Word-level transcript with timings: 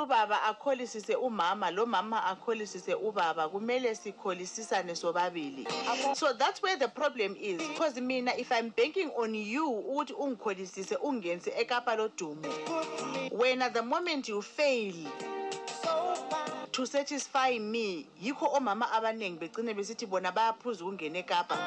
ubaba 0.00 0.42
akholisise 0.42 1.14
umama 1.14 1.70
lo 1.70 1.86
mama 1.86 2.24
akholisise 2.24 2.94
ubaba. 2.94 3.48
Kumele 3.48 3.94
sikholisisane 3.94 4.94
sobabili. 4.96 5.66
So 6.16 6.32
that's 6.32 6.62
where 6.62 6.76
the 6.76 6.88
problem 6.88 7.36
is. 7.40 7.58
Because 7.58 8.00
mina 8.00 8.32
if 8.38 8.50
i'm 8.52 8.70
banking 8.70 9.10
on 9.16 9.34
you 9.34 9.66
ukuthi 9.66 10.12
ungikholisise 10.12 10.96
ungenise 10.96 11.50
ekapa 11.58 11.96
lodumo 11.96 12.42
wena 13.32 13.70
the 13.72 13.82
moment 13.82 14.28
you 14.28 14.42
fail 14.42 14.94
to 16.70 16.86
satisfy 16.86 17.58
me 17.58 18.06
yikho 18.22 18.46
omama 18.54 18.90
abaningi 18.92 19.38
begcine 19.38 19.74
besithi 19.74 20.06
bona 20.06 20.32
bayaphuza 20.32 20.84
ukungena 20.84 21.18
ekapa 21.18 21.58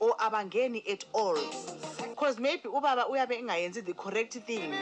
or 0.00 0.14
abangeni 0.18 0.82
at 0.90 1.04
all. 1.12 1.38
Because 2.08 2.38
maybe 2.38 2.68
ubaba 2.68 3.08
uyabe 3.08 3.38
engayenzi 3.38 3.84
the 3.84 3.92
correct 3.92 4.34
thing. 4.46 4.72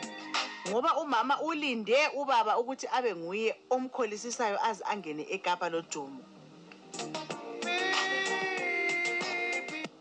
Ngoba 0.69 0.97
umama 0.97 1.41
ulinde 1.41 1.97
ubaba 2.17 2.59
ukuthi 2.59 2.87
abe 2.93 3.15
nguye 3.15 3.57
omkholisisayo 3.71 4.59
aze 4.65 4.85
angene 4.85 5.27
ekapa 5.31 5.69
lodumo 5.69 6.23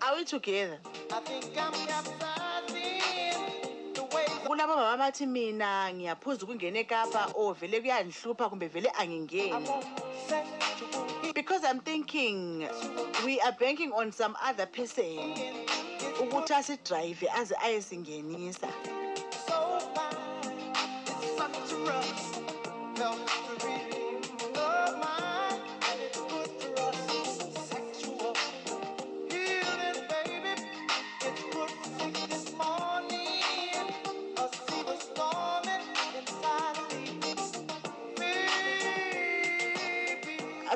are 0.02 0.18
we 0.18 0.26
together? 0.26 0.78
Kulabo 4.46 4.76
baba 4.76 4.98
bathi 4.98 5.26
mina 5.28 5.92
ngiyaphuza 5.94 6.44
ukungena 6.44 6.80
ekapa 6.80 7.32
or 7.36 7.54
vele 7.56 7.80
kuyandihlupha 7.82 8.50
kumbe 8.50 8.68
vele 8.68 8.90
angingeni. 9.00 9.68
Because 11.34 11.64
i'm 11.64 11.80
thinking 11.80 12.68
we 13.26 13.40
are 13.40 13.56
banking 13.60 13.92
on 13.94 14.12
some 14.12 14.36
other 14.44 14.66
person 14.66 15.34
ukuthi 16.20 16.54
asidrayive 16.54 17.28
aze 17.38 17.56
ayesingenisa. 17.64 18.68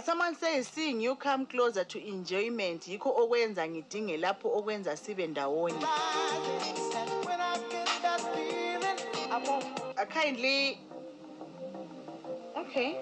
Someone 0.06 0.36
says 0.36 0.68
seeing 0.68 1.02
you 1.02 1.16
come 1.16 1.46
closer 1.46 1.84
to 1.84 2.00
enjoyment 2.08 2.88
yikho 2.88 3.10
okwenza 3.10 3.68
ngidinge 3.68 4.18
lapho 4.18 4.50
okwenza 4.58 4.98
sibe 4.98 5.28
ndawonye. 5.28 5.86
Uh, 9.98 10.06
kindly 10.10 10.80
Okay. 12.70 12.98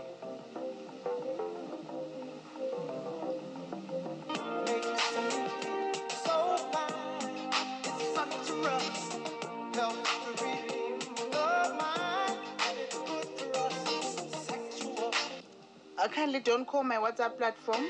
kindly 16.14 16.40
don't 16.40 16.66
call 16.68 16.84
my 16.84 16.98
whatsapp 16.98 17.38
platform 17.38 17.84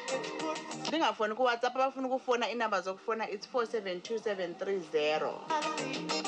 ndingafoni 0.87 1.35
kuwhatsapp 1.35 1.75
abafuna 1.75 2.07
ukufona 2.07 2.49
iinamba 2.49 2.81
zokufona 2.81 3.29
it's 3.29 3.47
4 3.53 3.63
7 3.63 3.99
2 3.99 4.17
7 4.17 4.53
3 4.53 4.79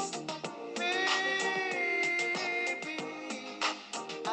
0 0.02 0.05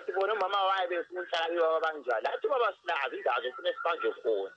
kathi 0.00 0.12
bona 0.12 0.34
umama 0.34 0.62
waye 0.64 0.88
befuna 0.88 1.20
uhlala 1.20 1.60
baba 1.60 1.80
banjani 1.80 2.26
athi 2.26 2.48
baba 2.48 2.74
sinazo 2.80 3.16
indawo 3.16 3.40
zofuna 3.42 3.72
sibanjwe 3.74 4.12
khona. 4.22 4.50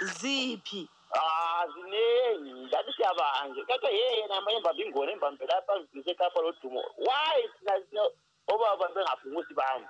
Ziphi? 0.00 0.88
Ah 1.14 1.66
ziningi 1.74 2.66
ngathi 2.66 2.92
siyabanje 2.92 3.62
kade 3.68 3.88
yena 3.92 4.36
amanye 4.36 4.60
mbambe 4.60 4.82
ingona 4.82 5.12
embambe 5.12 5.46
lapha 5.46 5.80
ngise 5.80 6.10
eKapa 6.10 6.40
lodumo 6.40 6.80
why 6.96 7.42
thina 7.58 7.80
thina 7.80 8.02
obaba 8.48 8.88
bengafuni 8.94 9.36
ukuthi 9.36 9.54
bambe 9.54 9.88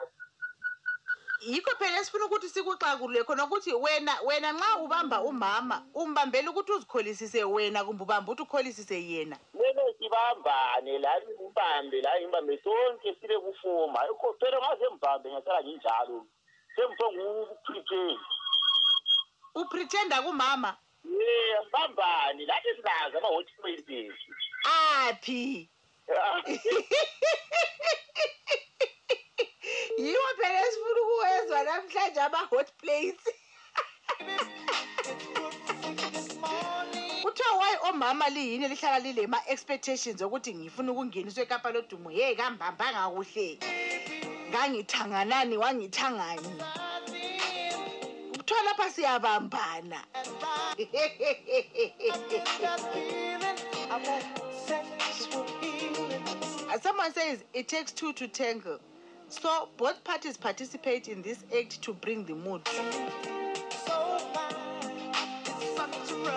yikho 1.47 1.71
phela 1.79 2.01
esifuna 2.01 2.25
ukuthi 2.25 2.49
sikuxakulule 2.49 3.25
khona 3.25 3.45
ukuthi 3.45 3.73
wena 3.75 4.13
wena 4.27 4.53
nxa 4.53 4.77
ubamba 4.85 5.21
umama 5.23 5.83
umbambela 5.95 6.51
ukuthi 6.51 6.73
uzikholisise 6.73 7.45
wena 7.45 7.85
kumbe 7.85 8.03
ubamba 8.03 8.33
ukuthi 8.33 8.43
ukholisise 8.43 8.97
yena. 9.11 9.37
Kumele 9.53 9.95
sibambane 9.99 10.99
la 10.99 11.13
ngimbambe 11.21 12.03
la 12.03 12.21
ngimbambe 12.21 12.59
sonke 12.65 13.15
sibe 13.21 13.39
kufuma. 13.39 14.05
Yikho 14.09 14.37
phela 14.41 14.59
ngaze 14.59 14.89
mbambe 14.95 15.31
ngasala 15.33 15.63
nginjalo 15.63 16.27
semfo 16.77 17.13
ngukuprepare 17.13 18.19
upretenda 19.55 20.23
kumama? 20.23 20.77
Ye 21.05 21.61
mbambane 21.69 22.47
lathi 22.47 22.69
sinazo 22.77 23.19
ama-hot 23.19 23.47
places. 23.61 24.15
Aphi? 24.65 25.69
yiwo 29.99 30.29
phela 30.37 30.67
esifuna 30.67 31.01
ukuwezwa 31.03 31.63
namhlanje 31.63 32.21
ama-hot 32.21 32.69
plates. 32.81 33.27
Kuthiwa 37.23 37.53
wayi 37.61 37.77
omama 37.89 38.29
liyini 38.29 38.69
lihlala 38.69 38.99
lile 38.99 39.27
ma-expectations 39.27 40.23
okuthi 40.23 40.55
ngifuna 40.55 40.93
ukungeniswa 40.93 41.43
ekapa 41.43 41.71
lodumo? 41.71 42.11
Ye 42.11 42.35
kambambanga 42.35 43.09
kuhle. 43.15 43.59
Ngangithanganani 44.51 45.57
wangithangani? 45.57 46.53
Kuthiwa 48.37 48.63
lapha 48.63 48.91
siyabambana. 48.91 50.01
Someone 56.83 57.13
says 57.13 57.45
it 57.53 57.69
takes 57.69 57.93
two 57.93 58.13
to 58.15 58.27
tangle. 58.29 58.81
So 59.41 59.71
both 59.79 60.05
parties 60.05 60.37
participate 60.37 61.09
in 61.09 61.23
this 61.23 61.43
act 61.59 61.81
to 61.83 61.95
bring 61.95 62.27
the 62.27 62.35
mood. 62.35 62.61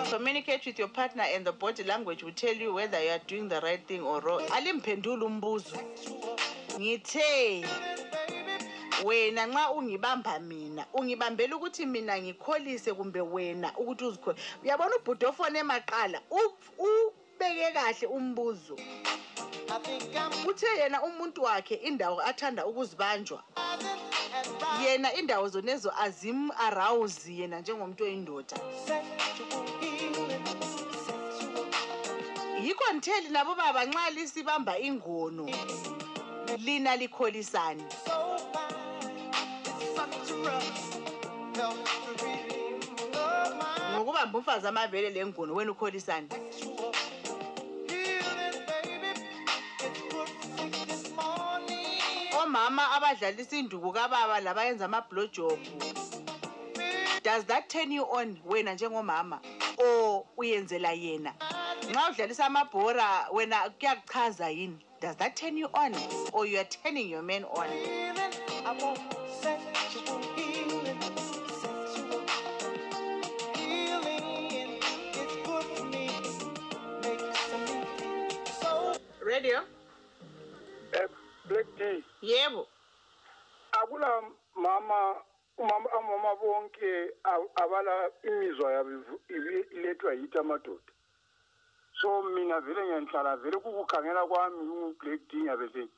Communicate 0.08 0.64
with 0.64 0.78
your 0.78 0.88
partner 0.88 1.24
and 1.34 1.46
the 1.46 1.52
body 1.52 1.84
language 1.84 2.22
will 2.22 2.32
tell 2.32 2.54
you 2.54 2.72
whether 2.72 2.98
you 3.02 3.10
are 3.10 3.20
doing 3.26 3.48
the 3.48 3.60
right 3.60 3.86
thing 3.86 4.00
or 4.00 4.20
wrong. 4.20 4.40
Alimphendula 4.48 5.24
umbuzo. 5.24 5.78
Ngithe 6.80 7.66
wena 9.04 9.46
nxa 9.46 9.70
ungibamba 9.70 10.38
mina 10.40 10.86
ungibambela 10.94 11.56
ukuthi 11.56 11.86
mina 11.86 12.18
ngikholise 12.18 12.94
kumbe 12.94 13.20
wena 13.20 13.72
ukuthi 13.78 14.04
uzikhole 14.04 14.38
uyabona 14.62 14.96
ubhuti 14.96 15.26
ofone 15.26 15.58
emaqala 15.58 16.20
ubeke 16.30 17.72
kahle 17.72 18.06
umbuzo 18.06 18.76
uthe 20.48 20.66
yena 20.78 21.02
umuntu 21.02 21.42
wakhe 21.42 21.74
indawo 21.74 22.20
athanda 22.22 22.66
ukuzibanjwa 22.66 23.42
yena 24.82 25.14
indawo 25.14 25.48
zonezo 25.48 25.92
azim 26.00 26.50
arouse 26.50 27.32
yena 27.34 27.60
njengomuntu 27.60 28.04
oyindoda 28.04 28.56
yikho 32.62 32.92
ntheli 32.92 33.28
nabo 33.28 33.54
baba 33.54 33.84
nxa 33.84 34.10
lisibamba 34.10 34.78
ingono 34.78 35.46
lina 36.58 36.96
likholisane 36.96 37.84
so 38.04 38.38
fine. 38.52 38.74
It's 39.80 39.96
such 39.96 40.30
a 40.30 40.34
rush. 40.44 40.86
Omama 52.46 52.92
abadlalisa 52.92 53.56
induku 53.56 53.92
kababa 53.92 54.40
labayenza 54.40 54.84
amablojob 54.84 55.58
does 57.26 57.44
that 57.46 57.68
turn 57.68 57.90
you 57.90 58.04
on 58.04 58.38
wena 58.46 58.74
njengomama? 58.74 59.40
Or 59.78 60.24
uyenzela 60.38 60.92
yena? 60.92 61.34
Nxa 61.90 62.10
udlalisa 62.10 62.46
amabhora 62.46 63.28
wena 63.32 63.70
kuyakuchaza 63.70 64.48
yini? 64.50 64.78
Does 65.00 65.16
that 65.16 65.34
turn 65.34 65.56
you 65.56 65.68
on 65.74 65.92
or 66.32 66.46
you 66.46 66.58
are 66.58 66.64
turning 66.64 67.08
your 67.10 67.22
man 67.22 67.42
on? 67.44 67.66
Radio? 79.24 79.75
Black 81.48 81.66
D 81.78 82.04
yebo. 82.22 82.66
Akula 83.72 84.22
mama 84.54 85.22
umama 85.58 85.90
amama 85.92 86.34
bonke 86.36 87.10
abala 87.62 88.10
imizwa 88.22 88.72
yabo 88.72 88.90
ilethwa 89.70 90.12
yithi 90.14 90.38
amadoda. 90.38 90.92
So 92.00 92.22
mina 92.22 92.60
vele 92.60 92.82
ngiyanhlala 92.84 93.36
vele 93.36 93.56
kukukhangela 93.58 94.26
kwami 94.26 94.56
ungu-black 94.58 95.20
d 95.28 95.36
ngiyabe 95.36 95.66
nje 95.66 95.88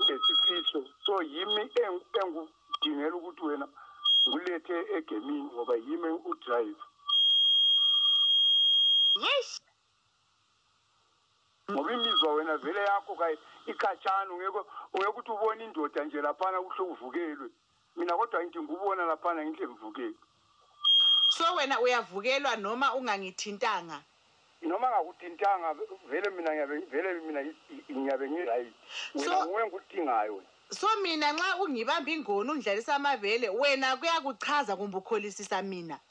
ngesifiso 0.00 0.84
so 1.04 1.22
yimi 1.22 1.62
eng- 1.62 2.04
engudingela 2.22 3.16
ukuthi 3.16 3.42
wena 3.42 3.68
ngulethe 4.28 4.76
egemini 4.96 5.42
ngoba 5.52 5.74
yimi 5.76 6.08
udrive. 6.30 6.80
Yes. 9.16 9.60
Ngoba 11.70 11.92
imizwa 11.92 12.34
wena 12.34 12.56
vele 12.56 12.80
yakho 12.80 13.14
kayi. 13.16 13.38
Ikhatshana 13.72 14.30
ungeke 14.32 14.58
ungeke 14.94 15.10
ukuthi 15.10 15.30
ubone 15.32 15.64
indoda 15.64 16.04
nje 16.04 16.22
laphana 16.22 16.60
kuhle 16.62 16.90
uvukelwe. 16.90 17.48
Mina 17.96 18.16
kodwa 18.16 18.44
ngidinga 18.44 18.72
ukubona 18.72 19.04
laphana 19.04 19.44
ngihle 19.46 19.66
ngivukelwe 19.68 20.14
so 21.28 21.54
wena 21.54 21.80
uyavukelwa 21.80 22.56
noma 22.56 22.94
ungangithintanga? 22.94 24.02
Noma 24.62 24.90
ngakuthintanga 24.90 25.74
vele 26.10 26.30
mina 26.30 26.50
ngiyabe 26.50 26.78
vele 26.90 27.14
mina 27.20 27.40
i- 27.42 27.92
ngiyabe 27.92 28.30
ngirayithi 28.30 28.74
wena 29.14 29.30
So- 29.30 29.44
nguwe 29.46 29.62
ngikudingayo 29.66 30.34
wena. 30.34 30.46
So 30.70 30.86
mina 31.02 31.32
nxa 31.32 31.56
ungibamba 31.62 32.10
ingoni 32.10 32.50
ungidlalisa 32.50 32.94
amavele 32.96 33.48
wena 33.48 33.96
kuyakuchaza 33.96 34.76
kumbe 34.76 34.96
ukholisisa 34.98 35.62
mina? 35.62 35.94
Ngiya- 35.94 36.07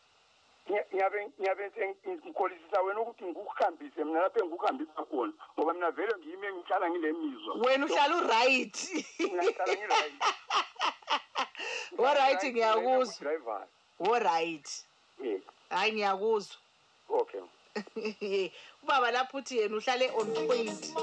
ngiyabe 0.67 1.31
ngiyabe 1.39 1.71
ngikholisisa 2.07 2.81
wena 2.81 3.01
ukuthi 3.01 3.23
ngikuhambise. 3.25 4.03
Mina 4.03 4.21
lapho 4.21 4.39
engikuhambisa 4.39 5.03
khona 5.09 5.33
ngoba 5.53 5.73
mina 5.73 5.91
vele 5.91 6.13
ngiyimi 6.17 6.47
ngihlala 6.53 6.89
ngile 6.89 7.13
mizwa 7.13 7.55
wena 7.55 7.85
uhlala 7.85 8.15
uright. 8.17 8.77
Ngihlala 9.21 9.73
ngirayithi 9.75 10.33
oright 11.97 12.43
ngiyakuzwa. 12.43 13.67
oright 13.99 14.69
hayi 15.69 15.91
ngiyakuzwa. 15.91 16.57
Okay. 17.09 17.41
Ubaba 18.83 19.11
lapho 19.11 19.37
uthi 19.37 19.57
yena 19.57 19.77
uhlale 19.77 20.11
on 20.11 20.47
point. 20.47 20.93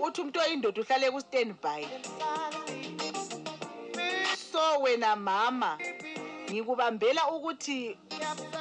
Uthi 0.00 0.20
umuntu 0.20 0.40
oyindoda 0.40 0.80
uhlale 0.80 1.10
ku-standby. 1.10 1.86
So 4.52 4.80
wena 4.80 5.16
mama 5.16 5.78
ngikubambela 6.50 7.30
ukuthi 7.30 7.98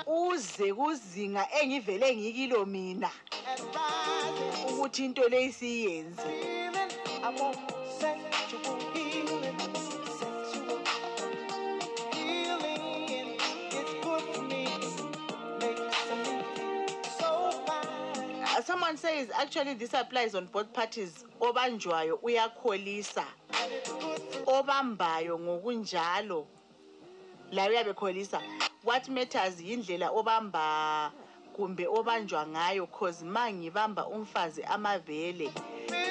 uze 0.07 0.73
kuzinga 0.73 1.47
engivele 1.61 2.15
ngikilo 2.15 2.65
mina 2.65 3.09
ukuthi 4.69 5.05
into 5.05 5.27
le 5.29 5.45
isiyenze 5.45 6.21
Feeling, 6.21 6.91
I 7.23 7.29
want 7.39 7.57
sexual 7.99 8.79
healing, 8.93 9.57
sexual 10.19 10.79
healing. 12.13 13.37
It's 13.71 13.93
good 14.03 14.21
for 14.21 14.41
me, 14.43 14.63
makes 15.59 16.09
me 16.25 16.35
so 17.19 17.51
fine. 17.65 18.43
Uh, 18.43 18.61
someone 18.61 18.97
says 18.97 19.29
actually 19.39 19.73
this 19.73 19.93
applies 19.93 20.35
on 20.35 20.45
both 20.51 20.71
parties 20.73 21.25
obanjwayo 21.41 22.19
uyakholisa 22.21 23.25
obambayo 24.45 25.39
ngokunjalo 25.39 26.47
laye 27.51 27.69
uyabe 27.69 27.93
kholisa 27.93 28.41
what 28.83 29.09
matters 29.09 29.61
yindlela 29.61 30.11
obamba 30.11 31.11
kumbe 31.53 31.87
obanjwa 31.87 32.47
ngayo 32.47 32.87
cause 32.87 33.25
ma 33.25 33.51
ngibamba 33.51 34.07
umfazi 34.07 34.63
amavele 34.63 35.51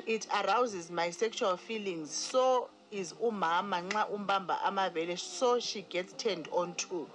it 0.06 0.26
arouses 0.32 0.90
my 0.90 1.10
sexual 1.10 1.56
feelings 1.56 2.10
so 2.30 2.68
is 2.90 3.14
umama 3.20 3.80
nxa 3.80 4.08
umbamba 4.08 4.62
amavele 4.62 5.16
so 5.16 5.60
she 5.60 5.82
gets 5.82 6.12
turned 6.16 6.48
on 6.52 6.74
too 6.74 7.06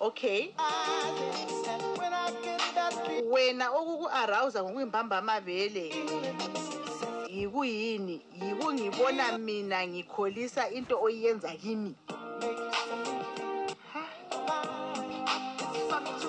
okay? 0.00 0.54
Wena 3.30 3.70
okuku-arousa 3.70 4.62
ngokuyimbamba 4.62 5.18
amavele 5.18 5.94
yikuyini? 7.30 8.20
Yikungibona 8.42 9.38
mina 9.38 9.86
ngikholisa 9.86 10.70
into 10.70 11.00
oyenza 11.00 11.50
kimi. 11.50 11.94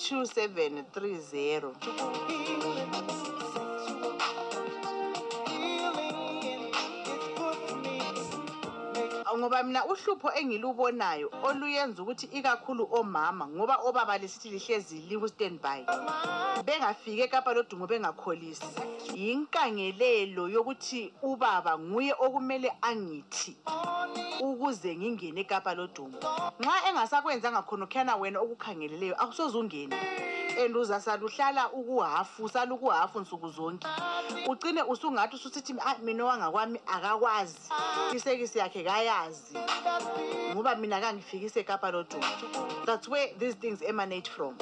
2730 0.00 2.69
ngoba 9.40 9.62
mina 9.62 9.84
uhlupho 9.86 10.28
engilubonayo 10.32 11.30
oluyenza 11.42 12.02
ukuthi 12.02 12.26
ikakhulu 12.26 12.88
omama 12.92 13.48
ngoba 13.48 13.76
obaba 13.88 14.18
lisithi 14.18 14.50
lihlezi 14.50 14.96
liku-standby 15.08 15.80
bengafiki 16.66 17.22
ekapa 17.22 17.54
lodumo 17.54 17.86
bengakholisi. 17.86 18.68
Yinkangelelo 19.16 20.48
yokuthi 20.48 21.12
ubaba 21.22 21.78
nguye 21.78 22.12
okumele 22.20 22.70
angithi 22.82 23.56
ukuze 24.40 24.96
ngingene 24.96 25.40
ekapa 25.40 25.74
lodumo 25.74 26.18
nxa 26.60 26.88
engasakwenzanga 26.88 27.62
khona 27.62 27.86
khuyana 27.86 28.16
wena 28.20 28.40
okukhangeleleyo 28.40 29.16
awusoze 29.22 29.56
ungene 29.58 29.96
and 30.58 30.76
uzasala 30.76 31.24
uhlala 31.24 31.70
ukuhafu 31.72 32.44
usala 32.44 32.74
ukuhafu 32.74 33.20
nsuku 33.20 33.48
zonke. 33.50 33.86
Ugcine 34.48 34.82
usungathi 34.82 35.36
ususithi 35.36 35.74
"Ah, 35.80 35.98
mina 36.02 36.24
wangakwami 36.24 36.80
akakwazi. 36.86 37.58
Isekisi 38.14 38.58
yakhe 38.58 38.84
kayazi. 38.84 39.58
Ngoba 40.54 40.74
mina 40.76 41.00
kangifikise 41.00 41.60
ekapa 41.60 41.90
lodumo 41.90 42.26
that's 42.86 43.08
where 43.08 43.34
these 43.38 43.54
things 43.56 43.82
emanate 43.82 44.30
from. 44.30 44.56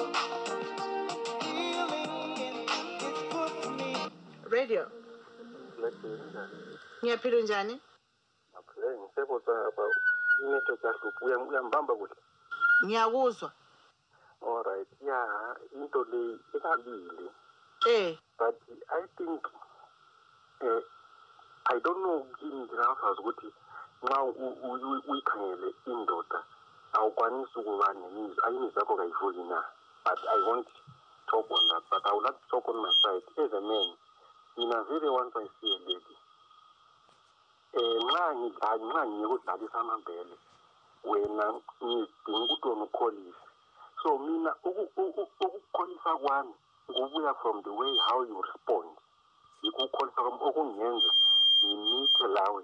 Radio. 4.49 4.91
Ngiyaphila 7.03 7.41
njani? 7.41 7.81
Ngisekosa 8.99 9.51
apha 9.67 9.81
inetwork 10.43 10.83
yahlupha 10.83 11.25
Uyam- 11.25 11.47
uyambamba 11.49 11.95
kuhle. 11.95 12.15
Ngiyakuzwa. 12.85 13.51
Alright 14.47 14.87
ya 15.01 15.19
into 15.75 16.03
le 16.11 16.39
ikabili 16.53 17.31
eh. 17.87 18.17
But 18.37 18.55
i 18.89 19.01
think 19.17 19.47
eh 20.61 20.81
i 21.65 21.79
don't 21.79 22.01
know 22.03 22.25
kini 22.39 22.63
ndingafazi 22.63 23.19
ukuthi 23.19 23.53
nxa 24.03 24.23
uyikhangele 25.09 25.73
indoda 25.85 26.43
awukwanisi 26.93 27.59
ukuba 27.59 27.93
nemizwa 27.93 28.43
ayimizwa 28.47 28.81
yakho 28.81 28.95
kayivuki 28.97 29.43
na? 29.43 29.63
But 30.05 30.19
i 30.35 30.41
won't 30.47 30.67
talk 31.27 31.51
on 31.51 31.67
that 31.69 31.83
but 31.91 32.05
i 32.05 32.11
would 32.13 32.25
like 32.25 32.39
to 32.39 32.47
talk 32.49 32.67
on 32.69 32.81
my 32.81 32.91
side. 33.01 33.23
As 33.37 33.53
a 33.53 33.61
man 33.61 33.89
mina 34.57 34.83
vele 34.83 35.09
once 35.09 35.35
i 35.35 35.47
see 35.61 35.73
a 35.75 35.79
lady 35.87 36.15
um 37.73 38.07
nxa 38.07 38.75
nxa 38.77 39.01
ngiyekudlalisa 39.07 39.79
amabhele 39.79 40.37
wena 41.03 41.45
ngidinga 41.83 42.43
ukuthi 42.43 42.67
wena 42.67 42.83
ukholise. 42.83 43.48
So 44.03 44.17
mina 44.17 44.55
uku- 44.63 44.91
uku- 45.03 45.27
ukukholisa 45.45 46.17
kwami 46.17 46.53
kubuya 46.87 47.33
from 47.41 47.61
the 47.63 47.69
way 47.69 47.97
how 48.07 48.23
you 48.23 48.41
respond. 48.41 48.89
Yikho 49.61 49.83
ukukholisa 49.83 50.21
kwami 50.21 50.39
okungenza 50.41 51.11
ngimithe 51.63 52.27
lawe 52.27 52.63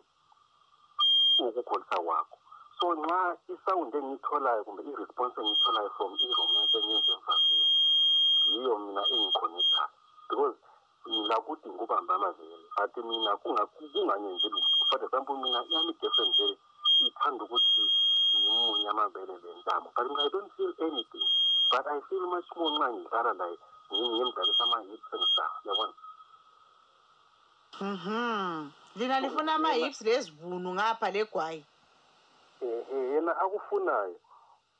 ukukholisa 1.39 1.97
kwakho. 2.05 2.37
So 2.79 2.95
nxa 2.95 3.37
isawundi 3.53 3.97
engiyitholayo 3.97 4.63
kumbe 4.63 4.83
i-response 4.83 5.35
engiyitholayo 5.41 5.89
from 5.97 6.11
i-romance 6.25 6.77
engenza 6.77 7.11
emfazini 7.13 7.65
yiyo 8.45 8.77
mina 8.79 9.01
engiconnectayo 9.13 9.89
because 10.29 10.57
lakuthi 11.29 11.69
ngubamba 11.69 12.15
amavele 12.15 12.67
but 12.77 12.97
mina 13.05 13.31
kunga- 13.37 13.67
kunganyenzi 13.67 14.47
lutho. 14.49 14.85
For 14.89 15.03
example 15.03 15.35
mina 15.37 15.59
yami 15.69 15.91
i-girlfriend 15.91 16.35
vele 16.37 16.57
ithanda 16.99 17.43
ukuthi 17.43 17.83
ngimunye 18.39 18.89
amabele 18.89 19.33
lentamo 19.43 19.87
but 19.95 20.07
mina 20.09 20.23
i 20.25 20.29
don't 20.29 20.51
feel 20.57 20.73
anything. 20.81 21.27
But 21.71 21.87
i 21.87 21.99
feel 22.09 22.25
much 22.27 22.49
more 22.55 22.71
nxa 22.71 22.87
ngidlala 22.93 23.33
laye 23.33 23.57
ngimdlalisa 23.91 24.63
ama-hips 24.63 25.13
and 25.13 25.25
stuff 25.31 25.53
yabona 25.65 25.93
Mhm. 27.81 28.71
Lina 28.95 29.19
lifuna 29.19 29.53
ama 29.55 29.71
hips 29.73 30.01
lezibunu 30.01 30.73
ngapha 30.73 31.11
legwayi. 31.11 31.65
ehe 32.61 32.97
yena 33.13 33.31
akufunayo. 33.41 34.15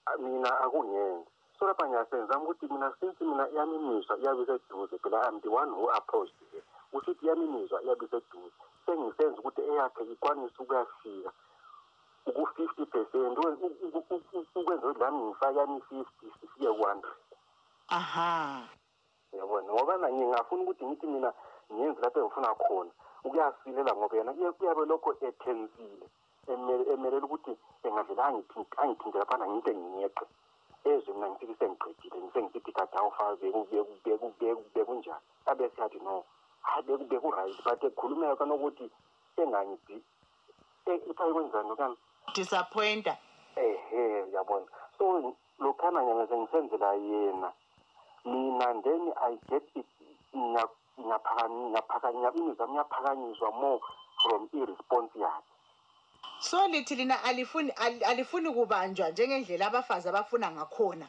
A- 0.06 0.18
mina 0.18 0.60
akungenzi. 0.60 1.28
So 1.60 1.68
lapha 1.68 1.88
ngiyasenzama 1.88 2.44
ukuthi 2.44 2.66
mina 2.74 2.94
since 3.00 3.24
mina 3.24 3.48
yami 3.56 3.76
imizwa 3.76 4.18
iyabe 4.18 4.42
iseduze 4.44 4.98
phela 4.98 5.28
i'm 5.30 5.42
the 5.42 5.50
one 5.50 5.72
who 5.72 5.90
approached 5.92 6.36
her 6.52 6.62
usithi 6.94 7.28
yami 7.28 7.46
imizwa 7.46 7.84
iyabe 7.84 8.06
iseduze 8.06 8.52
sengisenza 8.86 9.40
ukuthi 9.40 9.62
eyakhe 9.62 10.04
ikwanise 10.04 10.56
ukuyafika. 10.60 11.32
Uku-fifty 12.26 12.86
percent 12.86 13.38
ukwenza 13.38 14.88
ukuthi 14.88 15.00
lami 15.00 15.24
ngifake 15.24 15.58
yami 15.60 15.78
i-fifty 15.78 16.26
sifike 16.42 16.68
ku-hundred 16.68 17.14
Aha. 17.90 18.68
yabona 19.34 19.74
ngoba 19.74 19.98
na 19.98 20.10
ngingafuna 20.12 20.62
ukuthi 20.64 20.86
ngithi 20.86 21.08
mina 21.08 21.34
ngenze 21.74 22.02
lapho 22.02 22.20
engifuna 22.20 22.56
khona. 22.56 22.92
Ukuyasilela 23.24 23.96
ngoba 23.96 24.18
yena 24.18 24.32
uye- 24.32 24.54
uyabe 24.60 24.86
lokho 24.86 25.16
ethensile 25.22 26.08
emele- 26.48 26.88
emelela 26.94 27.26
ukuthi 27.26 27.58
engadlela 27.84 28.26
angithinte 28.26 29.18
laphana 29.20 29.48
nginte 29.48 29.74
ngiyeqe. 29.76 30.26
Ezwe 30.86 31.14
mina 31.14 31.30
ngifike 31.30 31.56
sengiqedile 31.60 32.18
ngisengisithi 32.22 32.72
kade 32.72 32.98
awufaka 32.98 33.36
bekunjani? 34.74 35.22
Abe 35.46 35.70
siyathi 35.70 36.00
no. 36.00 36.24
Hayi 36.62 36.84
beku- 36.88 37.06
beku-right 37.10 37.64
but 37.64 37.84
ekhulumeka 37.84 38.36
kanokuthi 38.36 38.90
engangidi 39.38 40.04
ithi 40.86 41.14
kwenzani 41.14 41.72
okani 41.72 41.98
Disappointer. 42.34 43.18
ehe 43.56 44.32
yabona 44.34 44.66
so 44.98 45.34
lokhana 45.60 46.02
ngiyabe 46.04 46.38
ngisenzela 46.38 46.94
yena 46.94 47.54
mina 48.26 48.82
then 48.84 49.14
i 49.22 49.38
get 49.50 49.64
it 49.76 49.86
ngiya- 50.36 50.70
ngiyaphakami- 51.00 51.70
ngiyaphakanya 51.70 52.32
imizwa 52.34 52.68
iyaphakanyiswa 52.68 53.52
more 53.52 53.80
from 54.22 54.50
i-response 54.54 55.20
yakhe 55.20 55.52
So 56.40 56.68
lithi 56.68 56.96
lina 56.96 57.24
alifuni 57.24 57.72
al- 57.72 58.04
alifuni 58.04 58.52
kubanjwa 58.54 59.10
njengendlela 59.10 59.68
abafazi 59.68 60.10
abafuna 60.10 60.52
ngakhona. 60.52 61.08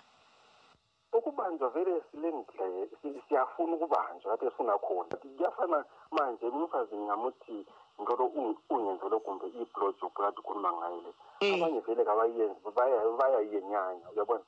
ukubanjwa 1.12 1.68
vele 1.70 2.02
silendle 2.10 2.88
si- 3.02 3.22
siyafuna 3.28 3.76
ukubanjwa 3.76 4.30
lapho 4.32 4.46
esifuna 4.46 4.78
khona 4.78 5.16
kuyafana 5.16 5.84
manje 6.10 6.46
umfazi 6.46 6.96
ngingamuthi 6.96 7.66
ngicela 8.00 8.24
ungi- 8.24 8.58
ungenzele 8.70 9.18
kumbe 9.20 9.46
i-blowjob 9.46 10.12
kade 10.12 10.38
ukhuluma 10.40 10.72
ngayo 10.72 11.00
le 11.04 11.12
Eh. 11.40 11.54
abanye 11.54 11.80
vele 11.80 12.04
kabayenzi 12.04 12.70
baya- 12.76 13.16
bayayenyanya 13.18 14.10
uyabona 14.12 14.44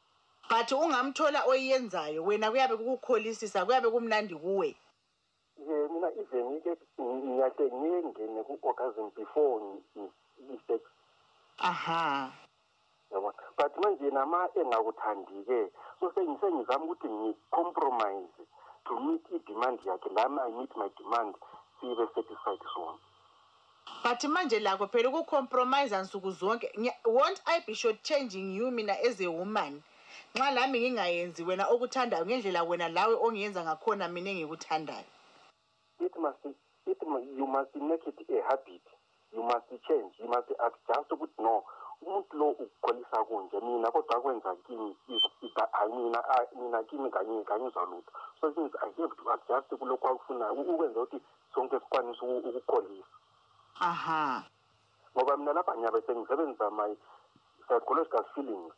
But 0.51 0.73
ungamthola 0.73 1.45
oyenzayo 1.47 2.25
wena 2.25 2.51
kuyabe 2.51 2.77
kukukholisisa 2.77 3.65
kuyabe 3.67 3.91
kumnandi 3.91 4.35
kuwe. 4.35 4.77
ye 5.59 5.89
mina 5.89 6.09
even 6.21 6.57
ike 6.57 6.73
ngiyahle 7.01 7.65
ngiyengene 7.73 8.43
ku-orgasm 8.47 9.11
before 9.17 9.61
i-sex 10.55 10.81
Aha. 11.59 12.31
yabona 13.11 13.35
but 13.59 13.73
manje 13.85 14.11
nama 14.11 14.49
engakuthandi-ke 14.55 15.71
so 16.01 16.13
sengizama 16.15 16.85
ukuthi 16.85 17.09
ngi-compromise 17.09 18.39
to 18.87 19.01
meet 19.01 19.25
i-demand 19.35 19.81
yakhe 19.85 20.09
lami 20.15 20.41
i 20.41 20.51
meet 20.53 20.77
my 20.77 20.89
demand 20.99 21.35
sibe 21.81 22.07
satisfied 22.15 22.63
sona 22.75 22.99
But 24.05 24.21
manje 24.25 24.61
lakho 24.61 24.87
phela 24.89 25.09
ukucompromise 25.11 25.97
nsuku 25.99 26.31
zonke. 26.31 26.73
Ngiya- 26.79 27.05
won't 27.07 27.43
I 27.47 27.61
be 27.67 27.75
short 27.75 28.03
changing 28.03 28.55
you 28.55 28.71
mina 28.71 28.95
as 29.05 29.21
a 29.21 29.31
woman? 29.31 29.83
Nxa 30.35 30.51
lami 30.55 30.81
ngingayenzi 30.81 31.45
wena 31.45 31.69
okuthandayo 31.69 32.27
ngendlela 32.27 32.63
wena 32.65 32.89
lawe 32.89 33.15
ongiyenza 33.15 33.65
ngakhona 33.65 34.09
mina 34.09 34.31
engikuthandayo. 34.31 35.05
it 36.01 36.17
must 36.17 36.47
it 36.87 37.03
mu- 37.03 37.21
you 37.39 37.47
must 37.47 37.75
make 37.77 38.07
it 38.07 38.21
a 38.31 38.43
habit. 38.51 38.83
You 39.33 39.43
must 39.43 39.69
change. 39.89 40.15
You 40.21 40.29
must 40.29 40.51
adjust 40.51 41.11
ukuthi 41.13 41.43
no 41.43 41.65
umuntu 42.03 42.37
lo 42.39 42.51
ukukholisa 42.51 43.25
kunje 43.25 43.61
mina 43.61 43.91
kodwa 43.91 44.17
akwenza 44.17 44.57
kimi 44.67 44.97
is- 45.09 45.33
ida- 45.43 45.69
hayi 45.73 45.93
mina 45.93 46.21
ah, 46.31 46.47
mina 46.57 46.83
kimi 46.85 47.11
kanye 47.11 47.45
kanyizwa 47.45 47.85
lutho 47.87 48.13
so 48.41 48.49
it 48.49 48.57
means 48.59 48.75
i 48.77 48.87
have 48.87 49.17
to 49.17 49.33
adjust 49.33 49.69
kulokhu 49.79 50.09
akufunayo 50.09 50.53
u- 50.55 50.75
ukwenza 50.75 51.01
ukuthi 51.03 51.21
sonke 51.55 51.81
sikwanise 51.81 52.27
uku- 52.27 52.49
ukukholisa. 52.49 53.18
Aha. 53.81 54.43
ngoba 55.15 55.37
mina 55.37 55.53
lapha 55.53 55.77
ngiyabe 55.77 56.03
sengisebenzisa 56.07 56.71
my 56.71 56.91
psychological 57.67 58.25
feelings 58.35 58.75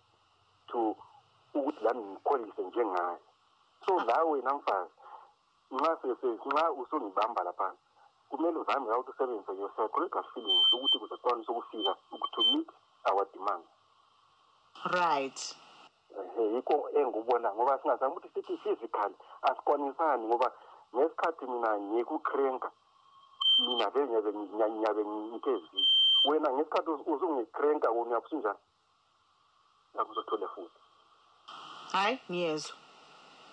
to 0.68 0.96
ukuthi 1.54 1.84
lami 1.84 2.02
ngikholise 2.04 2.62
njengaye 2.62 3.18
so 3.86 4.00
la 4.00 4.24
wena 4.24 4.54
mfazi 4.54 4.90
nxa 5.70 5.98
nxa 6.46 6.72
usungibamba 6.72 7.44
laphana 7.44 7.76
kumele 8.28 8.58
uzame 8.58 8.92
ukuthi 8.92 9.10
usebenzise 9.10 9.60
your 9.60 9.72
psychological 9.74 10.24
feelings 10.34 10.72
ukuthi 10.72 10.98
kuze 10.98 11.16
kwanise 11.16 11.52
ukufika 11.52 11.96
to 12.32 12.42
meet 12.42 12.68
our 13.10 13.26
demand 13.32 13.64
Right. 14.84 15.56
yikho 16.54 16.90
engikubona 16.94 17.54
ngoba 17.54 17.78
singazami 17.78 18.12
ukuthi 18.12 18.28
sithi 18.34 18.56
physical 18.56 19.12
asikwanisani 19.42 20.26
ngoba 20.26 20.52
ngesikhathi 20.94 21.46
mina 21.46 21.78
ngikukrenka 21.78 22.70
mina 23.60 23.90
vele 23.90 24.06
ngiyabe 24.06 24.30
ngiya- 24.32 24.70
ngiyabe 24.70 25.02
ngintezi 25.04 25.80
wena 26.24 26.48
ngesikhathi 26.52 26.90
uz- 26.90 27.06
uzungikrenka 27.06 27.90
wona 27.90 28.10
uyabe 28.10 28.26
usunjani 28.26 28.58
akuzothole 29.98 30.46
futhi. 30.54 30.80
Hayi 31.92 32.18
ngiyezwa. 32.30 32.76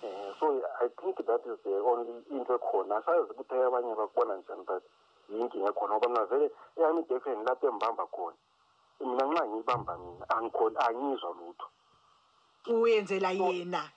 Eh, 0.03 0.35
so 0.39 0.45
i 0.81 0.87
think 1.01 1.17
that 1.25 1.41
is 1.45 1.57
the 1.63 1.73
only 1.81 2.23
into 2.29 2.53
ekhona. 2.53 2.97
Asazi 2.97 3.31
ukuthi 3.31 3.55
abanye 3.55 3.95
bakubona 3.95 4.37
njani 4.37 4.63
but 4.65 4.83
yinkinga 5.29 5.69
ekhona 5.69 5.95
ngoba 5.95 6.07
mina 6.09 6.25
vele 6.25 6.51
eyami 6.77 7.01
idefeni 7.01 7.43
lapho 7.45 7.67
engibamba 7.67 8.05
khona 8.07 8.37
mina 8.99 9.25
nxa 9.25 9.45
ngiyibamba 9.47 9.97
mina 9.97 10.29
angikholi 10.29 10.75
angizwa 10.77 11.29
lutho. 11.33 11.67
Uyenzela 12.67 13.31
yena. 13.31 13.89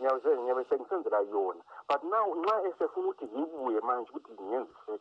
ngiyabe 0.00 0.36
ngiyabe 0.38 0.64
sengisenzela 0.64 1.20
yona. 1.30 1.62
But 1.88 2.02
now 2.04 2.34
nxa 2.34 2.62
esefuna 2.68 3.08
ukuthi 3.08 3.24
ngibuye 3.26 3.80
manje 3.80 4.10
ukuthi 4.10 4.42
ngenze 4.42 4.72
isex 4.82 5.00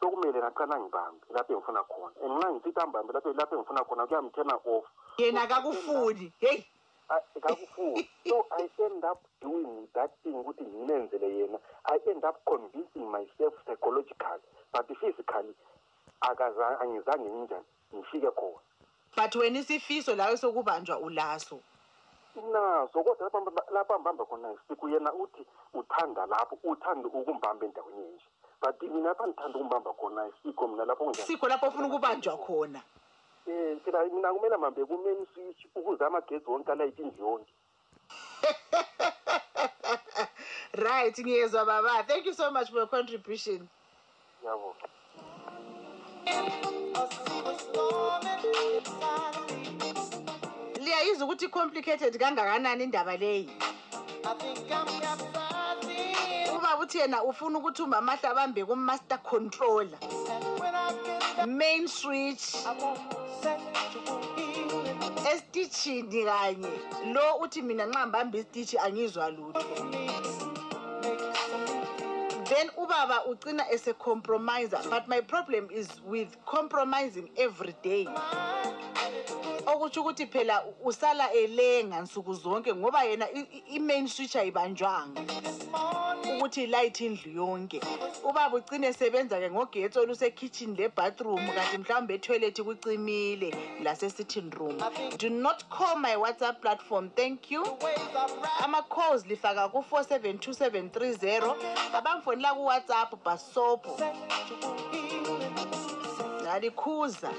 sokumele 0.00 0.38
ngaqala 0.38 0.80
ngibambe 0.80 1.26
lapho 1.34 1.52
engifuna 1.52 1.82
khona 1.84 2.12
and 2.22 2.32
nxa 2.32 2.50
ngisithi 2.52 2.80
ambambe 2.80 3.12
lapho 3.12 3.32
lapho 3.32 3.54
engifuna 3.56 3.84
khona 3.84 4.06
kuyamthena 4.06 4.54
off 4.66 4.84
Yena 5.18 5.42
akakufuni. 5.42 6.32
Hey. 6.40 6.64
I- 7.10 7.40
kakufuni 7.40 8.08
so 8.28 8.46
i 8.58 8.68
end 8.84 9.04
up 9.04 9.20
doing 9.40 9.86
that 9.94 10.10
thing 10.22 10.34
ukuthi 10.34 10.64
ngimenzele 10.64 11.28
yena 11.38 11.58
i 11.84 11.98
end 12.10 12.24
up 12.24 12.36
convincing 12.44 13.06
myself 13.10 13.54
psychologically 13.66 14.42
but 14.72 14.86
physically 15.00 15.54
angizange 16.20 16.84
nginjani 17.30 17.64
ngifike 17.94 18.30
khona 18.30 18.58
But 19.16 19.34
wena 19.36 19.58
isifiso 19.58 20.14
lawe 20.16 20.36
sokubanjwa 20.36 20.98
ulaso. 20.98 21.60
naso 22.52 23.02
kodwa 23.04 23.30
lapha 23.70 23.98
mbamba- 23.98 24.24
khona 24.26 24.54
siku 24.68 24.88
yena 24.88 25.12
uthi 25.12 25.46
uthanda 25.74 26.26
lapho 26.26 26.58
uthanda 26.64 27.08
ukumbamba 27.08 27.66
endaweni 27.66 28.02
enje 28.02 28.24
but 28.64 28.82
mina 28.82 29.08
lapha 29.08 29.26
ngithanda 29.26 29.58
ukumbamba 29.58 29.92
khona 29.92 30.28
isikho 30.28 30.68
mina 30.68 30.84
lapho 30.84 31.14
Sikho 31.14 31.48
lapho 31.48 31.66
ufuna 31.68 31.86
ukubanjwa 31.86 32.36
khona. 32.38 32.80
Eh, 33.46 33.76
phela 33.84 34.04
mina 34.04 34.32
kumele 34.32 34.56
mbambe 34.56 34.84
ku-main 34.84 35.26
switch 35.34 35.66
ukuze 35.74 36.04
amagetsi 36.04 36.50
wonke 36.50 36.72
alayite 36.72 37.02
indlu 37.02 37.28
yonke 37.28 37.52
right 40.86 41.18
ngiyezwa 41.18 41.64
baba 41.64 42.02
thank 42.04 42.26
you 42.26 42.32
so 42.32 42.50
much 42.50 42.68
for 42.70 42.78
your 42.78 42.88
contribution 42.88 43.68
yabo 44.44 44.74
A 46.26 46.30
sea 47.10 47.42
was 47.44 47.60
storming 47.60 48.44
inside 48.76 49.52
me. 49.78 49.92
liyayizwa 50.84 51.26
ukuthi 51.26 51.48
complicated 51.48 52.18
kangakanani 52.18 52.84
indaba 52.84 53.16
leyi 53.16 53.50
I 54.26 54.34
think 54.38 54.70
I'm. 54.72 55.04
Ubaba 56.64 56.82
uthi 56.82 56.98
yena 56.98 57.22
ufuna 57.22 57.58
ukuthi 57.58 57.82
umamahle 57.82 58.28
abambe 58.28 58.64
ku-master 58.64 59.18
controller. 59.22 59.98
Main 61.46 61.86
switch 61.88 62.56
I 62.64 62.72
want 62.80 62.98
sexual 63.42 64.22
healing 64.36 64.98
esitishini 65.30 66.24
kanye. 66.24 66.72
Lo 67.12 67.38
uthi 67.42 67.62
mina 67.62 67.86
nxa 67.86 68.06
ngibamba 68.06 68.38
isitishi 68.38 68.78
angizwa 68.78 69.30
lutho. 69.30 69.64
Then 72.48 72.70
ubaba 72.76 73.24
ugcina 73.26 73.70
esecompromiser 73.70 74.88
but 74.88 75.06
my 75.08 75.20
problem 75.20 75.68
is 75.70 75.88
with 76.06 76.36
compromising 76.46 77.28
every 77.36 77.74
day. 77.82 78.08
Okutsho 79.66 80.00
ukuthi 80.00 80.26
phela 80.26 80.64
usala 80.84 81.32
elenga 81.32 82.00
nsuku 82.00 82.34
zonke 82.34 82.74
ngoba 82.74 83.04
yena 83.04 83.26
i-main 83.74 84.08
switch 84.08 84.36
ayibanjwanga. 84.36 85.20
Ukuthi 86.36 86.62
ilayithe 86.62 87.06
indlu 87.06 87.32
yonke. 87.32 87.80
Ubaba 88.24 88.56
ugcine 88.56 88.86
esebenza-ke 88.86 89.50
ngogetsi 89.50 89.98
olusekitchen 89.98 90.76
le-bathroom 90.76 91.46
kanti 91.54 91.78
mhlawumbe 91.78 92.14
etoilet 92.14 92.62
kucimile 92.62 93.54
lase-sitting 93.82 94.50
room. 94.58 94.78
Do 95.18 95.30
not 95.30 95.68
call 95.70 95.96
my 95.96 96.16
whatsapp 96.16 96.60
platform 96.60 97.10
thank 97.16 97.50
you. 97.50 97.64
Ama-calls 98.62 99.26
lifaka 99.26 99.68
ku-472 99.68 101.54
abamfonela 101.94 102.54
kuwhatsapp 102.54 103.24
basopo 103.24 103.98
ngalikhuza 106.42 107.30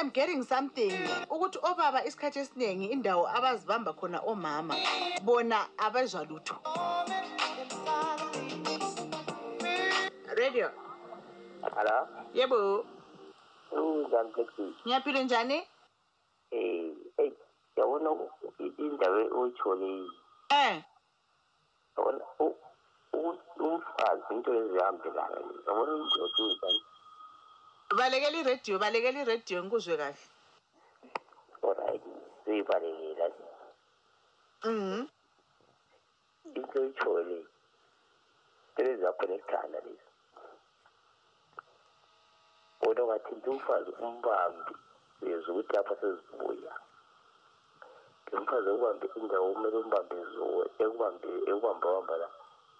i'm 0.00 0.10
getting 0.10 0.42
something 0.44 0.92
ukuthi 1.30 1.58
obaba 1.62 2.04
isikhathi 2.04 2.38
esiningi 2.38 2.86
indawo 2.86 3.28
abazibamba 3.28 3.92
khona 3.92 4.20
omama 4.20 4.74
bona 5.22 5.66
abezwa 5.78 6.24
lutho 6.24 6.56
radio 10.36 10.70
Hala, 11.74 12.08
yebo 12.34 12.84
unjani 13.72 14.30
Plexi? 14.32 14.74
ngiyaphile 14.86 15.24
njani 15.24 15.66
Eh, 16.50 16.92
hey, 17.16 17.30
yabona 17.76 18.10
u- 18.10 18.30
i- 18.58 18.74
indaba 18.78 19.16
oyitsho 19.38 19.74
leyi. 19.74 20.10
eh 20.50 20.82
Yabona 21.96 22.24
umfazi 23.60 24.22
into 24.34 24.50
ezihambelana. 24.54 25.36
Yabona 25.66 25.92
unjani? 25.94 26.80
Balekela 27.96 28.36
iradio 28.38 28.78
balekela 28.78 29.18
iradio 29.22 29.64
ngikuzwe 29.64 29.96
kahle 29.96 30.24
Alright, 31.62 32.02
siyibalekela. 32.44 33.26
mhm 34.64 35.06
Into 36.54 36.78
oyitsho 36.80 37.22
leyi. 37.28 37.46
Lezi 38.76 39.02
zakhona 39.02 39.34
ekhanda 39.34 39.78
lezi. 39.86 40.08
Bona 42.80 43.02
ungathinta 43.04 43.50
umfazi 43.50 43.90
umbambi 44.06 44.72
uyezwa 45.22 45.54
ukuthi 45.54 45.72
lapha 45.76 45.94
sezibuya. 46.00 46.72
lo 48.32 48.40
mfazi 48.42 48.68
ekubambe 48.70 49.06
indawo 49.16 49.52
kumele 49.54 49.76
umbambe 49.76 50.16
zuwe 50.32 50.64
ekubambe 50.82 51.28
ekubamba 51.50 51.86
bamba 51.94 52.14
la 52.22 52.28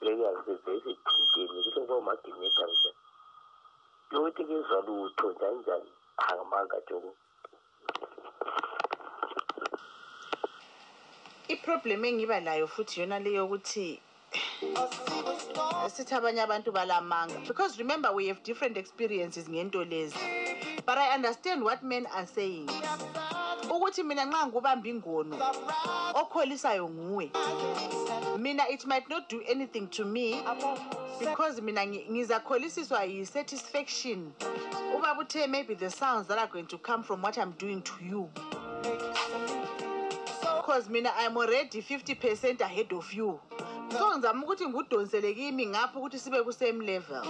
lekuyabe 0.05 0.41
sivele 0.45 0.81
sithintile 0.81 1.47
kuhle 1.65 1.71
kuba 1.81 1.95
umagineta 1.97 2.65
nje 2.67 2.91
lokuthi 4.11 4.45
kezwa 4.45 4.81
lutho 4.87 5.33
njani 5.33 5.59
njani 5.59 5.91
angamanga 6.17 6.77
joko 6.89 7.15
iproblem 11.49 12.05
engiba 12.05 12.41
layo 12.41 12.67
futhi 12.67 13.01
yona 13.01 13.19
leyo 13.19 13.45
ukuthi 13.47 14.01
sithi 15.91 16.15
abanye 16.15 16.41
abantu 16.43 16.73
balamanga. 16.73 17.47
Because 17.47 17.79
remember 17.79 18.13
we 18.13 18.27
have 18.29 18.43
different 18.43 18.77
experiences 18.77 19.49
ngento 19.49 19.85
lezi. 19.85 20.17
But 20.87 20.99
i 20.99 21.15
understand 21.15 21.63
what 21.63 21.83
men 21.83 22.07
are 22.07 22.27
saying. 22.27 22.69
Ukuthi 23.71 24.03
mina 24.03 24.25
nxa 24.25 24.47
ngikubamba 24.47 24.89
ingono 24.89 25.37
okholisayo 26.15 26.89
nguwe. 26.89 27.31
Mina 28.39 28.65
it 28.71 28.87
might 28.87 29.09
not 29.09 29.29
do 29.29 29.43
anything 29.49 29.87
to 29.89 30.05
me 30.05 30.41
because 31.19 31.61
mina 31.63 31.85
ngi- 31.87 32.11
ngizakholisiswa 32.11 33.05
yi-satisfaction. 33.05 34.33
Ubaba 34.97 35.21
uthe 35.21 35.47
maybe 35.49 35.75
the 35.75 35.91
sounds 35.91 36.27
that 36.29 36.39
are 36.39 36.47
going 36.53 36.67
to 36.67 36.79
come 36.79 37.03
from 37.03 37.23
what 37.23 37.37
i'm 37.39 37.53
doing 37.59 37.83
to 37.83 37.93
you. 38.05 38.31
Because 40.57 40.89
mina 40.89 41.11
i'm 41.19 41.37
already 41.37 41.81
50 41.81 42.15
percent 42.15 42.61
ahead 42.61 42.93
of 42.93 43.13
you. 43.13 43.41
So 43.93 44.17
ngizama 44.19 44.45
ukuthi 44.47 44.67
ngikudonsele 44.67 45.35
kimi 45.35 45.67
ngapho 45.67 45.99
ukuthi 46.01 46.19
sibe 46.19 46.43
ku-same 46.45 46.81
level. 46.87 47.23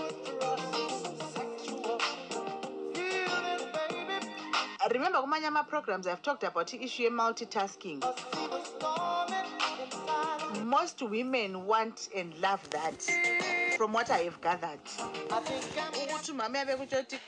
Remember 4.91 5.21
kumanye 5.21 5.47
ama-programs 5.47 6.07
i've 6.07 6.23
talked 6.23 6.45
about 6.45 6.73
i-issue 6.75 7.03
ye-multitasking 7.03 8.03
most 10.65 11.03
women 11.03 11.67
want 11.67 12.09
and 12.17 12.33
love 12.41 12.69
that 12.71 13.03
from 13.77 13.93
what 13.93 14.11
i 14.11 14.19
have 14.19 14.41
gathered. 14.41 14.81
Ukuthi 15.93 16.33
umama 16.33 16.59
yabe 16.59 16.77
kutsho 16.77 16.97
ukuthi 17.01 17.19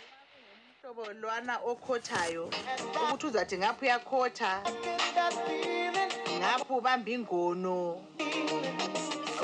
hlobo 0.83 1.13
lwana 1.13 1.59
okhothayo. 1.59 2.51
Ukuthi 3.03 3.27
uzathi 3.27 3.59
ngapho 3.59 3.85
uyakhotha. 3.85 4.63
Ngapho 6.39 6.77
ubamba 6.77 7.11
ingono. 7.11 8.05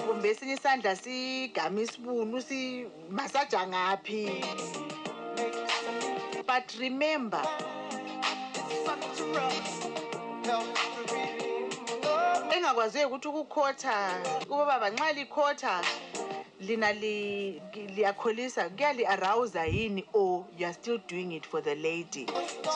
Kumbe 0.06 0.28
esinye 0.28 0.54
isandla 0.54 0.96
sigama 0.96 1.80
isibunu 1.80 2.42
simasaja 2.42 3.66
ngaphi? 3.66 4.44
But 6.46 6.76
remember 6.80 7.42
engakwaziyo 12.56 13.06
ukuthi 13.08 13.28
ukukhotha 13.28 13.96
kubaba 14.48 14.90
nxa 14.90 15.12
likhotha 15.12 15.82
lina 16.60 16.92
li- 16.92 17.62
liyakholisa 17.96 18.68
kuyali-arousa 18.68 19.66
yini 19.66 20.04
or 20.12 20.44
you 20.58 20.66
are 20.66 20.72
still 20.74 20.98
doing 21.08 21.32
it 21.32 21.46
for 21.46 21.60
the 21.62 21.74
lady? 21.74 22.26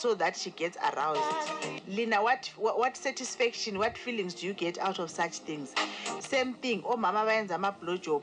So 0.01 0.14
that 0.14 0.37
she 0.37 0.51
gets 0.51 0.77
aroused. 0.92 1.23
Lina 1.88 2.23
what, 2.23 2.51
what, 2.57 2.79
what 2.79 2.96
satisfaction 2.96 3.79
what 3.79 3.96
feelings 3.96 4.35
do 4.35 4.46
you 4.46 4.53
get 4.55 4.79
out 4.79 4.99
of 4.99 5.11
such 5.11 5.38
things? 5.38 5.75
Same 6.20 6.55
thing 6.55 6.83
omama 6.83 7.25
bayenza 7.25 7.55
ama-blow 7.55 7.96
job 7.96 8.23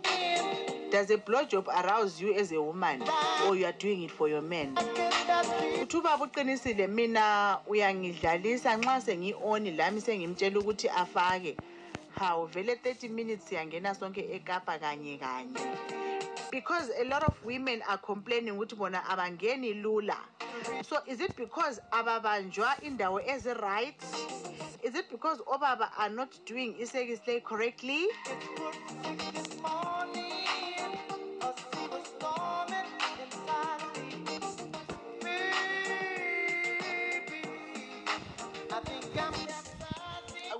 does 0.92 1.10
a 1.12 1.18
blow 1.18 1.44
job 1.46 1.68
arouse 1.70 2.22
you 2.22 2.34
as 2.34 2.52
a 2.52 2.62
woman 2.62 3.04
or 3.46 3.56
you 3.56 3.66
are 3.66 3.74
doing 3.74 4.04
it 4.04 4.12
for 4.12 4.28
your 4.28 4.42
man? 4.42 4.76
Uthi 5.82 5.98
ubaba 5.98 6.26
uqinisile 6.26 6.88
mina 6.88 7.60
uyangidlalisa 7.68 8.78
nxa 8.78 9.02
sengi-oni 9.02 9.72
lami 9.72 10.02
sengimtshela 10.02 10.60
ukuthi 10.60 10.90
afake. 10.90 11.58
Hawu 12.20 12.46
vele 12.46 12.76
30 12.76 13.10
minutes 13.10 13.46
siyangena 13.50 13.96
sonke 13.96 14.22
ekapa 14.36 14.80
kanye 14.80 15.18
kanye. 15.18 16.07
Because 16.52 16.90
a 17.00 17.06
lot 17.06 17.24
of 17.24 17.34
women 17.44 17.82
are 17.88 17.98
complaining 17.98 18.54
ukuthi 18.56 18.78
bona 18.78 19.02
abangeni 19.10 19.82
lula. 19.82 20.18
So 20.84 20.98
is 21.08 21.22
it 21.22 21.36
because 21.36 21.80
ababanjwa 21.92 22.82
indawo 22.84 23.20
ezi-right 23.26 23.96
is 24.84 24.96
it 24.96 25.10
because 25.12 25.40
obaba 25.42 25.90
are 25.98 26.10
not 26.10 26.40
doing 26.46 26.76
isekislay 26.80 27.44
correctly? 27.44 28.08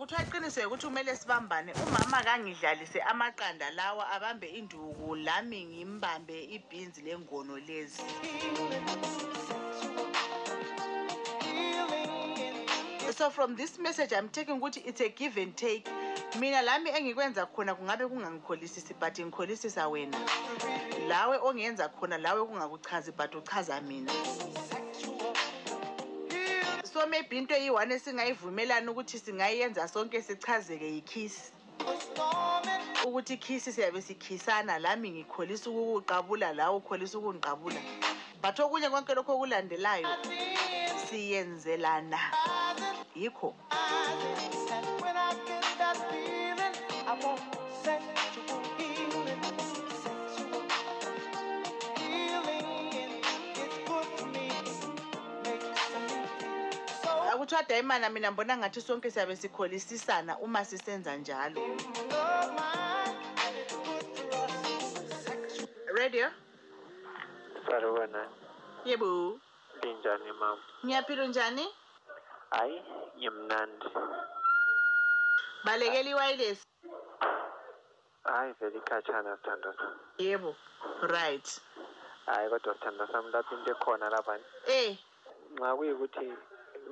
Kuthiwa 0.08 0.24
iqiniseke 0.24 0.66
ukuthi 0.68 0.88
kumele 0.88 1.16
sibambane. 1.16 1.74
Umama 1.74 2.24
kangidlalise 2.24 3.02
amaqanda 3.02 3.72
lawa 3.72 4.10
abambe 4.12 4.48
induku 4.48 5.16
lami 5.16 5.66
ngimbambe 5.66 6.44
ibhinzi 6.44 7.02
lengono 7.02 7.58
lezi. 7.58 8.02
So 13.18 13.30
from 13.30 13.56
this 13.56 13.80
message 13.80 14.14
i'm 14.14 14.30
taking 14.30 14.62
ukuthi 14.62 14.82
it's 14.86 15.02
a 15.02 15.10
give 15.10 15.36
and 15.38 15.56
take. 15.58 15.90
Mina 16.40 16.62
lami 16.62 16.90
engikwenza 16.90 17.46
khona 17.46 17.76
kungabe 17.76 18.08
kungangikholisisi 18.08 18.94
but 19.00 19.14
ngikholisisa 19.20 19.90
wena. 19.90 20.18
Lawe 21.10 21.38
ongenza 21.38 21.90
khona 21.90 22.18
lawe 22.18 22.46
kungakuchazi 22.46 23.12
but 23.12 23.36
uchaza 23.36 23.82
mina. 23.82 24.12
So 26.98 27.06
maybe 27.06 27.38
into 27.38 27.54
eyi-one 27.54 27.94
esingayivumelani 27.94 28.90
ukuthi 28.90 29.20
singayenza 29.20 29.88
sonke 29.88 30.22
sichazeke 30.22 30.88
yikhisi 30.96 31.52
ukuthi 33.06 33.34
ikhisi 33.34 33.74
siyabe 33.74 34.02
sikhisana 34.02 34.80
lami 34.80 35.12
ngikholisa 35.12 35.70
ukukuqabula 35.70 36.54
lawe 36.54 36.78
ukholisa 36.78 37.18
ukungiqabula 37.18 37.82
but 38.42 38.60
okunye 38.60 38.90
konke 38.90 39.14
lokho 39.14 39.32
okulandelayo 39.36 40.08
siyenzelana. 41.06 42.20
Yikho. 43.16 43.54
Kuthiwa 57.48 57.64
dayimana 57.64 58.10
mina 58.10 58.32
mbona 58.32 58.58
ngathi 58.58 58.82
sonke 58.82 59.12
siyabe 59.12 59.36
sikholisisana 59.36 60.38
uma 60.40 60.66
sisenza 60.66 61.16
njalo 61.16 61.62
Love 61.62 62.52
mine, 62.52 63.16
and 63.46 63.58
it's 63.58 63.76
good 63.76 64.06
for 64.18 64.44
us. 64.44 65.26
Sexual. 65.26 65.68
radio 65.96 66.30
Sarwana, 67.70 68.28
yebo 68.86 69.40
linjani 69.82 70.32
mama? 70.32 70.62
ngiyaphila 70.86 71.26
njani 71.28 71.68
Hayi, 72.52 72.82
ngimnandi. 73.18 73.86
balekela 75.64 76.10
iwayilesi 76.10 76.64
Hayi, 78.24 78.54
vele 78.60 78.78
ikhatshana 78.78 79.38
sithando 79.38 79.74
sami. 79.74 80.00
yebo 80.18 80.56
right 81.02 81.62
Hayi, 82.26 82.50
kodwa 82.50 82.74
sithando 82.74 83.08
sami 83.12 83.32
lapho 83.32 83.56
into 83.56 83.72
ekhona 83.72 84.10
lapha. 84.10 84.40
eh 84.68 84.98
Nxa 85.56 85.76
kuyikuthi 85.76 86.34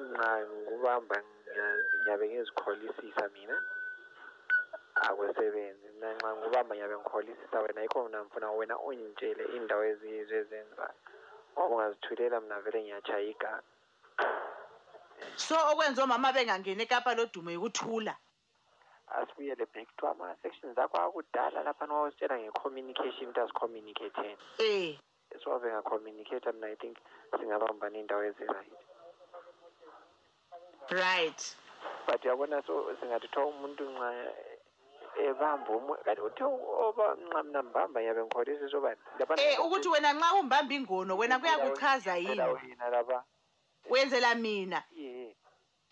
nxa 0.03 0.29
ngikubamba 0.47 1.15
ngiya- 1.21 1.83
ngiyabe 2.01 2.25
ngizikholisisa 2.29 3.25
mina. 3.33 3.55
Akwesebenzi 4.95 5.87
mina 5.93 6.13
nxa 6.15 6.29
ngikubamba 6.35 6.75
ngiyabe 6.75 6.95
ngikholisisa 6.97 7.57
wena 7.61 7.81
yikho 7.81 8.03
mina 8.03 8.19
ngifuna 8.23 8.51
wena 8.51 8.75
ungitshele 8.79 9.43
indawo 9.55 9.83
eziyizwe 9.83 10.37
ezenzayo 10.37 10.95
ngoba 11.53 11.75
ungazithulela 11.75 12.41
mina 12.41 12.59
vele 12.63 12.79
ngiyatshaya 12.83 13.29
igama 13.31 13.63
so 15.35 15.55
okwenza 15.71 16.03
omama 16.03 16.31
bengangeni 16.35 16.83
ekapa 16.83 17.15
lodumo 17.15 17.51
yikuthula 17.51 18.15
asibuyele 19.15 19.65
back 19.73 19.87
to 19.97 20.07
ama-sections 20.07 20.77
akho 20.77 20.97
akudala 20.97 21.63
lapha 21.63 21.85
wawusitshela 21.85 22.39
nge-communication 22.39 23.29
ukuthi 23.29 23.39
asicommunicateni 23.39 24.37
eh. 24.59 24.99
Siwave 25.43 25.67
ngacommunicate 25.71 26.51
mina 26.51 26.67
i 26.67 26.75
think 26.75 26.97
singabamba 27.39 27.89
ney'ndawo 27.89 28.23
ezi-right. 28.23 28.71
Right. 30.91 31.55
But 32.07 32.23
uyabona 32.25 32.61
so 32.67 32.95
singathi 32.99 33.27
kuthiwa 33.27 33.45
umuntu 33.45 33.83
nxa 33.83 34.09
ebamba 35.23 35.95
kanti 36.05 36.21
uthe 36.21 36.43
oba 36.43 37.15
nxa 37.15 37.43
mina 37.43 37.63
mbamba 37.63 38.01
ngiyabe 38.01 38.21
ngikholisa 38.23 38.69
sobani 38.69 38.99
eh 39.37 39.59
ukuthi 39.65 39.87
wena 39.89 40.13
nxa 40.13 40.33
umbamba 40.39 40.73
ingono 40.73 41.17
wena 41.17 41.39
kuyakuchaza 41.39 42.17
yini? 42.17 42.41
wena 42.41 42.89
laba. 42.89 43.23
Wenzela 43.89 44.35
mina? 44.35 44.83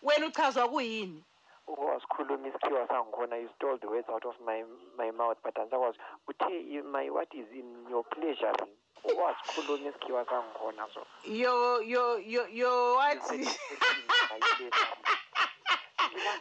Wena 0.01 0.25
uchazwa 0.25 0.69
kuyini? 0.69 1.23
Wasikhuluma 1.67 2.47
isikhiwa 2.47 2.88
sangikhona 2.88 3.38
you 3.38 3.49
stole 3.56 3.77
the 3.77 3.88
words 3.88 4.10
out 4.10 4.25
of 4.25 4.36
my 4.45 4.63
my 4.97 5.12
mouth 5.12 5.38
but 5.43 5.56
ansakwazi 5.58 5.99
uthe 6.27 6.82
my 6.84 7.10
what 7.10 7.34
is 7.34 7.47
in 7.51 7.88
your 7.89 8.03
pleasuring 8.03 8.75
wasikhuluma 9.03 9.89
isikhiwa 9.89 10.25
sangikhona 10.25 10.88
so. 10.93 11.06
Yo 11.25 11.82
yo 11.82 12.19
yo 12.19 12.47
yo 12.47 12.95
wathi 12.95 13.47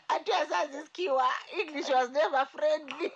athi 0.08 0.30
uyasazi 0.30 0.78
isikhiwa 0.78 1.28
english 1.60 1.88
was 1.88 2.10
never 2.10 2.46
friendly. 2.46 3.12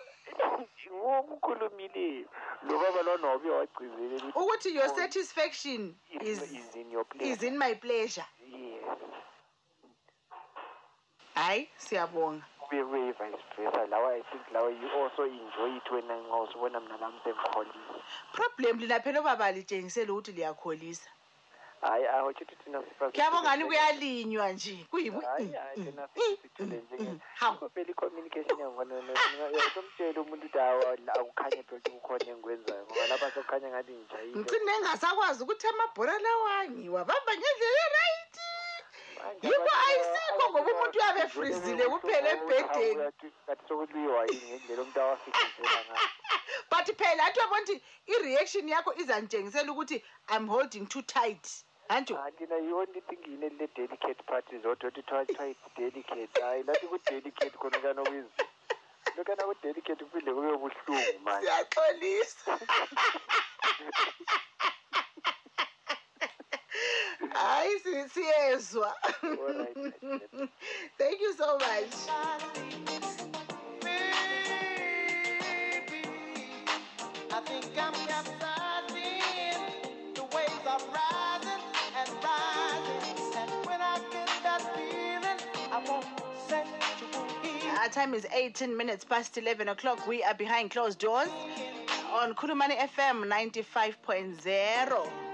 Ngokukhulumileyo 0.93 2.29
lo 2.63 2.79
baba 2.79 3.03
lona 3.03 3.29
wabuye 3.29 3.55
wagcizelela 3.55 4.33
ukuthi 4.35 4.75
your 4.75 4.89
satisfaction 4.89 5.95
is, 6.21 6.43
is 6.43 6.77
in 6.77 6.91
your 6.91 7.05
place 7.05 7.37
is 7.37 7.43
in 7.43 7.59
my 7.59 7.75
pleasure. 7.75 8.27
Yes. 8.51 8.99
Hayi 11.35 11.69
siyabonga. 11.77 12.45
Kube 12.69 12.85
kube 12.85 13.13
vice 13.13 13.39
versa 13.57 13.87
lawa 13.87 14.15
i 14.15 14.23
think 14.23 14.43
lawa 14.53 14.71
you 14.71 14.89
also 15.03 15.27
enjoy 15.27 15.77
it 15.77 15.91
wena 15.91 16.17
nxa 16.17 16.37
usubona 16.37 16.81
mina 16.81 16.97
lami 16.97 17.21
sengikholisa 17.25 17.95
problem 18.33 18.79
lina 18.79 19.01
phela 19.01 19.21
obaba 19.21 19.53
litshengisele 19.53 20.11
ukuthi 20.13 20.33
liyakholisa. 20.33 21.11
Hayi 21.81 22.07
awutsho 22.07 22.45
ukuthi 22.45 22.65
thina 22.65 22.83
sifa 22.83 23.11
kuyabongani 23.11 23.65
kuyalinywa 23.65 24.53
nje. 24.53 24.87
Sithule 26.43 26.77
njenge 26.77 27.21
Hawu. 27.35 27.71
vele 27.75 27.91
i-communication 27.91 28.59
yangibona 28.59 28.95
somtshela 29.75 30.21
umuntu 30.21 30.47
ukuthi 30.47 30.59
akukhanye 31.15 31.63
phela 31.63 31.81
kukhona 31.91 32.27
engikwenzayo 32.31 32.85
ngoba 32.85 33.07
lapha 33.07 33.31
sokukhanya 33.35 33.69
ngathi 33.69 33.93
ngijayile. 33.93 34.39
Ngicine 34.39 34.81
ngasakwazi 34.81 35.43
ukuthi 35.43 35.67
amabhora 35.67 36.19
lawa 36.19 36.69
ngiwabamba 36.69 37.33
ngendlela 37.37 37.81
erayithi 37.89 38.56
ayisikho 39.27 40.51
ngoba 40.51 40.71
umuntu 40.73 40.99
uyabe 40.99 41.21
efrizile 41.27 41.85
kuphela 41.93 42.29
ebhedeni 42.35 43.13
kathi 43.47 43.63
sokuliwa 43.69 44.21
yini 44.31 44.47
ngendlela 44.47 44.83
umuntu 44.83 45.01
awafikisela 45.01 45.81
ngayo 45.87 46.09
but 46.71 46.87
phela 46.99 47.25
athi 47.27 47.39
uyabona 47.39 47.63
ukuthi 47.63 47.77
i-reaction 48.13 48.69
yakho 48.69 48.91
izanitshengisela 49.03 49.73
ukuthi 49.73 49.97
i'm 50.35 50.47
holding 50.49 50.87
too 50.87 51.03
tight. 51.03 51.47
Anjo 51.89 52.15
thina 52.39 52.57
you 52.57 52.79
only 52.79 53.01
think 53.09 53.27
yini 53.27 53.49
le-delicate 53.59 54.23
parties 54.27 54.65
odwa 54.65 54.91
twa 54.91 55.23
it's 55.23 55.67
delicate. 55.77 56.41
Hayi 56.41 56.63
lathi 56.63 56.87
ku-delicate 56.87 57.57
khona 57.59 57.79
kanokuyizi 57.79 58.31
lokana 59.17 59.43
ku-delicate 59.45 60.05
kuphinde 60.05 60.35
kube 60.35 60.57
buhlungu 60.63 61.19
manje 61.25 61.47
siyaxolisa. 61.47 62.59
hayi 67.37 67.79
si- 67.81 68.09
siyezwa 68.15 68.95
thank 70.99 71.21
you 71.21 71.33
so 71.39 71.59
much 71.59 71.95
I 77.33 77.41
think 77.41 77.65
I'm 77.79 77.93
capsizing. 78.07 79.61
The 80.15 80.23
waves 80.35 80.67
are 80.67 80.81
rising 80.97 81.63
and 81.99 82.09
rising. 82.25 83.03
And 83.37 83.51
when 83.67 83.81
I 83.81 83.99
get 84.11 84.31
that 84.43 84.63
feeling, 84.75 85.41
I 85.73 85.79
want 85.89 86.07
sexual 86.49 87.25
healing. 87.43 87.77
Our 87.79 87.89
time 87.89 88.15
is 88.15 88.27
18 88.33 88.77
minutes 88.77 89.05
past 89.05 89.37
11 89.37 89.69
o'clock. 89.69 90.07
We 90.07 90.23
are 90.23 90.35
behind 90.35 90.71
closed 90.71 90.99
doors 90.99 91.29
on 92.13 92.35
Kurumani 92.35 92.77
FM 92.79 93.25
95.0. 93.29 95.26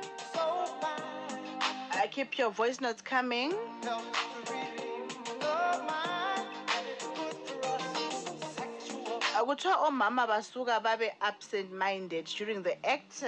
So 2.15 2.19
fine. 2.19 2.25
Uh, 2.25 2.29
keep 2.29 2.39
your 2.39 2.51
voice 2.51 2.81
notes 2.81 3.03
coming. 3.03 3.53
Helps 3.83 4.19
to 4.47 4.53
redeem 4.53 5.41
love 5.41 5.85
mine. 5.87 6.47
And 6.77 6.87
it's 6.89 7.07
good 7.07 7.37
for 7.47 7.75
us. 7.75 8.25
Sexual. 8.57 9.21
Uh, 9.37 9.45
kuthiwa 9.45 9.77
omama 9.89 10.27
basuka 10.27 10.83
babe 10.83 11.11
absent 11.21 11.73
minded 11.73 12.27
during 12.27 12.63
the 12.63 12.77
act 12.87 13.25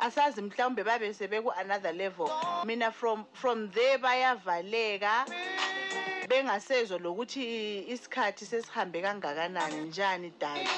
asazi 0.00 0.40
mhlawumbe 0.42 0.84
babe 0.84 1.12
sebeku 1.12 1.52
another 1.60 1.92
level 1.92 2.30
mina 2.64 2.92
from 2.92 3.24
from 3.32 3.70
there 3.70 3.98
bayavaleka 3.98 5.26
bengasezwa 6.28 6.98
lokuthi 6.98 7.84
isikhathi 7.88 8.44
sesihambe 8.46 9.02
kangakanani 9.02 9.76
njani 9.88 10.32
dali 10.40 10.68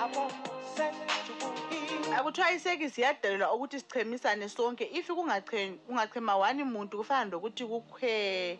The 0.00 0.10
waves 0.10 0.47
akuthiwa 2.18 2.50
isekisi 2.52 3.00
yadalelwa 3.02 3.52
ukuthi 3.54 3.80
sichemisane 3.80 4.48
sonke. 4.48 4.84
If 4.92 5.08
kungache- 5.08 5.78
kungachema 5.86 6.36
wani 6.36 6.64
muntu 6.64 6.98
kufana 6.98 7.30
lokuthi 7.30 7.64
kukhwe 7.64 8.58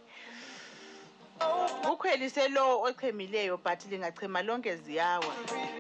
kukhwelise 1.83 2.49
lowo 2.49 2.83
ochemileyo 2.83 3.57
but 3.57 3.85
lingachema 3.90 4.42
lonke 4.42 4.77
ziyawa. 4.77 5.35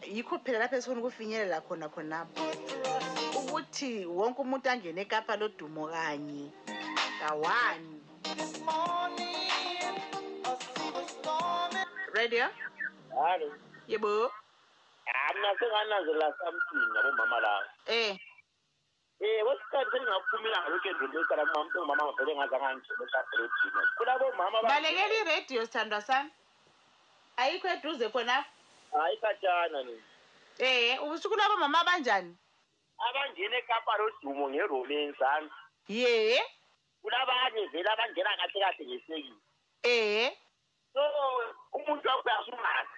Yikho 0.06 0.38
phela 0.38 0.58
lapho 0.58 0.76
esifuna 0.76 1.00
ukufinyelela 1.00 1.60
khona 1.60 1.88
khonapho. 1.88 2.42
Ukuthi 3.38 4.06
wonke 4.06 4.40
umuntu 4.42 4.70
angene 4.70 5.00
ekapa 5.02 5.36
lodumo 5.36 5.86
kanye. 5.88 6.50
Kawani 7.20 8.00
radio 12.14 12.46
halo 13.14 13.52
yebo? 13.88 14.30
Hayi 15.12 15.38
mna 15.38 15.58
sengananzelela 15.58 16.34
something 16.38 16.92
nabomama 16.94 17.40
laba 17.40 17.70
eh. 17.86 18.16
Um 19.20 19.46
kwesikhathi 19.46 19.90
sengingaphumela 19.90 20.58
ngalokendlini 20.62 21.16
lesala 21.18 21.44
umama 21.82 22.04
ngavele 22.04 22.36
ngazange 22.36 22.66
angitshele 22.66 23.04
esabhredini 23.04 23.82
kulabomama 23.96 24.58
aba- 24.58 24.68
balekela 24.68 25.14
iradio 25.14 25.66
sithandwa 25.66 26.00
sami. 26.00 26.30
Ayikho 27.36 27.68
eduze 27.68 28.08
khonapho 28.08 28.50
hayi 28.92 29.16
khatshana 29.16 29.82
ni. 29.82 30.02
Eh 30.58 31.02
usuku 31.02 31.36
lwabomama 31.36 31.80
abanjani 31.80 32.36
abangena 32.98 33.56
ekapa 33.56 33.96
lodumo 33.98 34.50
ngeromeni 34.50 35.14
sami 35.18 35.50
ye. 35.88 36.42
Kulabanye 37.02 37.66
vele 37.72 37.90
abangena 37.90 38.36
kahle 38.36 38.60
kahle 38.60 38.84
ngesekile 38.86 39.36
eh. 39.82 40.32
So 40.98 41.04
umuntu 41.72 42.08
wakho 42.08 42.22
uyasungazi 42.26 42.88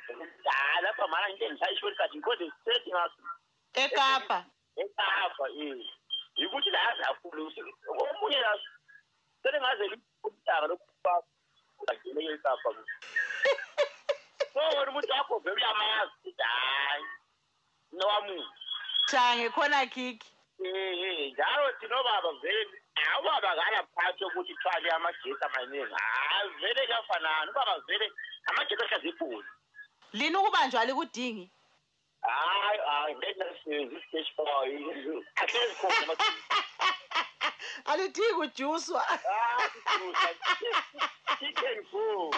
hayi 0.45 0.83
lapha 0.83 1.07
mana 1.09 1.29
nginte 1.29 1.51
ngishayisho 1.51 1.93
kathi 1.97 2.17
ngikhoze 2.19 2.45
sisethi 2.51 2.91
ngaso 2.91 3.23
ekapa. 3.75 4.45
Ekapa 4.77 5.45
eh 5.49 5.87
yikuthi 6.37 6.71
la 6.71 6.79
yazakhulu 6.79 7.53
omunye 7.89 8.41
la 8.41 8.53
selengaze 9.43 9.85
umntaka 10.25 10.67
lokufa 10.67 11.23
ungangene 11.79 12.35
ekapa 12.35 12.71
so 14.53 14.59
wena 14.59 14.91
umuntu 14.91 15.13
wakho 15.13 15.39
vele 15.39 15.57
uyamazi 15.57 16.13
ukuthi 16.19 16.43
hayi 16.43 17.05
nowamuntu 17.93 18.51
change 19.11 19.49
khona 19.51 19.87
kiki. 19.87 20.31
Eh, 20.65 21.33
njalo 21.33 21.73
thina 21.73 22.01
obaba 22.01 22.33
vele 22.43 22.65
hayi 22.65 22.90
ubaba 23.21 23.55
nganaphathi 23.57 24.25
yokuthi 24.25 24.55
thwale 24.63 24.91
amagesi 24.91 25.45
amaningi. 25.47 25.95
Hayi 25.95 26.49
vele 26.61 26.87
kuyafanana 26.87 27.51
ubaba 27.51 27.79
vele 27.87 28.07
amagesi 28.47 28.83
ahlaza 28.85 29.09
ibhuli 29.09 29.49
lini 30.13 30.37
ukubanjwa 30.37 30.85
likudingi 30.85 31.51
hayi 32.23 32.79
hayi 32.87 33.15
vele 33.15 33.45
isiteshi 33.97 34.33
boy 34.37 34.71
ahlezi 35.37 35.75
khona 35.81 36.15
alidingi 37.91 38.33
ujuswa 38.41 39.07
Ah, 39.09 39.69
chicken 41.39 41.85
food. 41.91 42.35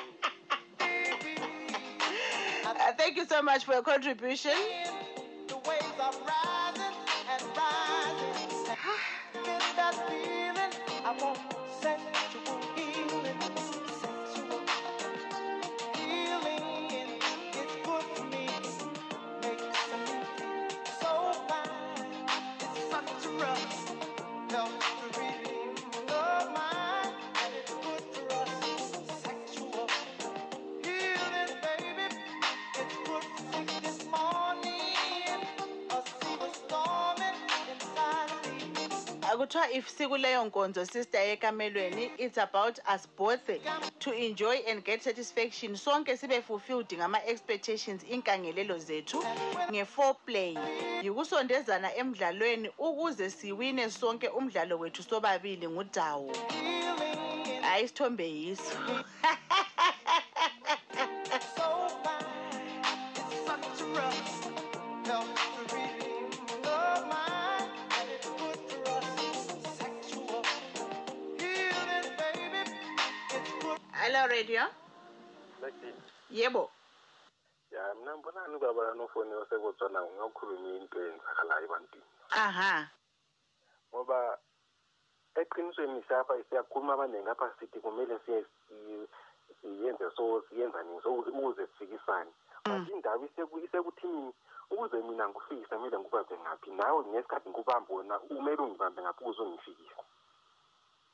Uh, 2.65 2.93
thank 2.97 3.17
you 3.17 3.25
so 3.27 3.43
much 3.43 3.65
for 3.65 3.73
your 3.75 3.83
contribution. 3.83 4.57
The 5.49 5.57
waves 5.57 5.99
are 6.01 6.13
rising 6.13 6.97
and 7.31 7.43
rising. 7.57 9.12
That 9.83 9.97
feeling. 10.09 10.73
I 11.05 11.11
want 11.21 11.39
sexual 11.81 12.32
me. 39.43 39.49
akuthiwa 39.49 39.71
if 39.73 39.89
sikuleyo 39.89 40.45
nkonzo 40.45 40.87
sister 40.87 41.21
ekamelweni 41.21 42.11
it's 42.19 42.39
about 42.39 42.79
us 42.95 43.09
both 43.17 43.51
to 43.99 44.13
enjoy 44.13 44.57
and 44.69 44.85
get 44.85 45.03
satisfaction. 45.03 45.77
Sonke 45.77 46.17
sibe 46.17 46.43
fulfilled 46.43 46.89
ngama-expectations 46.89 48.03
inkangelelo 48.11 48.79
zethu 48.79 49.25
nge-foreplay. 49.71 50.57
Yikusondezana 51.03 51.95
emdlalweni 51.97 52.71
ukuze 52.79 53.31
siwine 53.31 53.91
sonke 53.91 54.29
umdlalo 54.29 54.79
wethu 54.79 55.03
sobabili 55.03 55.69
ngudawo 55.69 56.33
hayi 57.63 57.85
isithombe 57.85 58.25
yiso. 58.31 58.77
hello 74.13 74.27
radio? 74.29 74.63
Lucky. 75.63 75.93
yebo. 76.31 76.71
Ya 77.71 77.95
mina 77.95 78.17
mbonani 78.17 78.55
ubaba 78.57 78.95
nofoni 78.95 79.35
osekutswana 79.35 80.03
ngakhuluma 80.03 80.69
into 80.77 81.01
eyenzakalayo 81.01 81.65
ebantwini. 81.65 82.05
Aha. 82.31 82.89
Ngoba 83.95 84.39
eqinisweni 85.35 86.03
siyapha 86.09 86.35
siyakhuluma 86.51 86.93
abaningi 86.95 87.29
apha 87.29 87.51
sithi 87.61 87.81
kumele 87.81 88.19
siye 88.27 88.45
si- 88.69 89.09
siyenze 89.63 90.11
so 90.17 90.43
siyenza 90.49 90.83
nini 90.83 91.01
so 91.03 91.13
ukuze 91.15 91.67
sifikisane. 91.67 92.31
But 92.65 92.89
indaba 92.89 93.25
iseku- 93.27 93.65
isekuthini 93.65 94.33
ukuze 94.71 94.97
mina 94.97 95.29
ngikufikise 95.29 95.77
kumele 95.77 95.99
ngikubambe 95.99 96.37
ngaphi? 96.39 96.71
Nawe 96.71 97.05
ngesikhathi 97.05 97.49
ngikubambe 97.49 97.95
wena 97.95 98.19
kumele 98.19 98.57
ungibambe 98.63 99.03
ngaphi 99.03 99.25
ukuze 99.25 99.43
ungifikise? 99.43 100.03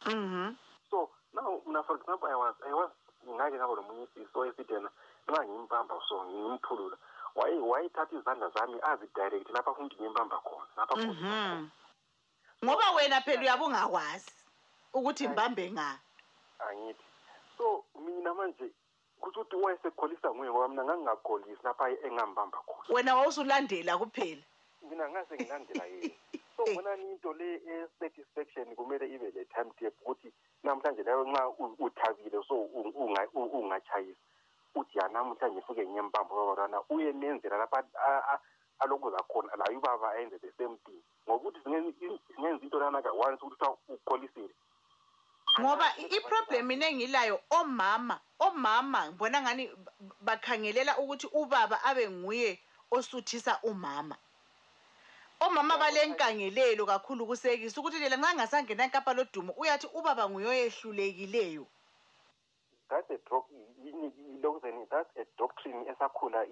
Mhm 0.07 0.57
so 0.91 1.11
now 1.35 1.63
mina 1.67 1.83
for 1.83 1.97
example 1.97 2.29
i 2.29 2.35
was 2.35 2.55
i 2.67 2.73
was 2.73 2.91
ngake 3.27 3.57
ngaba 3.57 3.75
nomunye 3.75 4.05
isiso 4.05 4.47
esithi 4.47 4.73
yena 4.73 4.91
nxa 5.29 5.45
ngimbamba 5.45 5.95
so 6.09 6.25
ngimphulula. 6.25 6.97
Waye 7.35 7.59
wayethatha 7.59 8.17
izandla 8.17 8.49
zami 8.51 8.79
azidirect 8.83 9.51
lapha 9.51 9.71
ukuthi 9.71 9.97
ngimbamba 10.01 10.37
khona 10.47 10.73
lapha 10.77 10.97
mhm. 10.97 11.69
Ngoba 12.65 12.91
wena 12.97 13.21
phela 13.21 13.41
uyabe 13.41 13.65
ungakwazi 13.65 14.33
ukuthi 14.93 15.29
mbambe 15.29 15.71
nga? 15.71 15.99
Angithi. 16.59 17.05
So 17.59 17.85
mina 17.95 18.35
manje 18.35 18.71
kusho 19.21 19.41
ukuthi 19.41 19.57
wayesekholisa 19.57 20.31
nguye 20.31 20.51
ngoba 20.51 20.69
mina 20.69 20.85
ngangingakholisi 20.85 21.63
lapha 21.65 21.91
engambamba 22.07 22.59
khona. 22.59 22.95
Wena 22.95 23.17
wawusulandela 23.17 23.99
kuphela? 23.99 24.43
Mina 24.83 25.09
ngase 25.11 25.35
ngilandela 25.35 25.85
yena. 25.87 26.15
So 26.59 26.65
bonani 26.75 27.13
into 27.13 27.33
le 27.33 27.55
e-satisfaction 27.55 28.75
kumele 28.75 29.07
ibe 29.15 29.31
le 29.31 29.45
time 29.45 29.71
tape 29.79 29.95
ukuthi 30.03 30.33
namhlanje 30.65 31.03
leyo 31.03 31.25
nxa 31.25 31.49
uthabile 31.79 32.43
so 32.49 32.55
ungatshayisi 33.55 34.19
uthi 34.75 34.99
ya 34.99 35.09
namhlanje 35.09 35.61
fuke 35.61 35.87
ngiyembamba 35.87 36.35
babantwana 36.35 36.83
uye 36.91 37.13
nenzela 37.13 37.57
lapha 37.59 37.85
alokuza 38.79 39.19
khona 39.29 39.57
laye 39.57 39.77
ubaba 39.77 40.11
ayenze 40.13 40.39
the 40.39 40.53
same 40.59 40.77
thing. 40.85 41.03
Ngokuthi 41.29 41.61
singenza 41.65 42.63
into 42.63 42.79
lanaka 42.79 43.13
once 43.13 43.43
ukuthi 43.43 43.65
ukholisile. 43.89 44.55
Ngoba 45.61 45.97
iproblem 45.97 46.71
ine 46.71 46.87
engilayo 46.87 47.41
omama 47.51 48.21
omama 48.39 49.09
ngibona 49.09 49.43
ngani 49.43 49.67
ba- 49.77 49.93
bakhangelela 50.21 50.99
ukuthi 50.99 51.27
ubaba 51.33 51.83
abe 51.85 52.11
nguye 52.11 52.59
osuthisa 52.91 53.59
umama. 53.63 54.17
Omama 55.41 55.79
balenkangelelo 55.79 56.87
kakhulu 56.87 57.27
kusekisa 57.27 57.81
ukuthi 57.81 57.99
lela 57.99 58.17
nxa 58.17 58.35
ngasangena 58.35 58.85
enkapa 58.85 59.13
lodumo 59.15 59.53
uyathi 59.57 59.87
ubaba 59.95 60.29
nguye 60.29 60.47
oyehlulekileyo 60.49 61.67
that's 62.89 63.11
a 63.11 63.19
lokuzeni 64.43 64.87
that's 64.91 65.11
a 65.17 65.25
doctrine 65.39 65.85
esakhula 65.91 66.47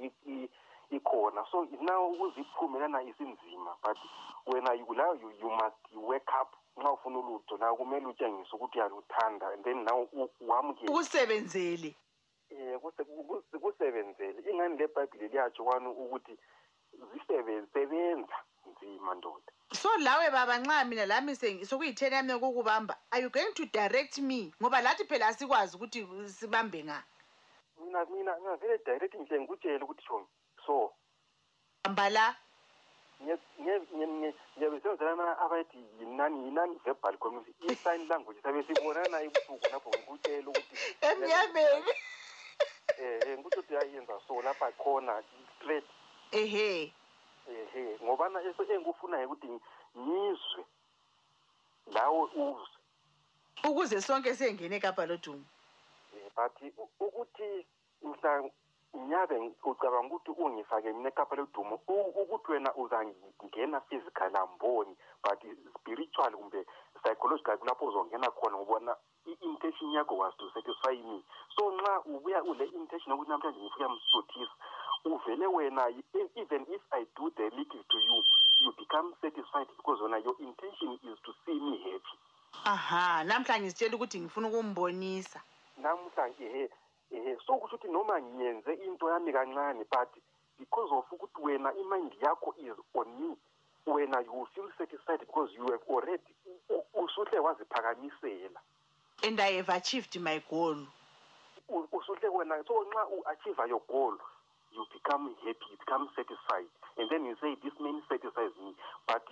ikhona. 0.91 1.45
So 1.51 1.67
now 1.81 2.13
ukuze 2.13 2.41
iphume 2.41 2.79
lana 2.79 3.03
isinzima 3.03 3.77
but 3.83 3.97
wena 4.47 4.71
now 4.97 5.13
you, 5.13 5.33
you 5.41 5.51
must 5.51 5.77
wake 5.95 6.29
up 6.41 6.55
nxa 6.77 6.93
ufuna 6.93 7.19
ulutho. 7.19 7.57
Nawe 7.57 7.77
kumele 7.77 8.07
utshengise 8.07 8.57
ukuthi 8.57 8.79
uyaluthanda 8.79 9.53
and 9.53 9.65
then 9.65 9.85
now 9.85 10.09
wamukele. 10.41 10.89
Ukusebenzele. 10.89 11.95
Um 12.51 13.61
kusebenzele. 13.61 14.51
Ingani 14.51 14.79
le 14.79 14.87
bhayibhile 14.87 15.29
liyatsho 15.29 15.65
kwani 15.65 15.89
ukuthi 15.89 16.39
zisebenza 17.13 18.37
sebenza 18.79 18.87
nzima 18.97 19.15
ndoda 19.15 19.53
so 19.73 19.89
lawe 19.99 20.31
baba 20.31 20.59
nxa 20.59 20.85
mina 20.85 21.07
lami 21.07 21.37
sokuyitheni 21.37 22.15
yami 22.15 22.33
yokukubamba 22.33 22.97
are 23.11 23.23
you 23.23 23.31
going 23.31 23.53
to 23.55 23.67
direct 23.67 24.19
me? 24.19 24.53
Ngoba 24.61 24.81
lathi 24.81 25.05
phela 25.05 25.27
asikwazi 25.27 25.77
ukuthi 25.77 26.07
sibambe 26.29 26.85
nga 26.85 27.05
mina 27.79 28.05
mina 28.05 28.41
ngavele 28.41 28.79
direct 28.85 29.15
nje 29.15 29.41
ngikutshele 29.41 29.85
ukuthi 29.85 30.03
shomi 30.03 30.27
so. 30.67 30.93
Hamba 31.85 32.11
la. 32.11 32.37
Ngiyabesenzelana 33.23 35.39
abayithi 35.39 35.79
yinani 35.99 36.45
yinani 36.45 36.81
verbal 36.85 37.17
community 37.19 37.55
i-sign 37.69 38.09
language 38.09 38.41
sabe 38.43 38.63
sibonana 38.63 39.23
ebusuku 39.23 39.67
lapho 39.73 39.89
ngikutshela 39.89 40.49
ukuthi 40.49 40.77
emnyameni. 41.09 41.93
Um 42.99 43.39
ngikutsho 43.39 43.61
ukuthi 43.61 43.75
yayenza 43.75 44.21
so 44.29 44.43
lapha 44.43 44.73
khona 44.73 45.23
straight. 45.57 45.85
Ehe. 46.33 46.93
Ehe 47.51 47.99
ngobana 48.03 48.43
eso 48.43 48.63
engikufunayo 48.63 49.27
ukuthi 49.27 49.47
ngizwe 49.99 50.63
lawe 51.95 52.23
uzwe. 52.45 52.79
Ukuze 53.69 54.01
sonke 54.01 54.35
sengene 54.35 54.77
ekapa 54.77 55.07
lodumo 55.07 55.45
but 56.37 56.53
ukuthi 57.01 57.67
mhla 58.03 58.51
nyabe 59.09 59.37
ucabanga 59.65 60.15
ukuthi 60.15 60.31
ungifake 60.31 60.93
mina 60.93 61.09
ekapa 61.09 61.37
lodumo 61.37 61.81
ukuthi 62.21 62.53
wena 62.53 62.75
uzangena 62.75 63.81
physical 63.89 64.37
amboni 64.37 64.97
but 65.25 65.41
spiritual 65.77 66.33
kumbe 66.33 66.67
psychological 67.03 67.59
kulapho 67.59 67.85
uzongena 67.87 68.31
khona 68.31 68.57
ngobona 68.57 68.97
i-intention 69.27 69.93
yakho 69.93 70.17
was 70.17 70.35
to 70.39 70.51
satisfy 70.55 70.97
me. 71.03 71.23
So 71.57 71.73
nxa 71.73 72.01
ubuya 72.05 72.45
ule 72.45 72.65
intention 72.65 73.11
yokuthi 73.11 73.31
namhlanje 73.31 73.61
ngifike 73.61 73.89
msuthisa 73.89 74.55
uvele 75.07 75.47
wena 75.47 75.89
e- 75.91 76.31
even 76.37 76.63
if 76.75 76.83
i 76.93 77.05
do 77.17 77.31
the 77.37 77.43
little 77.57 77.85
to 77.89 77.99
you 78.01 78.25
you 78.61 78.73
become 78.79 79.15
satisfied 79.21 79.67
because 79.77 80.03
wena 80.03 80.19
your 80.19 80.35
intention 80.41 80.99
is 81.05 81.19
to 81.25 81.33
see 81.45 81.55
me 81.55 81.79
happy. 81.79 82.17
Aha 82.65 83.25
namhla 83.25 83.61
ngizitshela 83.61 83.97
ukuthi 83.97 84.21
ngifuna 84.21 84.49
ukumbonisa. 84.49 85.41
Namhlanje 85.77 86.45
ehe 86.45 86.71
ehe 87.11 87.37
so 87.47 87.55
kusho 87.59 87.77
ukuthi 87.77 87.89
noma 87.89 88.21
ngiyenze 88.23 88.73
into 88.73 89.09
yami 89.09 89.33
kancane 89.33 89.85
but 89.91 90.09
because 90.59 90.91
of 90.93 91.05
ukuthi 91.13 91.43
wena 91.43 91.73
imind 91.75 92.13
yakho 92.23 92.55
is 92.59 92.77
on 92.95 93.09
me 93.21 93.37
wena 93.87 94.21
you 94.21 94.47
feel 94.55 94.71
satisfied 94.79 95.21
because 95.21 95.51
you 95.55 95.65
have 95.71 95.85
already 95.89 96.35
usuhle 96.95 97.39
waziphakamisela. 97.39 98.61
And 99.23 99.41
i 99.41 99.53
have 99.57 99.69
achieved 99.69 100.21
my 100.21 100.41
goal. 100.51 100.77
Usuhle 101.69 102.29
wena 102.29 102.65
so 102.67 102.85
nxa 102.85 103.07
u-achieve 103.07 103.69
your 103.69 103.83
goal 103.89 104.19
you 104.77 104.85
become 104.93 105.35
happy 105.45 105.67
you 105.73 105.77
become 105.81 106.09
satisfied. 106.17 106.69
And 106.99 107.09
then 107.11 107.25
you 107.25 107.37
say 107.41 107.57
this 107.65 107.73
man 107.81 108.03
satisfies 108.09 108.53
me. 108.61 108.75
But 109.09 109.25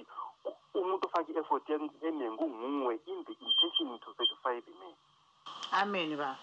umuntu 0.74 1.06
ofake 1.06 1.32
i-effort 1.32 1.68
en- 1.70 1.90
eningi 2.02 2.36
kunguwe 2.38 2.94
in 3.06 3.24
the 3.28 3.34
intention 3.38 3.98
to 4.00 4.08
satisfy 4.18 4.60
the 4.64 4.72
man. 4.80 4.94
Amen 5.72 6.16
baba 6.16 6.36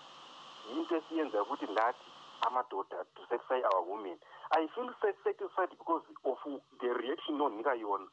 into 0.72 0.96
esiyenzayo 0.96 1.44
ukuthi 1.44 1.66
lathi 1.66 2.06
amadoda 2.48 3.04
to 3.16 3.22
satisfy 3.30 3.60
our 3.74 3.82
women 3.90 4.18
i 4.52 4.68
feel 4.76 4.90
sa- 5.02 5.14
satisfied 5.24 5.70
because 5.70 6.04
of 6.26 6.38
the 6.80 6.88
reaction 6.94 7.42
onika 7.42 7.74
yona. 7.76 8.08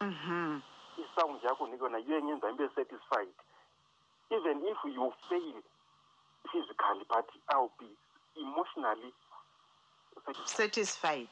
Mhm 0.00 0.60
isound 0.98 1.42
yakho 1.42 1.64
onika 1.64 1.84
yona 1.84 1.98
iyengenza 1.98 2.50
ibe 2.50 2.68
satisfied. 2.74 3.34
Even 4.30 4.62
if 4.64 4.78
you 4.84 5.12
fail 5.28 5.62
physically 6.50 7.04
but 7.08 7.28
i'll 7.54 7.70
be 7.78 7.86
emotionally 8.36 9.12
satisfied. 10.16 10.46
Satisfied 10.46 11.30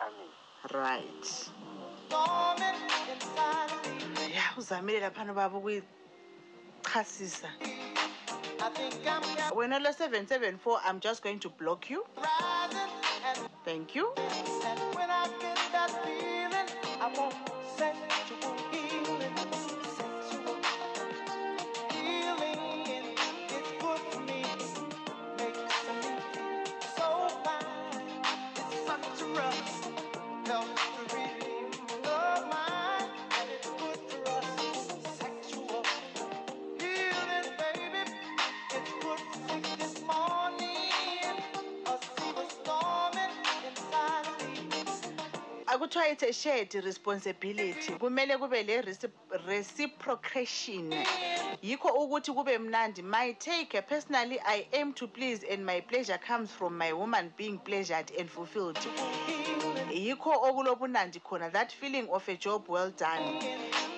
amen. 0.00 0.30
Right. 0.72 1.50
Ya 4.34 4.54
uzamile 4.58 5.00
laphana 5.00 5.34
baba 5.34 5.58
ukuyichasisa. 5.58 7.50
Wena 9.54 9.78
lo 9.80 9.90
774 9.92 10.80
i'm 10.90 11.00
just 11.00 11.22
going 11.22 11.38
to 11.40 11.50
block 11.50 11.90
you. 11.90 12.04
Thank 13.64 13.94
you. 13.96 14.14
And 14.16 14.80
when 14.94 15.10
I 15.10 15.28
get 15.40 15.58
that 15.72 15.90
feeling, 16.04 16.68
I 17.00 17.08
want 17.18 17.34
sensual 17.78 18.15
akuthiwa 45.86 46.12
it's 46.12 46.22
a 46.22 46.32
shared 46.32 46.74
responsibility. 46.74 47.92
Kumele 47.92 48.36
kube 48.38 48.66
le 48.66 48.82
reci- 48.82 49.10
reciprocation. 49.46 50.90
Yikho 51.62 51.88
ukuthi 51.88 52.32
kube 52.34 52.58
mnandi. 52.58 53.02
My 53.02 53.32
take 53.38 53.80
personally 53.86 54.38
i 54.44 54.66
aim 54.72 54.92
to 54.94 55.06
please 55.06 55.44
and 55.48 55.64
my 55.64 55.80
pleasure 55.80 56.18
comes 56.18 56.50
from 56.50 56.76
my 56.76 56.92
woman 56.92 57.32
being 57.36 57.58
pleasured 57.58 58.10
and 58.18 58.28
fulfilled. 58.28 58.76
Yikho 59.90 60.34
okulobunandi 60.42 61.20
khona. 61.22 61.52
That 61.52 61.70
feeling 61.72 62.08
of 62.08 62.28
a 62.28 62.36
job 62.36 62.64
well 62.68 62.90
done. 62.90 63.40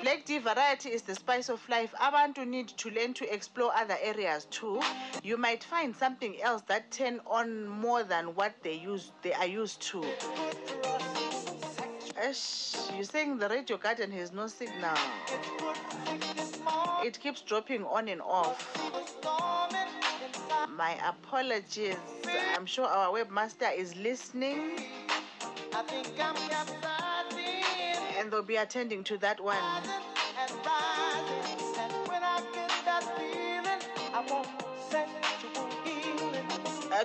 Black 0.02 0.24
d 0.26 0.38
variety 0.38 0.90
is 0.90 1.02
the 1.02 1.14
spice 1.14 1.48
of 1.48 1.66
life. 1.68 1.92
Abantu 2.00 2.46
need 2.46 2.68
to 2.68 2.90
learn 2.90 3.14
to 3.14 3.32
explore 3.34 3.72
other 3.74 3.96
areas 4.00 4.44
too. 4.50 4.80
You 5.24 5.36
might 5.36 5.64
find 5.64 5.96
something 5.96 6.40
else 6.40 6.62
that 6.68 6.90
turn 6.92 7.20
on 7.26 7.66
more 7.66 8.04
than 8.04 8.34
what 8.34 8.52
they 8.62 8.74
use 8.74 9.10
they 9.22 9.32
are 9.32 9.46
used 9.46 9.80
to. 9.90 10.04
Ash, 12.20 12.74
you're 12.94 13.04
saying 13.04 13.38
the 13.38 13.48
radio 13.48 13.76
garden 13.76 14.10
has 14.10 14.32
no 14.32 14.48
signal. 14.48 14.96
It 17.04 17.20
keeps 17.20 17.42
dropping 17.42 17.84
on 17.84 18.08
and 18.08 18.20
off. 18.20 18.58
My 20.76 20.96
apologies. 21.06 21.96
I'm 22.56 22.66
sure 22.66 22.86
our 22.86 23.12
webmaster 23.12 23.72
is 23.76 23.94
listening 23.96 24.80
and 28.18 28.32
they'll 28.32 28.42
be 28.42 28.56
attending 28.56 29.04
to 29.04 29.18
that 29.18 29.38
one. 29.40 29.56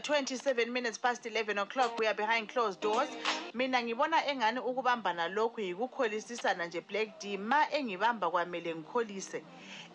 27 0.03 0.69
minutes 0.69 0.97
past 0.97 1.25
11 1.25 1.57
o'clock 1.57 1.97
we 1.97 2.05
are 2.05 2.13
behind 2.13 2.49
closed 2.49 2.81
doors. 2.81 3.07
Mina 3.53 3.81
ngibona 3.83 4.25
engani 4.27 4.59
ukubambana 4.59 5.27
lokhu 5.27 5.61
yikukholisisana 5.61 6.65
nje 6.65 6.81
black 6.81 7.19
d? 7.19 7.37
Ma 7.37 7.71
engibamba 7.71 8.29
kwamele 8.31 8.75
ngikholise. 8.75 9.41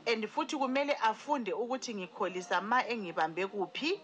And 0.07 0.27
futhi 0.29 0.57
kumele 0.57 0.95
afunde 0.95 1.53
ukuthi 1.53 1.95
ngikholisa 1.95 2.61
ma 2.61 2.87
engibambe 2.89 3.47
kuphi. 3.47 4.01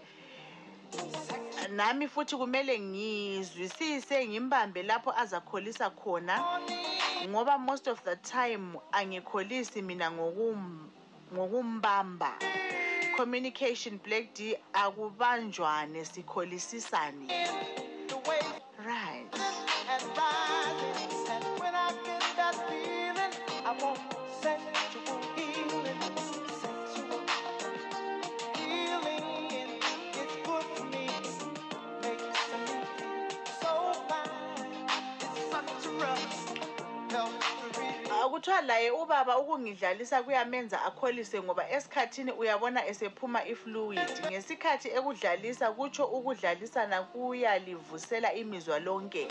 Nami 1.70 2.08
futhi 2.08 2.36
kumele 2.36 2.78
ngizwisise 2.78 4.26
ngimbambe 4.28 4.82
lapho 4.82 5.12
azakholisa 5.16 5.90
khona. 5.90 6.60
Ngoba 7.28 7.58
most 7.58 7.88
of 7.88 8.02
the 8.04 8.16
time 8.16 8.76
angikholisi 8.92 9.82
mina 9.82 10.10
ngokum 10.10 10.90
ngokumbamba. 11.34 12.32
Communication 13.16 14.00
black 14.04 14.34
d 14.34 14.56
akubanjwane 14.72 16.04
sikholisisane 16.04 17.43
akuthiwa 38.44 38.60
laye 38.60 38.90
ubaba 38.90 39.38
ukungidlalisa 39.38 40.22
kuyamenza 40.22 40.82
akholise 40.82 41.42
ngoba 41.42 41.70
esikhathini 41.70 42.32
uyabona 42.32 42.86
esephuma 42.86 43.44
ifluid. 43.46 43.98
Ngesikhathi 44.30 44.88
ekudlalisa 44.88 45.72
kutsho 45.72 46.04
ukudlalisana 46.04 47.02
kuyalivusela 47.02 48.34
imizwa 48.34 48.78
lonke. 48.78 49.28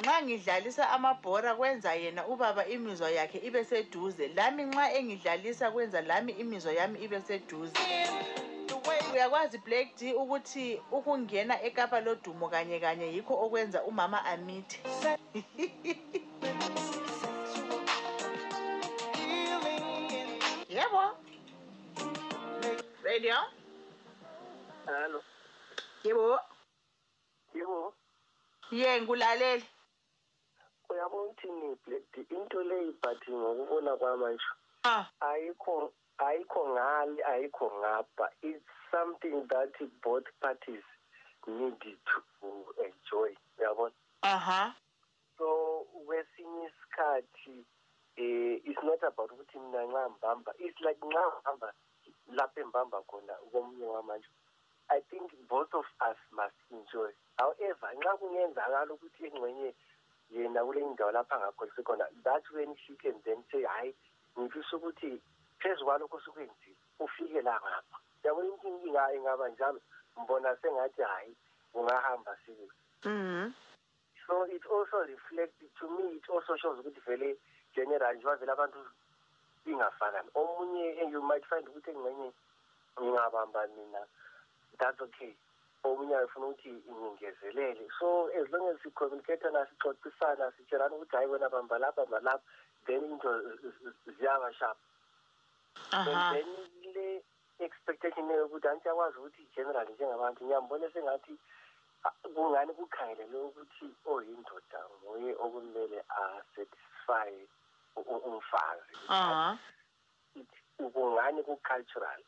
Nxa 0.00 0.22
ngidlalisa 0.22 0.90
amabhora 0.90 1.54
kwenza 1.54 1.94
yena 1.94 2.26
ubaba 2.26 2.66
imizwa 2.66 3.10
yakhe 3.10 3.38
ibe 3.38 3.64
seduze. 3.64 4.28
Lami 4.28 4.62
nxa 4.64 4.92
engidlalisa 4.92 5.70
kwenza 5.70 6.00
lami 6.00 6.32
imizwa 6.32 6.72
yami 6.72 6.98
ibe 7.04 7.20
seduze. 7.20 7.72
Uyakwazi 9.12 9.58
black 9.58 9.96
d 9.98 10.14
ukuthi 10.14 10.80
ukungena 10.92 11.62
ekapa 11.62 12.00
lodumo 12.00 12.48
kanye 12.48 12.80
kanye 12.80 13.12
yikho 13.12 13.34
okwenza 13.44 13.84
umama 13.84 14.24
amithe. 14.24 14.80
radio? 23.08 23.36
Hallo 24.86 25.20
yebo 26.04 26.40
yebo 27.54 27.94
ye 28.70 29.00
ngulaleli 29.00 29.64
uyabona 30.90 31.22
ukuthini 31.22 31.76
black 31.86 32.04
d 32.12 32.26
into 32.36 32.62
leyi 32.62 32.92
but 33.02 33.22
ngokubona 33.28 33.96
kwamanje 33.96 34.44
ah. 34.84 35.06
Ayikho 35.20 35.92
ayikho 36.18 36.68
ngale 36.68 37.24
ayikho 37.24 37.72
ngapha 37.80 38.28
it's 38.42 38.68
something 38.90 39.46
that 39.48 39.72
both 40.02 40.28
parties 40.40 40.84
need 41.46 41.80
to 41.80 42.18
enjoy 42.84 43.32
uyabona? 43.58 43.94
Aha 44.22 44.74
so 45.38 45.86
kwesinye 46.06 46.68
isikhathi 46.68 47.64
eh 48.16 48.60
it's 48.68 48.82
not 48.82 49.02
about 49.02 49.30
ukuthi 49.32 49.58
mina 49.58 49.82
nxa 49.84 50.10
ngibamba 50.10 50.52
it's 50.58 50.80
like 50.80 51.00
nxa 51.06 51.22
ngihamba. 51.26 51.72
Lapho 52.36 52.60
engibamba 52.60 53.02
khona 53.02 53.34
komunye 53.52 53.86
wamanje. 53.86 54.28
I 54.90 55.00
think 55.10 55.32
both 55.48 55.72
of 55.74 55.84
us 56.00 56.16
must 56.32 56.56
enjoy. 56.70 57.10
However 57.36 57.88
nxa 57.96 58.16
kungenzakala 58.18 58.92
ukuthi 58.94 59.26
engxenye 59.26 59.74
yena 60.30 60.64
kule 60.64 60.80
indawo 60.80 61.12
lapho 61.12 61.34
angakholisi 61.34 61.82
khona 61.82 62.04
that's 62.24 62.50
when 62.50 62.76
she 62.86 62.94
can 62.96 63.14
then 63.24 63.44
say 63.50 63.64
hayi 63.64 63.94
ngifisa 64.38 64.76
ukuthi 64.76 65.20
phezu 65.60 65.84
kwalokho 65.84 66.20
sukwenzile 66.20 66.76
ufike 67.00 67.42
la 67.42 67.60
ngapha. 67.60 67.98
Yabona 68.24 68.48
inkinga 68.48 69.14
ingaba 69.14 69.48
njalo 69.48 69.80
mbona 70.22 70.56
sengathi 70.56 71.02
hayi 71.02 71.36
ungahamba 71.74 72.36
sibe 72.44 72.68
mhm 73.04 73.52
so 74.28 74.44
it 74.44 74.60
also 74.68 75.08
reflects 75.08 75.56
to 75.80 75.88
me 75.96 76.20
it 76.20 76.26
also 76.28 76.52
shows 76.60 76.78
ukuthi 76.78 77.00
vele 77.06 77.36
general 77.74 78.14
njengoba 78.14 78.36
vele 78.36 78.52
abantu 78.52 78.78
ingafana 79.72 80.22
omunye 80.34 81.10
you 81.12 81.22
might 81.22 81.44
find 81.46 81.68
ukuthi 81.68 81.90
engxenye 81.90 82.32
ngingabamba 83.00 83.66
mina. 83.76 84.02
That's 84.78 85.00
okay. 85.00 85.34
Omunye 85.84 86.16
ayefuna 86.16 86.46
ukuthi 86.46 86.70
ngingezelele. 86.90 87.88
So 88.00 88.28
as 88.34 88.50
long 88.52 88.68
as 88.70 88.78
sicommunicatana 88.82 89.66
sixoxisana 89.70 90.52
sitshelana 90.56 90.94
ukuthi 90.96 91.16
hayi 91.16 91.28
wena 91.28 91.48
bamba 91.48 91.78
lapha 91.78 92.06
bamba 92.06 92.20
lapha 92.20 92.42
then 92.86 93.04
into 93.04 93.30
ziyaba 94.18 94.50
sharp 94.58 94.78
and 95.92 96.08
aha. 96.08 96.32
then 96.32 96.48
le 96.94 97.20
expectation 97.60 98.30
yokuthi 98.30 98.68
antsiyakwazi 98.68 99.18
ukuthi 99.18 99.42
general 99.56 99.88
njengabantu 99.88 100.44
ngiyambone 100.44 100.90
sengathi 100.92 101.34
ah, 102.04 102.28
kungani 102.34 102.72
kukhangelelwe 102.72 103.40
ukuthi 103.48 103.86
oyindoda 104.12 104.80
nguye 105.04 105.32
okumele 105.44 105.98
asatisfy 106.22 107.32
umfazi. 107.96 108.94
Uh-huh 109.08 109.58
kungani 110.78 111.42
ku-cultural. 111.42 112.20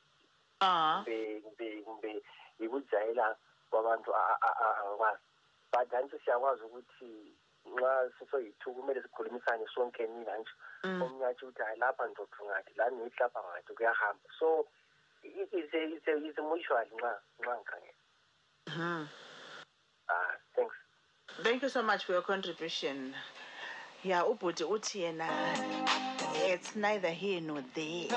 Uh-huh 0.61 1.05
kumbe 1.05 1.41
kumbe 1.41 1.83
kumbe 1.83 2.23
yikujayela 2.61 3.37
kwabantu 3.71 4.15
a- 4.15 4.39
a- 4.43 4.57
a- 4.65 4.77
angikwazi 4.83 5.23
but 5.73 5.93
anti 5.95 6.19
siyakwazi 6.25 6.63
ukuthi 6.65 7.33
nxa 7.67 8.11
sisoyi-two 8.19 8.73
kumele 8.75 9.03
sikhulumisane 9.03 9.67
sonke 9.75 10.07
nina 10.07 10.37
nje. 10.39 10.51
Mm. 10.85 11.03
omunye 11.03 11.27
atsho 11.27 11.47
ukuthi 11.47 11.63
hayi 11.63 11.79
lapha 11.79 12.07
ndoda 12.07 12.37
ngathi 12.45 12.73
lani 12.77 12.97
ngithi 12.97 13.21
lapha 13.23 13.41
ngathi 13.43 13.73
kuyahamba. 13.75 14.29
So 14.39 14.67
i- 15.23 15.29
it's 15.53 15.75
a- 15.75 15.85
it's 15.95 16.09
a- 16.09 16.17
it's 16.27 16.39
a 16.39 16.43
mutual 16.43 16.87
nxa 16.97 17.13
nxa 17.41 17.55
ngikhangela 17.57 18.03
Mhm. 18.67 19.09
ah 20.09 20.35
thanks. 20.55 20.77
Thank 21.43 21.63
you 21.63 21.69
so 21.71 21.83
much 21.83 22.05
for 22.05 22.13
your 22.15 22.23
contribution. 22.25 23.15
Yeah 24.05 24.23
ubhuti 24.25 24.65
uthi 24.65 25.01
yena 25.01 25.29
it's 26.47 26.75
neither 26.75 27.11
here 27.11 27.41
nor 27.41 27.63
there. 27.75 28.09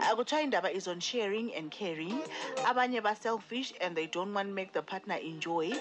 Akuthiwa 0.00 0.42
indaba 0.42 0.70
is 0.74 0.86
on 0.86 1.00
sharing 1.00 1.54
and 1.54 1.70
caring. 1.70 2.20
Abanye 2.58 3.02
ba-selfish 3.02 3.72
and 3.80 3.96
they 3.96 4.06
don't 4.06 4.32
want 4.32 4.48
to 4.48 4.54
make 4.54 4.72
the 4.72 4.82
partner 4.82 5.16
enjoy. 5.16 5.72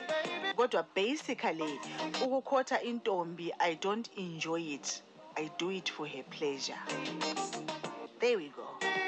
Kodwa 0.56 0.86
basically 0.96 1.80
ukukhotha 2.22 2.82
intombi 2.84 3.52
i 3.60 3.76
don't 3.76 4.10
enjoy 4.18 4.62
it. 4.62 5.02
I 5.38 5.52
do 5.58 5.70
it 5.70 5.90
for 5.90 6.08
her 6.08 6.24
pleasure. 6.32 6.80
There 8.20 8.38
we 8.38 8.52
go. 8.56 9.07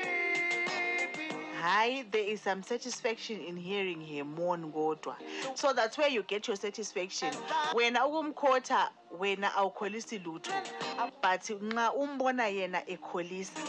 Hi, 1.61 2.05
there 2.09 2.23
is 2.23 2.41
some 2.41 2.63
satisfaction 2.63 3.41
in 3.41 3.57
hearing 3.57 3.99
her 4.15 4.23
mourn 4.23 4.71
kodwa. 4.71 5.15
So 5.55 5.73
that's 5.73 5.97
where 5.97 6.07
you 6.09 6.23
get 6.23 6.47
your 6.47 6.55
satisfaction. 6.55 7.33
Wena 7.73 8.05
ukumkhotha 8.05 8.89
wena 9.19 9.53
awukholisi 9.53 10.19
lutho. 10.23 10.53
But 11.21 11.41
nxa 11.41 11.93
umbona 11.93 12.47
yena 12.47 12.81
ekholisa 12.87 13.59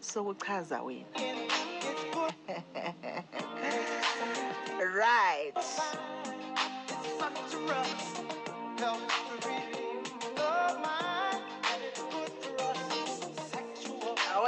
sokuchaza 0.00 0.82
wena. 0.82 1.06
right. 4.94 5.54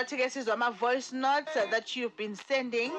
Awathi 0.07 0.23
ke 0.23 0.31
sizwa 0.31 0.53
ama 0.55 0.71
voice 0.71 1.13
notes 1.13 1.53
that 1.55 1.97
you've 1.97 2.17
been 2.17 2.37
sending. 2.37 2.93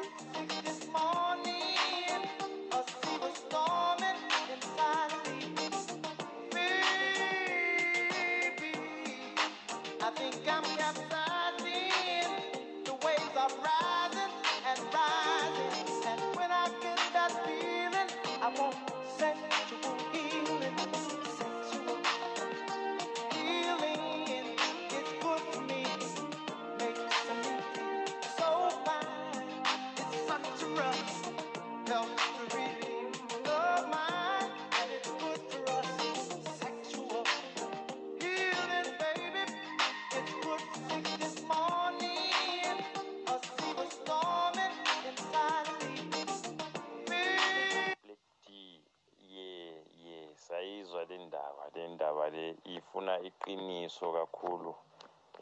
Le 52.98 53.04
ifuna 53.04 53.20
iqiniso 53.30 54.12
kakhulu 54.12 54.74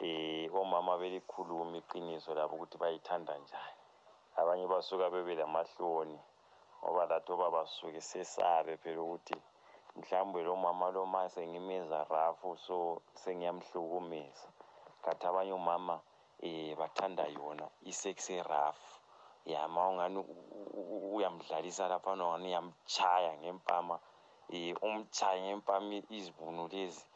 eh 0.00 0.50
omama 0.52 0.98
belikhuluma 1.00 1.76
iqiniso 1.78 2.34
labo 2.34 2.54
ukuthi 2.56 2.76
bayithanda 2.78 3.32
njani. 3.38 3.80
Abanye 4.36 4.66
basuka 4.66 5.08
bebe 5.10 5.34
lamahloni 5.34 6.18
ngoba 6.82 7.06
lathi 7.10 7.32
oba 7.32 7.50
basuke 7.50 8.00
sesabe 8.00 8.76
phela 8.76 9.00
ukuthi 9.02 9.36
mhlawumbe 9.96 10.42
lo 10.42 10.56
mama 10.56 10.90
lo 10.90 11.06
ma 11.06 11.28
sengimeza 11.28 12.04
rafu 12.10 12.56
so 12.56 13.00
sengiyamhlukumeza. 13.14 14.48
Kanti 15.02 15.24
abanye 15.26 15.52
omama 15.52 16.00
eh 16.42 16.76
bathanda 16.76 17.24
yona 17.36 17.66
isex 17.90 18.18
rafu 18.44 19.00
ya 19.46 19.68
ma 19.68 19.88
ungani 19.88 20.20
uyamdlalisa 21.14 21.88
lapha 21.88 22.14
nongani 22.16 22.48
uyamchaya 22.48 23.32
ngempama 23.40 23.98
um 24.52 24.76
umchaye 24.82 25.40
ngempama 25.42 26.02
izibuno 26.10 26.68
lezi. 26.68 27.06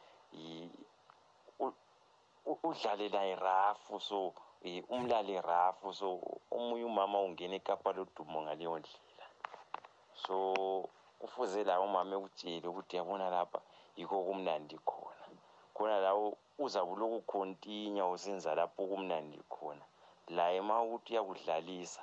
Udlale 2.63 3.09
naye 3.09 3.35
rafu 3.35 3.99
so 3.99 4.33
um 4.63 4.83
umlale 4.89 5.41
rafu 5.41 5.93
so 5.93 6.19
omunye 6.51 6.85
umama 6.85 7.21
ungena 7.21 7.55
ekapa 7.55 7.89
lodumo 7.93 8.41
ngaleyo 8.41 8.79
ndlela. 8.79 9.25
So 10.23 10.35
kufuze 11.19 11.63
lawo 11.63 11.85
umama 11.85 12.15
ekutshele 12.17 12.67
ukuthi 12.67 12.95
yabona 12.97 13.29
lapha 13.29 13.59
yikho 13.97 14.17
kumnandi 14.27 14.77
khona. 14.89 15.25
Khona 15.75 15.97
lawo 16.05 16.37
uzabe 16.59 16.91
ulokhu 16.91 17.21
khontinya 17.29 18.03
usenza 18.13 18.55
lapho 18.55 18.81
kumnandi 18.89 19.39
khona. 19.49 19.85
Laye 20.37 20.61
ma 20.61 20.81
ukuthi 20.81 21.13
uyakudlalisa 21.13 22.01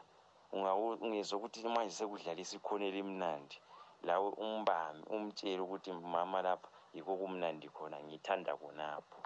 ungezwa 0.53 1.39
ukuthi 1.39 1.69
manje 1.69 1.95
sekudlalisa 1.95 2.57
ikhona 2.57 2.85
elimnandi. 2.91 3.57
Lawe 4.03 4.29
umbambe 4.45 5.07
umtshele 5.15 5.61
ukuthi 5.63 5.93
mama 5.93 6.43
lapha 6.43 6.69
yikho 6.95 7.17
kumnandi 7.17 7.69
khona 7.69 8.01
ngithanda 8.01 8.57
khonapho 8.57 9.23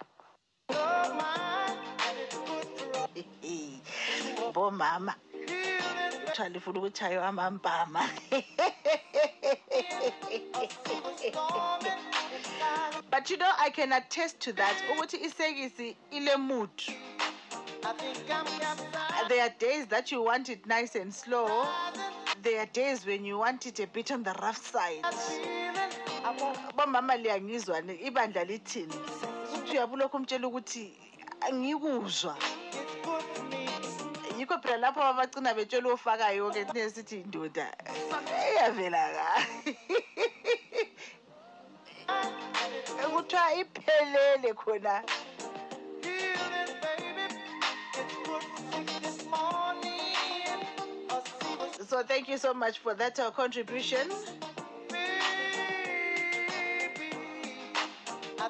bomama 4.53 5.15
kuthiwa 6.25 6.49
lifuna 6.49 6.79
ukutshaywa 6.79 7.27
amampama 7.27 8.03
but 13.11 13.29
you 13.29 13.37
know 13.37 13.51
i 13.59 13.69
can 13.69 13.93
attest 13.93 14.39
to 14.39 14.53
that 14.53 14.75
ukuthi 14.91 15.17
isekisi 15.17 15.97
ile 16.11 16.35
mood. 16.37 16.69
I 17.85 17.91
think 17.93 18.17
I'm 18.29 18.45
capsizing. 18.45 19.27
there 19.29 19.41
are 19.43 19.53
days 19.59 19.87
that 19.87 20.09
you 20.11 20.21
want 20.23 20.49
it 20.49 20.65
nice 20.65 20.95
and 20.95 21.13
slow. 21.13 21.67
There 22.41 22.59
are 22.61 22.65
days 22.67 23.05
when 23.05 23.25
you 23.25 23.37
want 23.37 23.65
it 23.65 23.79
a 23.79 23.87
bit 23.87 24.11
on 24.11 24.23
the 24.23 24.33
rough 24.41 24.71
side. 24.71 25.05
Feeling 25.05 25.91
I 26.25 26.31
want 26.41 26.57
bomama 26.75 27.15
liyangizwa 27.17 27.81
ni- 27.81 27.95
ibandla 28.07 28.43
lithini 28.43 28.93
uthi 29.55 29.71
uyabulokhu 29.71 30.17
umtshela 30.17 30.47
ukuthi 30.47 30.97
angikuzwa. 31.41 32.37
It's 32.71 32.95
good 33.05 33.23
for 33.23 33.43
me. 33.43 33.69
yikho 34.39 34.57
phela 34.61 34.77
lapho 34.77 35.01
abagcina 35.03 35.53
betshela 35.53 35.93
ofakayo-ke 35.93 36.65
thine 36.65 36.89
sithi 36.89 37.21
indoda 37.21 37.73
iyavela 38.51 39.09
ka? 39.13 39.45
Kuthiwa 43.13 43.53
iphelele 43.53 44.53
khona. 44.53 45.03
So 51.87 52.03
thank 52.03 52.27
you 52.27 52.37
so 52.37 52.53
much 52.53 52.79
for 52.79 52.93
that 52.93 53.19
uh, 53.19 53.31
contribution 53.31 54.09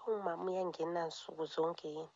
Ongumama 0.06 0.44
uyangena 0.50 1.06
nsuku 1.06 1.44
zonke 1.46 1.88
yini 1.88 2.08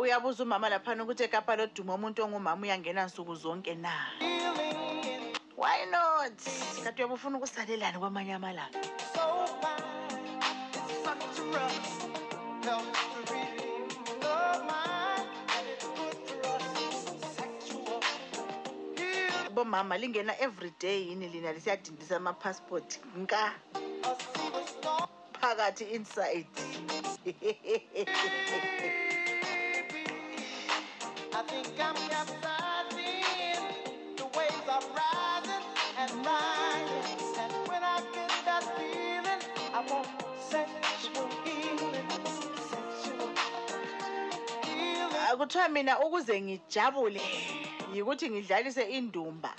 uyabuza 0.00 0.44
umama 0.44 0.68
laphana 0.68 1.02
ukuthi 1.02 1.22
ekapa 1.24 1.56
loduma 1.56 1.94
umuntu 1.94 2.18
ongumama 2.24 2.62
uyangena 2.62 3.06
nsuku 3.06 3.34
zonke 3.34 3.74
na 3.74 3.94
why 5.56 5.80
not 5.90 6.38
kanti 6.84 6.98
uyabe 7.00 7.14
ufuna 7.14 7.36
ukusalelani 7.38 7.98
kwamanye 7.98 8.34
amalanga 8.34 8.78
so 9.14 9.24
fine. 9.60 9.96
It's 10.88 11.04
such 11.04 11.38
a 11.38 11.44
rush. 11.52 11.96
Helps 12.64 13.15
bomama 19.56 19.96
lingena 19.98 20.34
every 20.40 20.72
day 20.80 21.08
yini 21.08 21.28
lina 21.28 21.52
lisiyadindisa 21.52 22.16
amapassport 22.16 23.00
nka 23.18 23.52
phakathi 25.40 25.84
inside 25.84 26.46
I 31.38 31.42
think 31.48 31.68
I'm 31.80 31.96
capsizing. 32.10 33.62
The 34.16 34.24
waves 34.36 34.68
are 34.74 34.84
rising 35.00 35.64
and 36.00 36.10
rising. 36.26 37.18
And 37.42 37.52
when 37.68 37.82
I 37.82 38.00
get 38.14 38.32
that 38.46 38.64
feeling, 38.76 39.42
I 39.74 39.80
want 39.90 40.08
sexual 40.50 41.28
healing. 41.44 42.08
Sexual 42.70 43.28
healing. 44.64 45.36
kuthiwa 45.38 45.68
mina 45.68 46.00
ukuze 46.00 46.40
ngijabule 46.40 47.20
yikuthi 47.94 48.30
ngidlalise 48.30 48.82
indumba. 48.82 49.54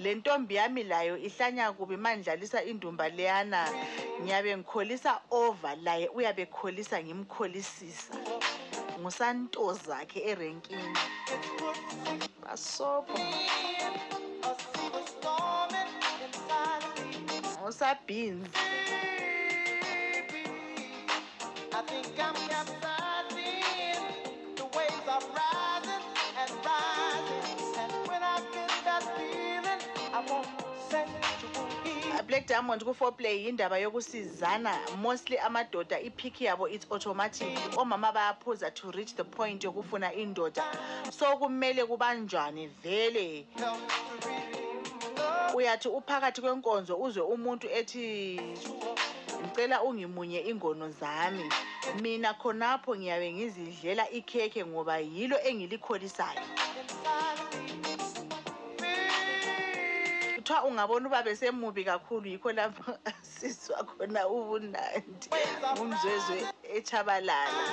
Le 0.00 0.14
ntombi 0.14 0.54
yami 0.54 0.82
layo 0.84 1.16
ihlanya 1.18 1.72
kubi 1.72 1.96
mandlalisa 1.96 2.62
indumba 2.64 3.08
leyana 3.08 3.68
ngiyabe 4.22 4.56
ngikholisa 4.56 5.20
over 5.30 5.76
laye 5.82 6.08
uyabe 6.08 6.42
ekholisa 6.42 7.02
ngimkholisisa. 7.02 8.14
Ngusantozakhe 9.00 10.20
erenkini. 10.20 10.98
Basobho 12.42 13.18
ngusabhinzi 17.60 18.50
I 21.72 21.82
think 21.82 22.06
I'm 22.18 22.34
capsizing. 22.48 22.89
Black 32.30 32.46
diamond 32.46 32.84
ku-foreplay 32.84 33.44
yindaba 33.44 33.78
yokusizana. 33.78 34.78
Mostly 35.02 35.36
amadoda 35.38 36.00
iphiki 36.00 36.44
yabo 36.44 36.68
it's 36.70 36.86
automatic. 36.90 37.58
Omama 37.76 38.12
bayaphuza 38.12 38.72
to 38.72 38.90
reach 38.92 39.16
the 39.16 39.24
point 39.24 39.64
yokufuna 39.64 40.14
indoda. 40.14 40.62
So 41.10 41.36
kumele 41.36 41.84
kubanjwane 41.84 42.68
vele. 42.82 43.46
Helps 43.56 43.94
to 44.22 44.28
relieve 44.28 45.16
the 45.16 45.56
uyathi 45.56 45.88
uphakathi 45.88 46.40
kwenkonzo 46.40 46.96
uzwe 46.96 47.22
umuntu 47.22 47.68
ethi 47.68 48.40
ngicela 49.42 49.82
ungimunye 49.82 50.40
ingono 50.40 50.90
zami. 50.90 51.50
Mina 52.00 52.34
khonapho 52.34 52.96
ngiyabe 52.96 53.32
ngizidlela 53.32 54.10
ikhekhe 54.10 54.64
ngoba 54.64 54.98
yilo 54.98 55.36
engilikholisayo 55.42 56.40
kuthiwa 60.50 60.64
ungabona 60.64 61.06
ubaba 61.08 61.30
esemubi 61.30 61.84
kakhulu 61.84 62.26
yikho 62.28 62.52
lapho 62.52 62.98
asizwa 63.10 63.84
khona 63.86 64.26
ubunandi 64.28 65.28
ngumzwezwe 65.74 66.38
echabalala. 66.74 67.64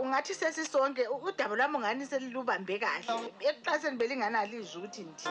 Ungathi 0.00 0.34
sesisonke 0.34 1.06
udaba 1.08 1.54
lwami 1.56 1.78
ngani 1.78 2.06
selilubambe 2.06 2.78
kahle? 2.78 3.30
Ekuqaseni 3.48 3.98
belinganalizwi 3.98 4.78
ukuthi 4.78 5.02
ndi? 5.02 5.24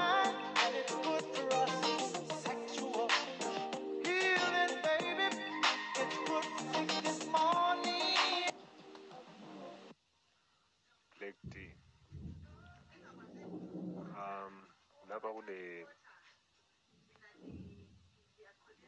Lapha 15.17 15.33
kule 15.33 15.87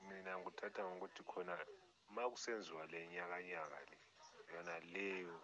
mina 0.08 0.32
ngikuthatha 0.38 0.84
ngokuthi 0.86 1.24
khona 1.30 1.56
uma 2.10 2.24
kusenziwa 2.32 2.84
le 2.92 3.00
nyakanyaka 3.14 3.80
le 3.90 3.98
yona 4.54 4.76
leyo 4.94 5.36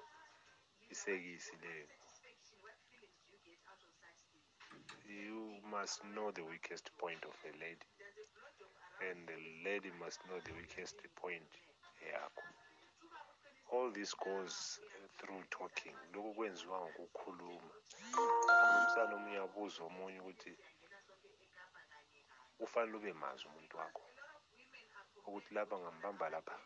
isekisi 0.94 1.56
leyo 1.64 1.88
you 5.22 5.42
must 5.74 6.02
know 6.14 6.32
the 6.32 6.46
weakest 6.52 6.88
point 7.02 7.26
of 7.26 7.38
a 7.50 7.52
lady 7.64 7.90
and 9.10 9.28
the 9.28 9.38
lady 9.66 9.92
must 10.00 10.20
know 10.28 10.40
the 10.48 10.54
weakest 10.54 10.98
point 11.16 11.52
yakho. 12.12 12.46
All 13.72 13.90
this 13.92 14.14
goes 14.14 14.80
through 15.18 15.44
talking. 15.50 15.96
Lokhu 16.14 16.34
kwenziwa 16.34 16.82
ngokukhuluma. 16.82 17.72
Ukhulumisana 18.14 19.16
omunye 19.16 19.38
abuza 19.38 19.84
omunye 19.84 20.20
ukuthi 20.20 20.52
ufanele 22.60 22.98
ube 22.98 23.14
mazi 23.14 23.46
umuntu 23.48 23.78
wakho 23.78 24.04
ukuthi 25.28 25.54
lapha 25.54 25.78
ngambamba 25.80 26.30
lapha. 26.30 26.58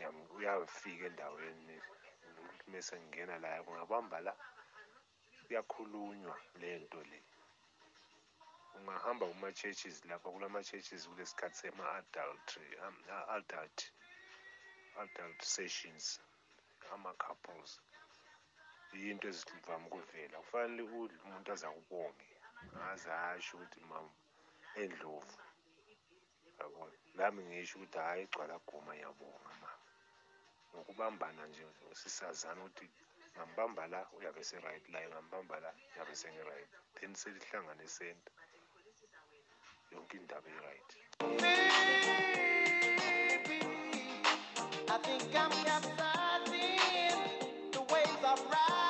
Yam- 0.00 0.28
uyafika 0.36 1.06
endaweni 1.06 1.76
ukuthi 2.38 2.70
mese 2.70 3.00
ngingena 3.00 3.38
la 3.38 3.62
ungabamba 3.62 4.20
la 4.20 4.34
kuyakhulunywa 5.46 6.36
le 6.60 6.78
nto 6.78 7.00
le. 7.10 7.22
Ungahamba 8.74 9.26
kuma-churches 9.26 10.04
lapha 10.04 10.30
kulama-churches 10.30 11.08
kulesikhathi 11.08 11.56
sema-adultery 11.56 12.76
um, 12.84 12.96
adult 13.36 13.92
adult 15.02 15.42
sessions 15.42 16.20
ama-couples. 16.92 17.80
Yinto 18.92 19.28
ezivame 19.28 19.86
ukuvela. 19.86 20.38
Kufanele 20.38 20.82
udle 20.82 21.18
umuntu 21.24 21.52
aze 21.52 21.66
akubonge. 21.66 22.33
Aze 22.90 23.10
asho 23.28 23.56
ukuthi 23.56 23.80
ma 23.90 23.98
endlovu 24.82 25.38
yabona 26.58 26.96
nami 27.16 27.40
ngisho 27.48 27.74
ukuthi 27.78 27.98
hhayi 27.98 28.24
gcwala 28.26 28.56
guma 28.66 28.92
ngiyabonga 28.94 29.50
mama 29.62 29.70
ngokubambana 30.70 31.42
nje 31.48 31.64
sisazana 32.00 32.60
ukuthi 32.64 32.86
ngambamba 33.34 33.82
la 33.92 34.00
uyabe 34.16 34.42
se-right 34.48 34.84
la 34.92 35.00
ngambamba 35.10 35.56
la 35.64 35.70
uyabe 35.94 36.14
sengi-right 36.20 36.70
then 36.94 37.14
selihlangane 37.14 37.86
senta. 37.96 38.30
Yonke 39.92 40.16
indaba 40.16 40.48
i-right. 40.56 40.90
I 44.94 44.98
think 45.04 45.22
I'm 45.42 45.50
capsizing. 45.66 47.20
The 47.72 47.80
waves 47.80 48.24
are 48.24 48.38
rising 48.52 48.83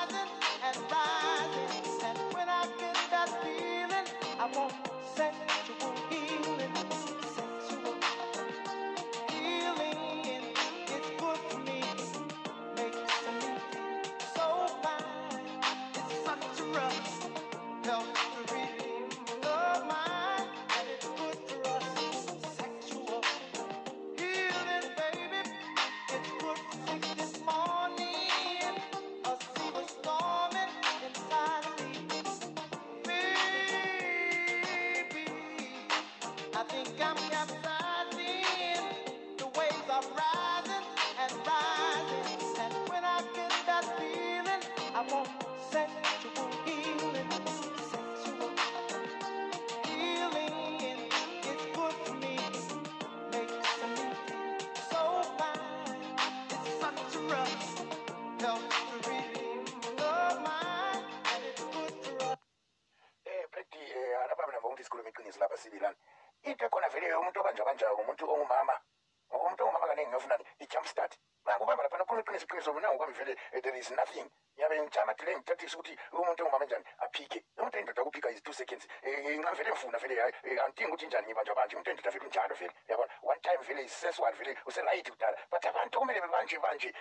eh, 73.75 73.81
there 73.81 73.81
is 73.81 73.91
nothing. 73.91 74.31
Ngiyabe 74.55 74.83
ngijama 74.83 75.15
dile 75.15 75.37
ngithathisa 75.37 75.79
ukuthi 75.79 75.99
umuntu 76.13 76.43
ongumama 76.43 76.65
enjani 76.65 76.85
aphike. 76.99 77.45
Umuntu 77.59 77.79
endoda 77.79 78.05
kuphika 78.05 78.31
is 78.31 78.43
two 78.43 78.53
seconds. 78.53 78.87
Eh, 79.03 79.39
nxa 79.39 79.55
vele 79.55 79.71
ngifuna 79.71 79.99
vele 79.99 80.21
hayi, 80.21 80.33
eh, 80.45 80.65
angidingi 80.65 80.91
ukuthi 80.91 81.07
njani 81.07 81.27
ngibanjwa 81.27 81.55
banje 81.55 81.75
umuntu 81.77 81.91
endoda 81.91 82.11
vele 82.11 82.25
unjalo 82.25 82.55
vele. 82.55 82.73
Yabona? 82.89 83.13
One 83.23 83.41
time 83.43 83.63
vele 83.67 83.83
iseswali 83.85 84.37
vele. 84.37 84.57
Uselayithi 84.67 85.11
kudala. 85.11 85.37
But 85.51 85.65
abantu 85.67 85.99
kumele 85.99 86.21
bebanje 86.21 86.59
banje 86.59 86.95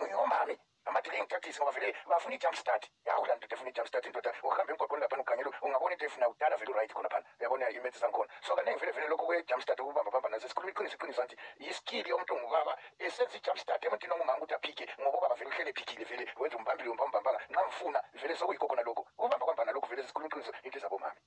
um 0.00 0.08
ngomami 0.08 0.58
amadile 0.86 1.18
ngithathise 1.22 1.58
ngoba 1.60 1.72
vele 1.72 1.94
bafuna 2.08 2.34
i-jump 2.34 2.56
start 2.56 2.90
yawu 3.06 3.26
laa 3.26 3.36
ndoda 3.36 3.54
efuna 3.56 3.70
i-jump 3.70 3.88
start 3.88 4.06
indoda. 4.06 4.32
Uhambe 4.42 4.72
emgwaqweni 4.72 5.02
laphana 5.02 5.22
ukhangela 5.22 5.50
ungabona 5.62 5.92
into 5.94 6.04
efuna 6.06 6.28
kudala 6.28 6.56
vele 6.56 6.72
uright 6.72 6.92
khona 6.92 7.08
phana. 7.08 7.24
Uyabona 7.40 7.70
imethi 7.70 7.98
zangikhona. 7.98 8.30
So 8.46 8.56
kaningi 8.56 8.78
vele 8.80 8.92
vele 8.92 9.08
lokho 9.08 9.26
kwe-jump 9.26 9.62
start 9.62 9.80
ukubambabamba 9.80 10.28
nazo 10.28 10.48
sikhuluma 10.48 10.70
iqiniso 10.72 10.96
iqiniso 10.96 11.22
anti 11.22 11.36
yiskili 11.58 12.10
yomuntu 12.10 12.34
ongubaba 12.34 12.78
esenza 12.98 13.36
i-jump 13.36 13.58
start 13.58 13.84
emuntwini 13.84 14.14
ongumama 14.14 14.38
ukuthi 14.38 14.54
aphike 14.54 14.84
ngoba 15.00 15.18
ubaba 15.18 15.34
vele 15.34 15.50
uhlele 15.50 15.70
ephikile 15.70 16.04
vele 16.04 16.24
wenza 16.36 16.56
umbambile 16.56 16.90
umbambambanga 16.90 17.40
nxa 17.50 17.62
ngifuna 17.66 18.00
vele 18.14 18.36
sokuyikho 18.36 18.66
khona 18.68 18.82
lokho. 18.82 19.02
Ukubamba 19.18 19.44
kwamba 19.46 19.64
nalokho 19.64 19.86
vele 19.86 20.02
sikhuluma 20.02 20.28
iqiniso 20.28 20.52
into 20.62 20.78
zabomami 20.78 21.20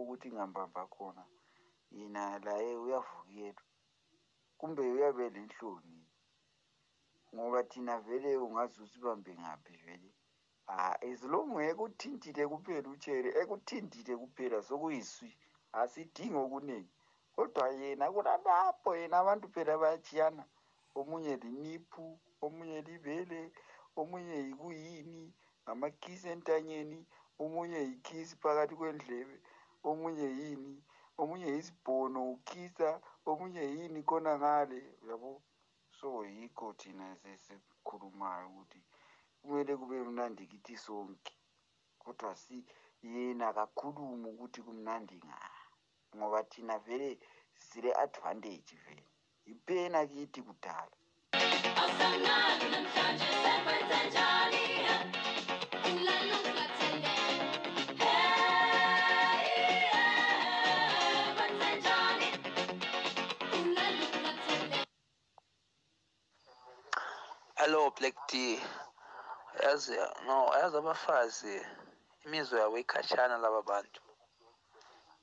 ukuthi 0.00 0.26
ngihambahamba 0.30 0.82
khona 0.94 1.24
yena 1.96 2.22
laye 2.46 2.72
uyavukelwa 2.84 3.64
kumbe 4.58 4.82
uyabe 4.94 5.24
lenhloni 5.34 5.98
ngoba 7.34 7.60
thina 7.70 7.94
vele 8.06 8.30
ungaze 8.46 8.76
usibambe 8.86 9.32
ngaphi 9.42 9.74
vele? 9.84 10.10
Ah 10.72 10.94
as 11.08 11.20
long 11.32 11.52
ekuthintile 11.70 12.42
kuphela 12.52 12.88
utshele 12.94 13.28
ekuthintile 13.40 14.12
kuphela 14.20 14.58
sokuyiswi 14.68 15.30
asidingi 15.80 16.38
okuningi 16.44 16.92
kodwa 17.34 17.64
yena 17.80 18.06
kulalapho 18.14 18.90
yena 19.00 19.16
abantu 19.22 19.46
phela 19.54 19.72
bayatshiyana 19.82 20.44
omunye 20.98 21.34
liniphu 21.42 22.04
omunye 22.44 22.78
libele 22.88 23.40
omunye 24.00 24.36
yikuyini 24.46 25.24
ngamakhisi 25.62 26.26
entanyeni 26.34 26.98
omunye 27.42 27.78
yikhisi 27.88 28.34
phakathi 28.42 28.74
kwendlebe. 28.80 29.36
Omunye 29.88 30.28
yini? 30.40 30.74
Omunye 31.20 31.48
yisibhono 31.54 32.20
ukhisa 32.34 32.88
omunye 33.30 33.62
yini 33.76 34.00
khona 34.08 34.32
ngale 34.40 34.80
yabo 35.08 35.30
so 35.98 36.08
yikho 36.34 36.66
thina 36.80 37.06
sesikhulumayo 37.20 38.46
ukuthi 38.50 38.80
kumele 39.40 39.72
kube 39.80 39.96
mnandi 40.08 40.42
kithi 40.50 40.74
sonke 40.84 41.34
kodwa 42.02 42.30
si 42.42 42.56
yena 43.12 43.46
kakhulume 43.56 44.26
ukuthi 44.32 44.60
kumnandi 44.66 45.16
nga 45.26 45.38
ngoba 46.16 46.40
thina 46.50 46.74
vele 46.86 47.10
sile 47.64 47.90
advantage 48.04 48.74
vele. 48.84 49.04
Ipena 49.52 50.00
kithi 50.10 50.40
kudala. 50.46 50.96
Hello 67.70 67.90
black 67.90 68.16
d 68.26 68.60
yazi 69.62 69.94
no 70.26 70.50
yazi 70.60 70.76
abafazi 70.76 71.66
imizwa 72.26 72.60
yabo 72.60 72.78
ikhatshana 72.78 73.38
laba 73.38 73.62
bantu. 73.62 74.00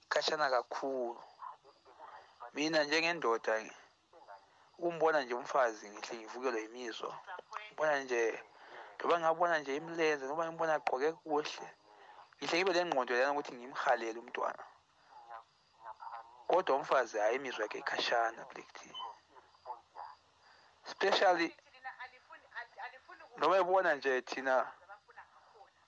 Ikhatshana 0.05 0.49
kakhulu. 0.49 1.19
Mina 2.53 2.83
njengendoda 2.83 3.53
ukumbona 4.77 5.21
nje 5.21 5.33
umfazi 5.33 5.89
ngihle 5.89 6.17
ngivukelwe 6.17 6.61
yimizwa 6.61 7.19
ngibona 7.67 7.99
nje 7.99 8.43
loba 8.99 9.19
ngabona 9.19 9.59
nje 9.59 9.75
imlenze 9.75 10.25
noba 10.25 10.47
ngibona 10.47 10.73
agqoke 10.73 11.11
kuhle 11.11 11.67
ngihle 12.37 12.57
ngibe 12.57 12.73
lengqondo 12.73 13.13
lana 13.15 13.31
ukuthi 13.31 13.51
ngimhalele 13.55 14.19
umntwana. 14.19 14.63
Kodwa 16.47 16.75
umfazi 16.75 17.17
hayi 17.17 17.35
imizwa 17.35 17.63
yakhe 17.63 17.79
ikhatshana 17.79 18.41
black 18.49 18.69
d 18.79 18.79
especially 20.87 21.51
noma 23.37 23.57
ebona 23.57 23.95
nje 23.95 24.21
thina 24.21 24.55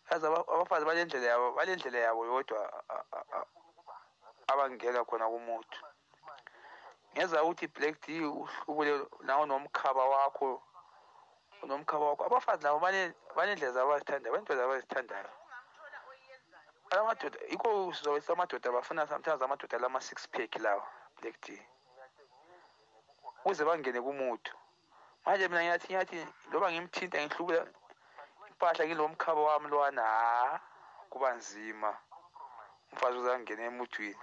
yazi 0.10 0.26
aba- 0.28 0.47
abafazi 0.54 0.86
balendlela 0.86 1.28
yabo 1.28 1.52
balendlela 1.58 2.00
yabo 2.00 2.26
yodwa 2.26 2.60
a- 2.89 3.06
a- 3.18 3.26
a- 3.38 3.45
abangena 4.52 5.06
khona 5.06 5.26
kumuntu 5.30 5.78
ngenza 7.14 7.43
ukuthi 7.43 7.68
black 7.68 7.95
d 8.06 8.22
uhlubule 8.26 9.06
nawe 9.22 9.45
nomkhaba 9.45 10.04
wakho 10.06 10.62
nomkhaba 11.64 12.06
wakho 12.10 12.24
abafazi 12.26 12.64
labo 12.64 12.80
bane- 12.80 13.14
banendlela 13.36 13.74
zabo 13.74 13.89
abazithandayo 13.91 14.34
banento 14.34 14.56
zabo 14.56 14.72
abazithandayo. 14.72 15.30
Alamadoda 16.91 17.38
yikho 17.50 17.93
sizobesa 17.93 18.34
amadoda 18.34 18.72
bafuna 18.72 19.08
sometimes 19.08 19.41
amadoda 19.41 19.78
lama-six 19.78 20.28
pack 20.28 20.56
lawa 20.56 20.86
black 21.22 21.38
d 21.41 21.62
ukuze 23.45 23.64
bangene 23.66 24.02
kumuntu 24.02 24.52
manje 25.30 25.47
mina 25.47 25.61
ngiyathi 25.61 25.88
ngiyathi 25.88 26.17
loba 26.51 26.67
ngimthinta 26.71 27.17
ngihlubula 27.21 27.61
impahla 28.49 28.84
ngilo 28.86 29.03
mkhaba 29.13 29.41
wami 29.47 29.67
lwana 29.73 30.01
ha 30.01 30.59
kuba 31.11 31.30
nzima. 31.38 31.91
Umfazi 32.91 33.17
uzangena 33.17 33.63
emuthwini 33.69 34.17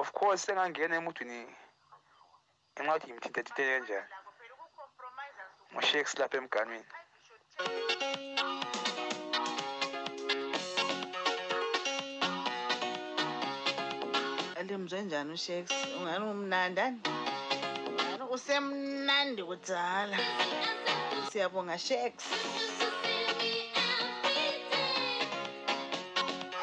of 0.00 0.08
course 0.16 0.40
sengangena 0.44 0.94
emuthwini 0.96 1.38
ngenxa 2.72 2.92
yokuthi 2.92 3.06
ngimthinta 3.08 3.40
thinte 3.44 3.62
kanjani. 3.68 4.08
Ngosheks 5.72 6.12
lapha 6.18 6.36
emganwini. 6.40 6.88
Limzwe 14.68 14.98
njani 15.02 15.32
usheks 15.36 15.72
ungani 15.96 16.24
umnandani? 16.32 16.98
ngani 17.00 17.25
usemnandi 18.36 19.42
kudzala. 19.42 20.18
Siyabonga 21.32 21.78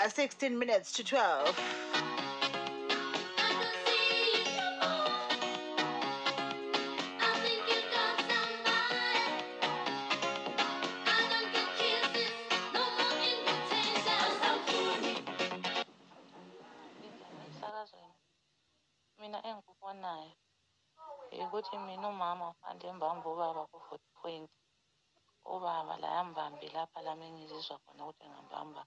Uh, 0.06 0.10
16 0.10 0.60
minutes 0.60 0.92
to 0.92 1.04
12 1.04 1.56
ukuthi 21.64 21.78
mina 21.88 22.08
umama 22.10 22.46
fanele 22.60 22.92
mbambe 22.98 23.28
ubaba 23.34 23.62
ku-forty 23.72 24.10
point. 24.20 24.52
Ubaba 25.46 25.96
la 26.02 26.10
yambambe 26.16 26.68
lapha 26.76 27.00
lami 27.06 27.24
engizizwa 27.30 27.76
khona 27.84 28.04
ukuthi 28.04 28.26
ngambamba 28.28 28.82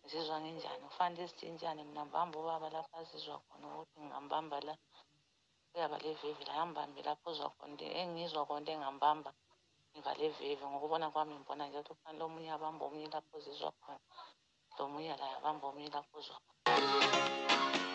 ngizizwa 0.00 0.36
nginjani? 0.42 0.84
Kufanele 0.90 1.28
sitshintshane 1.30 1.82
mina 1.84 2.02
mbambe 2.04 2.34
ubaba 2.42 2.66
lapha 2.74 2.94
azizwa 2.98 3.38
khona 3.46 3.66
ukuthi 3.70 3.96
ngingambamba 4.00 4.56
la. 4.66 4.74
Uyaba 5.74 5.96
levivi 6.04 6.44
la 6.44 6.54
yambambe 6.58 7.00
lapho 7.06 7.30
uzwa 7.30 7.48
khona 7.54 7.84
engizwa 8.00 8.42
khona 8.46 8.70
engambamba 8.74 9.30
ngivale 9.90 10.24
ivivi 10.26 10.64
ngokubona 10.66 11.06
kwami 11.12 11.32
ngibona 11.38 11.64
nje 11.66 11.78
ukuthi 11.78 11.94
kufanele 11.94 12.24
omunye 12.24 12.50
abambe 12.56 12.82
omunye 12.84 13.06
lapho 13.14 13.32
uzizwa 13.38 13.70
khona 13.78 13.98
lomunye 14.76 15.14
laye 15.20 15.34
abambe 15.38 15.64
omunye 15.66 15.90
lapho 15.94 16.14
uzwa 16.18 16.36
khona. 16.42 17.91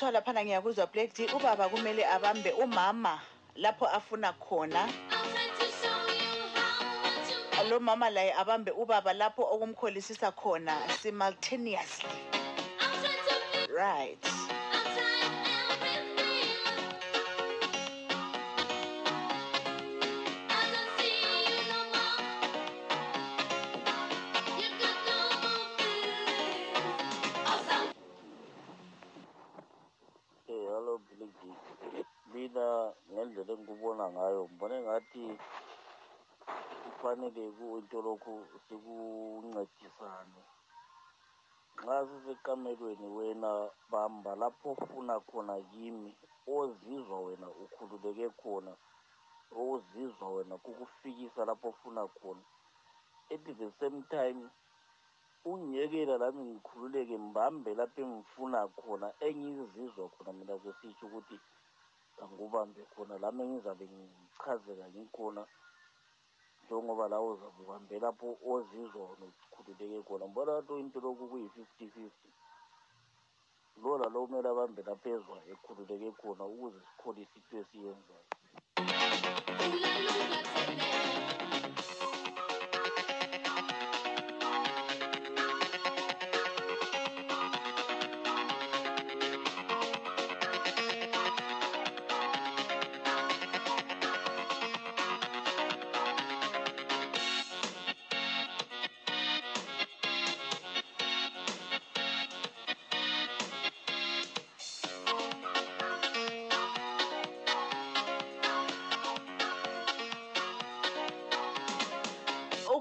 Akuthiwa 0.00 0.12
laphana 0.12 0.44
ngiyakuzwa 0.44 0.86
black 0.86 1.12
d 1.14 1.26
ubaba 1.36 1.68
kumele 1.68 2.04
abambe 2.06 2.52
umama 2.52 3.20
lapho 3.56 3.86
afuna 3.86 4.32
khona. 4.32 4.88
Lo 7.68 7.80
mama 7.80 8.08
laye 8.10 8.32
abambe 8.32 8.70
ubaba 8.72 9.12
lapho 9.12 9.42
okumkholisisa 9.44 10.32
khona 10.32 10.74
simultaneously. 11.02 12.08
Right. 13.68 14.39
Ngayo. 34.12 34.40
Ngibona 34.44 34.76
ngathi 34.80 35.22
kufanele 36.82 37.42
kuyinto 37.56 37.98
lokhu 38.06 38.32
sikuncedisane. 38.68 40.42
Nxa 41.80 41.96
sisekamelweni 42.08 43.06
wena 43.16 43.50
bamba 43.90 44.32
lapho 44.40 44.68
ofuna 44.72 45.14
khona 45.20 45.54
kimi 45.70 46.10
ozizwa 46.56 47.18
wena 47.26 47.46
ukhululeke 47.62 48.28
khona 48.40 48.72
ozizwa 49.62 50.28
wena 50.34 50.54
kukufikisa 50.64 51.44
lapho 51.44 51.68
ofuna 51.68 52.02
khona. 52.18 52.44
At 53.30 53.44
the 53.44 53.70
same 53.80 54.02
time 54.10 54.50
ungiyekela 55.44 56.18
lami 56.18 56.42
ngikhululeke 56.44 57.16
mbambe 57.16 57.74
lapho 57.74 58.00
engifuna 58.02 58.68
khona 58.68 59.12
engizizwa 59.26 60.08
khona 60.08 60.32
mina 60.32 60.54
kwesitsho 60.58 61.06
ukuthi 61.06 61.40
angubambe 62.22 62.82
khona 62.92 63.14
lami 63.22 63.40
engizabe 63.44 63.84
ngichazeka 63.92 64.86
ngikhona 64.92 65.42
njengoba 66.64 67.04
lawe 67.12 67.28
uzabe 67.34 67.60
ubambe 67.64 67.94
lapho 68.04 68.28
ozizwa 68.52 69.00
wona 69.08 69.24
ukhululeke 69.28 69.98
khona. 70.06 70.24
Ngibona 70.26 70.52
ngathi 70.52 70.72
into 70.80 70.98
lokhu 71.04 71.24
kuyi-fifty 71.30 71.86
fifty 71.94 72.28
lo 73.82 73.98
lalo 74.00 74.18
kumele 74.26 74.48
abambe 74.50 74.80
lapho 74.88 75.08
ezwa 75.16 75.38
ekhululeke 75.52 76.08
khona 76.20 76.44
ukuze 76.52 76.78
sikholise 76.88 77.34
into 77.38 77.54
esiyenzayo. 77.62 78.28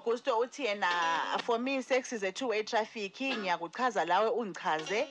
Ugusto 0.09 0.39
uthi 0.39 0.65
yena 0.65 0.87
for 1.43 1.59
me 1.59 1.81
sex 1.81 2.13
is 2.13 2.23
a 2.23 2.31
two 2.31 2.47
way 2.47 2.63
traffic. 2.63 3.13
Ngiyakuchaza 3.19 4.05
lawe 4.05 4.29
ungichaze. 4.29 5.07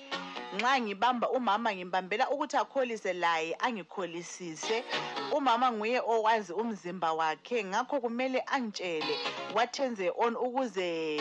Nxa 0.57 0.81
ngibamba 0.81 1.31
umama 1.31 1.75
ngimbambela 1.75 2.31
ukuthi 2.31 2.57
akholise 2.57 3.13
laye 3.13 3.57
angikholisise. 3.59 4.85
Umama 5.33 5.73
nguye 5.73 6.01
owazi 6.01 6.53
umzimba 6.53 7.13
wakhe. 7.13 7.65
Ngakho 7.65 8.01
kumele 8.01 8.43
angitshele 8.47 9.17
what 9.55 9.73
turns 9.73 10.01
on 10.19 10.35
ukuze 10.35 11.21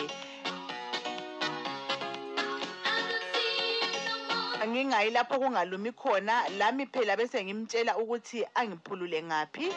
ngingayi 4.68 5.10
lapho 5.10 5.38
kungalumi 5.38 5.92
khona. 5.92 6.48
Lami 6.58 6.86
phela 6.86 7.16
bese 7.16 7.44
ngimtshela 7.44 7.96
ukuthi 7.96 8.44
angiphulule 8.54 9.22
ngaphi. 9.22 9.72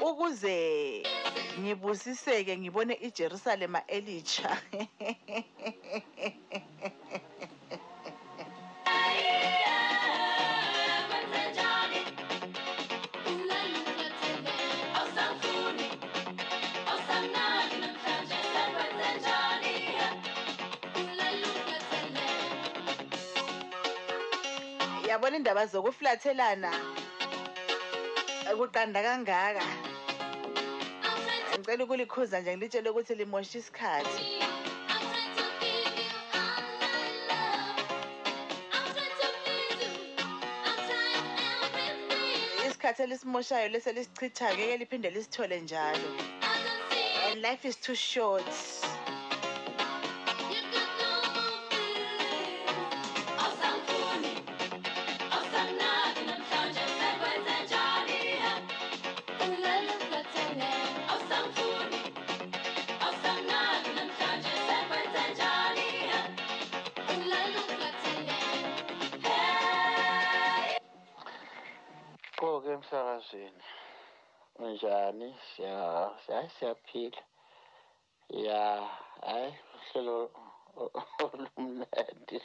Ukuze 0.00 1.21
ngibusiseke 1.60 2.52
ngibone 2.58 2.94
ijerusalema 3.06 3.80
elitsha. 3.86 4.50
Yabona 25.08 25.36
indaba 25.36 25.66
zokuflathelana. 25.66 26.72
Kuqanda 28.58 29.00
kangaka. 29.02 29.91
Ngicela 31.62 31.84
ukulikhuza 31.84 32.40
nje 32.40 32.50
ngilitshele 32.56 32.88
ukuthi 32.90 33.14
limosha 33.14 33.58
isikhathi. 33.58 34.22
Isikhathi 42.66 43.02
elisimoshayo 43.02 43.68
lese 43.68 43.92
lisichitha 43.92 44.46
ngeke 44.54 44.76
liphinde 44.80 45.10
lisithole 45.10 45.60
njalo. 45.60 46.08
And 47.30 47.42
life 47.42 47.64
is 47.64 47.76
too 47.76 47.94
short. 47.94 48.44
Hayi 76.72 77.10
siyaphila 77.12 77.22
ya 78.28 78.88
hayi 79.20 79.54
uhlelo 79.74 80.30
olumnandi 81.22 82.38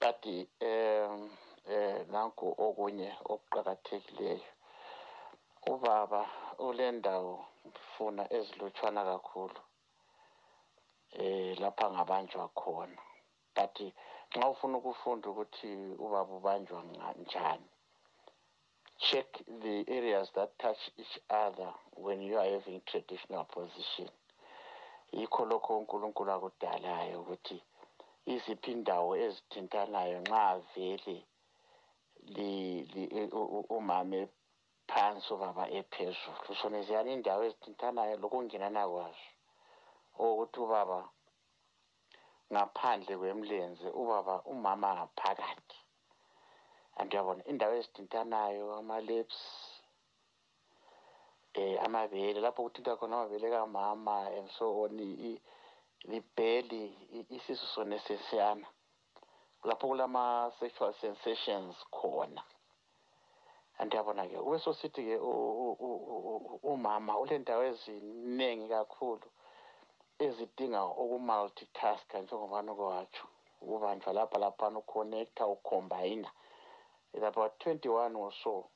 but 0.00 0.24
um 0.60 1.30
eh 1.70 2.06
nanku 2.10 2.46
okunye 2.66 3.08
okuqakathekileyo 3.32 4.50
ubaba 5.72 6.22
ule 6.58 6.86
ndawo 6.98 7.34
funa 7.94 8.24
ezilutshwana 8.36 9.04
kakhulu. 9.04 9.60
Eh 11.12 11.58
lapha 11.60 11.86
ngabanjwa 11.90 12.48
khona. 12.48 13.00
But 13.54 13.76
nxa 14.34 14.48
ufuna 14.52 14.78
ukufunda 14.78 15.26
ukuthi 15.30 15.70
ubaba 16.04 16.32
ubanjwa 16.34 16.82
njani? 17.22 17.71
Check 19.10 19.26
the 19.62 19.84
areas 19.88 20.28
that 20.34 20.50
touch 20.58 20.82
each 20.98 21.18
other 21.30 21.70
when 21.96 22.20
you 22.22 22.36
are 22.36 22.44
having 22.44 22.80
traditional 22.86 23.44
position. 23.44 24.08
Yikho 25.12 25.44
lokho 25.50 25.78
unkulunkulu 25.78 26.30
akudalayo 26.32 27.20
ukuthi 27.20 27.58
iziphi 28.26 28.72
indawo 28.72 29.16
ezithintanayo 29.24 30.18
nxa 30.24 30.62
vele 30.74 31.16
umama 33.76 34.16
ephansi 34.24 35.28
ubaba 35.34 35.64
ephezulu. 35.78 36.54
Sona 36.60 36.82
ziyani 36.86 37.12
indawo 37.12 37.42
ezithintanayo? 37.48 38.14
Lokungenana 38.22 38.82
kwazo. 38.88 39.28
Okuthi 40.18 40.58
ubaba 40.64 40.98
ngaphandle 42.52 43.14
kwemlenze 43.20 43.88
ubaba 44.00 44.34
umama 44.52 44.88
ngaphakathi. 44.96 45.81
Anti 47.02 47.16
uyabona 47.16 47.42
indawo 47.50 47.74
ezithintanayo 47.80 48.64
ama-lips 48.80 49.38
eh 51.60 51.76
amabele 51.84 52.38
lapho 52.40 52.62
kuthinta 52.62 52.96
khona 52.98 53.16
amabele 53.16 53.50
kamama 53.50 54.16
and 54.38 54.48
so 54.56 54.66
on 54.82 54.94
i- 55.00 55.18
i- 55.30 55.42
libheli 56.10 56.84
i- 57.18 57.26
isisu 57.36 57.66
sona 57.74 57.96
esesiyana 57.96 58.66
lapho 59.68 59.84
kulama-sexual 59.88 60.92
sensations 61.02 61.74
khona. 61.90 62.42
Anti 63.78 63.96
uyabona-ke 63.96 64.36
kube 64.44 64.58
sosithi-ke 64.58 65.16
u- 65.16 65.54
u- 65.66 65.78
u- 65.88 66.02
u- 66.30 66.60
umama 66.72 67.18
ulendawo 67.18 67.62
eziningi 67.70 68.68
kakhulu 68.68 69.26
ezidinga 70.24 70.80
ukumultitaska 71.02 72.16
njengobani 72.22 72.72
kwatsho 72.78 73.24
ukubanjwa 73.62 74.12
lapha 74.12 74.38
laphana 74.38 74.78
uconnecta 74.78 75.46
ucombina 75.46 76.30
is 77.14 77.22
about 77.22 77.52
21 77.60 78.14
or 78.16 78.32
so. 78.42 78.66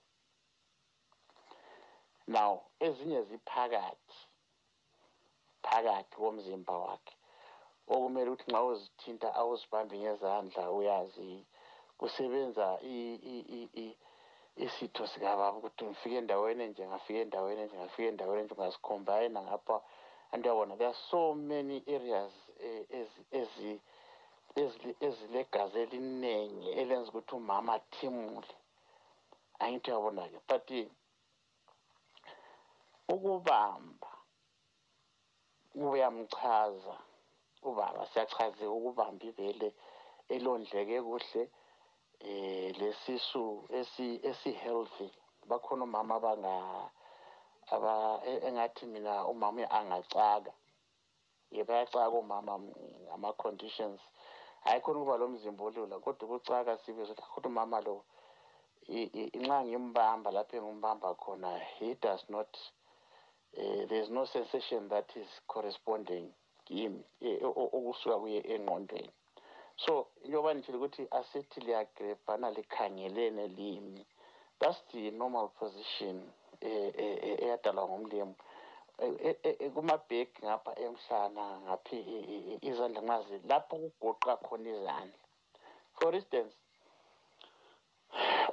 Now 2.29 2.63
ezinye 2.81 3.23
ziphakathi 3.23 4.17
phakathi 5.63 6.17
komzimba 6.17 6.73
wakhe 6.87 7.15
okumele 7.89 8.31
ukuthi 8.31 8.51
nxa 8.51 8.63
uzithinta 8.71 9.29
awuzibambi 9.41 9.97
ngezandla 10.03 10.63
uyazi 10.79 11.31
kusebenza 11.99 12.67
isitho 14.65 15.07
sikababa 15.07 15.57
ukuthi 15.59 15.85
ngifike 15.85 16.17
endaweni 16.23 16.63
enje 16.65 16.83
ngafika 16.87 17.19
endaweni 17.25 17.61
enje 17.63 17.77
ngafika 17.77 18.09
endaweni 18.09 18.41
enje 18.43 18.55
ungasicombina 18.55 19.39
ngapha 19.47 19.77
anti 20.33 20.49
uyabona 20.49 20.77
there 20.77 20.89
are 20.91 20.99
so 21.11 21.35
many 21.35 21.77
areas 21.97 22.33
eh, 22.61 22.83
ezi- 22.99 23.27
ezi- 23.31 23.41
ezile- 23.41 23.81
ezilegazi 25.07 25.79
eliningi 25.85 26.69
elenza 26.81 27.09
ukuthi 27.11 27.35
umama 27.41 27.71
athimule. 27.79 28.55
Angithi 29.63 29.91
uyabona-ke 29.91 30.39
but 30.49 30.69
ukubamba 33.15 34.11
uyamchaza 35.75 36.97
ubaba 37.69 38.03
siyachaziwe 38.11 38.73
ukubamba 38.79 39.25
ibele 39.31 39.69
elondleke 40.35 40.97
kuhle 41.07 41.43
eh 42.21 42.77
lesisu 42.81 43.45
esi 43.79 44.07
esi-healthy. 44.29 45.09
Bakhona 45.49 45.85
umama 45.85 46.15
abanga 46.19 46.55
aba 47.75 47.93
engathi 48.47 48.85
mina 48.87 49.13
umama 49.33 49.63
angacaka 49.79 50.53
ye 51.55 51.63
bayacaka 51.69 52.17
omama 52.23 52.53
ngama-conditions. 53.07 54.01
Hayi 54.65 54.81
khona 54.81 54.99
ukuba 55.01 55.17
lo 55.17 55.29
mzimba 55.29 55.65
olula 55.65 55.99
kodwa 55.99 56.25
ukucaka 56.29 56.79
sibizwa 56.79 57.13
ukuthi 57.15 57.23
ukuthi 57.31 57.49
umama 57.49 57.81
lo 57.81 58.05
i- 58.89 59.11
i- 59.21 59.31
nxa 59.39 59.65
ngimbamba 59.65 60.31
lapho 60.31 60.57
engimbamba 60.57 61.15
khona 61.15 61.59
he 61.59 61.95
does 61.95 62.23
not 62.29 62.49
uh, 63.57 63.87
there 63.89 64.03
is 64.03 64.11
no 64.11 64.27
sensation 64.27 64.89
that 64.89 65.17
is 65.17 65.29
corresponding 65.47 66.33
kimi 66.65 67.05
eh, 67.21 67.39
o- 67.43 67.55
o- 67.57 67.71
okusuka 67.73 68.19
kuye 68.19 68.41
engqondweni. 68.55 69.11
So 69.77 70.07
njengoba 70.25 70.55
ngitshile 70.55 70.79
ukuthi 70.79 71.07
asithi 71.11 71.61
liyagrebhana 71.61 72.51
likhangelene 72.51 73.49
limi 73.49 74.05
that's 74.59 74.83
the 74.93 75.11
normal 75.11 75.49
position 75.49 76.31
eh, 76.61 76.93
eh, 76.97 77.19
eh, 77.23 77.43
eyadalwa 77.43 77.89
ngumlimu 77.89 78.35
Eh, 78.35 78.35
eh, 78.35 78.39
eh, 78.39 78.46
kumabhegi 79.75 80.39
ngapha 80.47 80.73
emhlana 80.85 81.45
ngaphi 81.65 81.99
izandla 82.69 83.01
nxa 83.03 83.17
zi- 83.29 83.47
lapho 83.51 83.75
kugoqa 83.79 84.33
khona 84.45 84.69
izandla 84.75 85.19
for 85.99 86.15
instance 86.15 86.55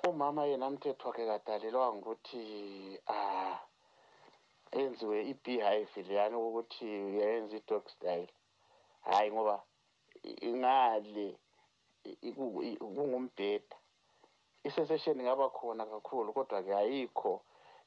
umama 0.10 0.46
yena 0.46 0.70
mthetho 0.70 1.08
wakhe 1.08 1.24
kadalelwa 1.32 1.94
ngokuthi 1.96 2.42
ah 3.08 3.58
enziwe 4.80 5.18
i-beehive 5.32 6.02
leyani 6.08 6.36
ukuthi 6.36 6.86
uyayenza 7.08 7.56
i-dog 7.58 7.86
style 7.96 8.32
hhayi 9.08 9.32
ngoba 9.32 9.56
i- 10.24 10.58
kungumbheda 12.96 13.76
i-sensation 14.68 15.20
ingaba 15.20 15.50
khona 15.58 15.84
kakhulu 15.86 16.30
kodwa-ke 16.36 16.74
ayikho 16.76 17.34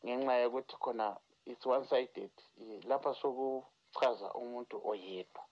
ngenxa 0.04 0.34
yokuthi 0.42 0.76
khona 0.82 1.06
it's 1.46 1.66
one 1.66 1.84
sided 1.86 2.30
Eh, 2.60 2.84
lapha 2.84 3.14
sokuchaza 3.14 4.32
umuntu 4.34 4.80
oyedwa. 4.84 5.42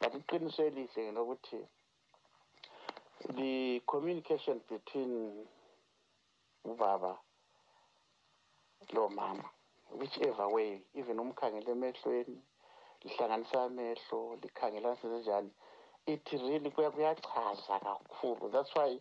But 0.00 0.14
iqiniso 0.14 0.64
elihle 0.64 1.12
ngelokuthi 1.12 1.66
the 3.34 3.80
communication 3.86 4.60
between 4.68 5.46
ubaba 6.64 7.18
lo 8.92 9.08
mama 9.08 9.44
whichever 9.98 10.46
way 10.48 10.80
even 10.94 11.18
umkhangele 11.20 11.70
emehlweni 11.72 12.42
lihlanganisa 13.04 13.62
amehlo 13.62 14.36
likhangelana 14.42 14.96
senzenjani 14.96 15.50
it 16.06 16.28
really 16.32 16.70
kuya- 16.70 16.90
kuyachaza 16.90 17.78
kakhulu. 17.80 18.48
That's 18.52 18.74
why 18.76 18.98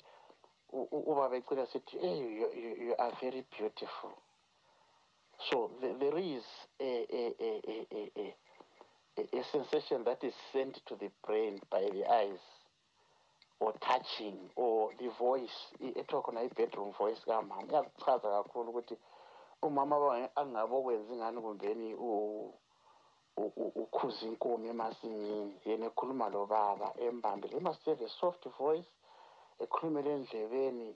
u- 0.72 0.88
u- 0.92 1.12
ubaba 1.12 1.36
ecina 1.38 1.66
sithi 1.66 1.98
hey 2.00 2.18
you, 2.20 2.52
you, 2.54 2.76
you 2.86 2.96
are 2.98 3.12
very 3.22 3.46
beautiful. 3.58 4.12
So 5.50 5.72
the, 5.82 5.96
there 6.00 6.18
is 6.18 6.44
a, 6.80 7.06
a, 7.14 7.34
a, 7.40 7.62
a, 7.68 7.88
a, 7.92 8.12
a, 9.18 9.40
a, 9.40 9.44
sensation 9.52 10.04
that 10.06 10.24
is 10.24 10.34
sent 10.54 10.80
to 10.88 10.96
the 10.96 11.10
brain 11.26 11.60
by 11.72 11.82
the 11.82 12.04
eyes 12.12 12.40
or 13.60 13.74
touching 13.80 14.38
or 14.56 14.90
the 15.00 15.10
voice. 15.20 15.50
Ethiwa 15.82 16.24
khona 16.24 16.42
i-bedroom 16.46 16.92
voice 16.98 17.20
kamama. 17.28 17.64
Iyakuchaza 17.70 18.30
kakhulu 18.44 18.70
ukuthi 18.70 18.98
umama 19.62 19.96
abange- 19.96 20.30
angabe 20.36 20.76
okwenza 20.76 21.14
ingani 21.14 21.42
kumbeni 21.42 21.96
ukhuza 23.38 24.26
inkomo 24.26 24.68
emasimini? 24.68 25.56
Yena 25.66 25.86
ekhuluma 25.86 26.30
lobaba 26.30 26.94
embambile. 27.00 27.54
He 27.54 27.60
must 27.60 27.86
have 27.86 28.02
a 28.02 28.10
soft 28.20 28.46
voice 28.58 28.88
ekhulumele 29.60 30.12
endlebeni 30.14 30.96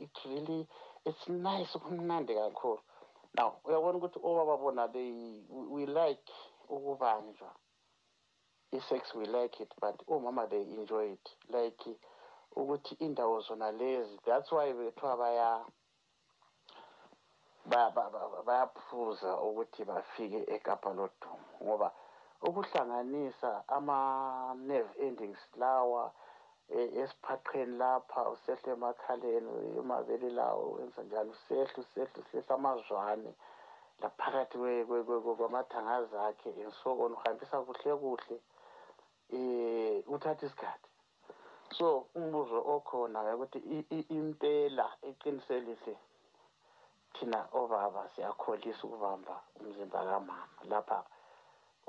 it 0.00 0.10
really 0.24 0.66
it's 1.04 1.28
nice 1.28 1.78
kumnandi 1.78 2.34
kakhulu. 2.34 2.80
Now 3.38 3.54
uyabona 3.64 3.98
ukuthi 3.98 4.18
obaba 4.22 4.56
bona 4.56 4.88
they 4.92 5.12
we 5.48 5.66
we 5.66 5.86
like 5.86 6.32
ukubanjwa. 6.68 7.50
I-sex 8.72 9.14
we 9.14 9.24
like 9.26 9.62
it 9.62 9.72
but 9.80 9.96
omama 10.08 10.46
they 10.50 10.62
enjoy 10.62 11.12
it. 11.12 11.28
Like 11.48 11.96
ukuthi 12.56 12.94
indawo 12.98 13.40
zona 13.40 13.72
lezi 13.72 14.18
that's 14.26 14.52
why 14.52 14.72
bethiwa 14.72 15.16
baya 15.16 15.64
ba- 17.66 17.90
ba- 17.94 18.10
ba- 18.10 18.42
bayaphuza 18.42 19.40
ukuthi 19.40 19.84
bafike 19.84 20.44
ekapa 20.54 20.90
lodumo 20.90 21.38
ngoba 21.62 21.92
ukuhlanganisa 22.42 23.64
ama-nerve 23.68 24.90
endings 25.06 25.38
lawa 25.56 26.12
eh, 26.76 26.88
esiphaqeni 27.02 27.78
lapha 27.78 28.28
usehla 28.34 28.72
emakhaleni 28.72 29.78
emabele 29.78 30.28
lawo 30.30 30.64
wenza 30.76 31.02
njalo 31.02 31.30
usehla 31.30 31.78
usehla 31.84 32.18
usehla 32.22 32.54
amazwane 32.54 33.32
laphakathi 34.02 34.56
kwamathangazi 35.38 36.16
akhe 36.16 36.50
and 36.64 36.72
so 36.82 36.90
on 37.02 37.12
uhambisa 37.12 37.60
kuhle 37.66 37.96
kuhle 38.02 38.36
um 39.32 40.02
uthatha 40.14 40.46
isikhathi. 40.46 40.88
So 41.78 42.06
umbuzo 42.14 42.58
okhona 42.74 43.34
ukuthi 43.34 43.58
impela 44.08 44.86
iqiniselise 45.02 45.96
thina 47.14 47.48
obaba 47.52 48.08
siyakholisa 48.14 48.82
ukubamba 48.86 49.34
umzimba 49.60 49.98
kamama 49.98 50.48
lapha 50.70 51.02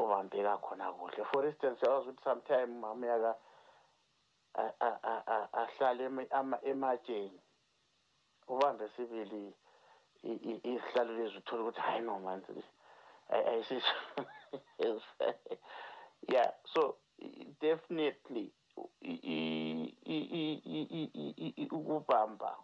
obambeka 0.02 0.58
khona 0.58 0.92
kuhle. 0.92 1.24
For 1.32 1.46
instance 1.46 1.80
yawazi 1.86 2.10
ukuthi 2.10 2.24
sometime 2.24 2.64
umama 2.78 3.06
uyaka 3.06 3.36
ahlale 5.54 6.28
ematsheni. 6.64 7.40
Ubambe 8.48 8.90
sibili 8.96 9.54
isihlalo 10.24 11.14
lezi 11.14 11.38
uthole 11.38 11.62
ukuthi 11.62 11.82
hayi 11.82 12.02
no 12.02 12.20
manzi 12.20 12.64
ayisisho 13.30 13.96
yeah 16.34 16.52
so 16.74 16.96
definitely 17.62 18.52
ukubamba 21.72 22.58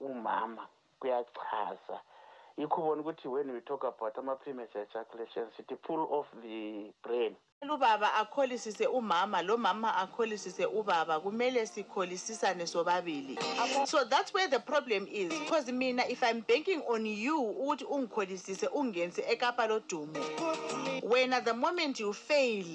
umama 0.00 0.68
kuyachaza. 1.00 2.00
Yikho 2.56 2.80
ubona 2.80 3.00
ukuthi 3.02 3.28
when 3.28 3.50
we 3.50 3.60
talk 3.60 3.84
about 3.84 4.18
ama-premature 4.18 4.82
ejaculations 4.82 5.54
sithi 5.56 5.76
pull 5.76 6.06
off 6.10 6.26
the 6.42 6.92
brain. 7.02 7.36
Ubaba 7.74 8.14
akholisise 8.14 8.86
umama 8.86 9.42
lo 9.42 9.56
mama 9.56 9.96
akholisise 9.96 10.66
ubaba 10.66 11.20
kumele 11.20 11.66
sikholisisane 11.66 12.66
sobabili. 12.66 13.38
So 13.86 14.04
that's 14.04 14.34
where 14.34 14.48
the 14.48 14.58
problem 14.58 15.06
is 15.10 15.28
because 15.28 15.72
mina 15.72 16.02
if 16.08 16.22
i'm 16.22 16.40
banking 16.40 16.82
on 16.88 17.06
you 17.06 17.38
ukuthi 17.38 17.84
ungikholisise 17.84 18.66
ungenise 18.66 19.24
ekapa 19.28 19.66
lodumo 19.66 20.18
wena 21.02 21.40
the 21.40 21.52
moment 21.52 22.00
you 22.00 22.12
fail 22.12 22.66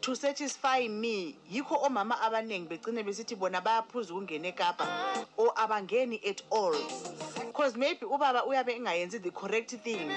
to 0.00 0.14
satisfy 0.14 0.88
me 0.88 1.34
yikho 1.52 1.74
omama 1.82 2.20
abaningi 2.20 2.68
begcine 2.68 3.02
besithi 3.02 3.36
bona 3.36 3.60
bayaphuza 3.60 4.14
ukungena 4.14 4.48
ekapa 4.48 4.86
or 5.36 5.52
abangeni 5.56 6.20
at 6.28 6.42
all. 6.50 6.74
Because 7.46 7.76
maybe 7.76 8.06
ubaba 8.06 8.44
uyabe 8.44 8.76
engayenzi 8.76 9.22
the 9.22 9.30
correct 9.30 9.70
thing. 9.84 10.10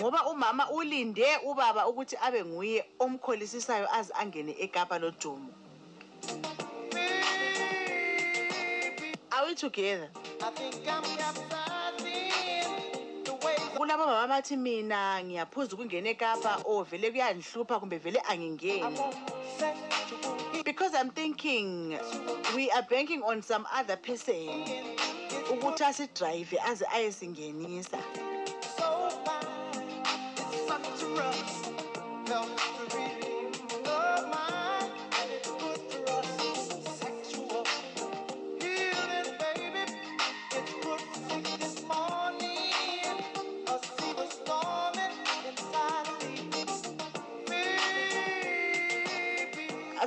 Ngoba 0.00 0.26
umama 0.26 0.70
ulinde 0.70 1.26
ubaba 1.44 1.88
ukuthi 1.88 2.16
abe 2.16 2.44
nguye 2.44 2.84
omkholisisayo 2.98 3.86
aze 3.94 4.12
angene 4.20 4.56
ekapa 4.64 4.98
lodumo 4.98 5.52
are 9.40 9.46
we 9.46 9.54
together? 9.54 10.08
Kulabo 13.76 14.06
baba 14.06 14.28
bathi 14.28 14.56
mina 14.56 15.22
ngiyaphuza 15.24 15.74
ukungena 15.74 16.10
ekapa 16.10 16.62
or 16.64 16.84
vele 16.84 17.10
kuyandihlupha 17.10 17.80
kumbe 17.80 17.98
vele 17.98 18.20
angingeni. 18.28 18.96
Because 20.64 20.94
i'm 20.94 21.10
thinking 21.10 21.98
we 22.54 22.70
are 22.70 22.86
banking 22.90 23.22
on 23.22 23.42
some 23.42 23.66
other 23.74 23.96
person 23.96 24.64
ukuthi 25.50 25.84
asidrayive 25.84 26.58
aze 26.66 26.84
ayesingenisa. 26.92 28.19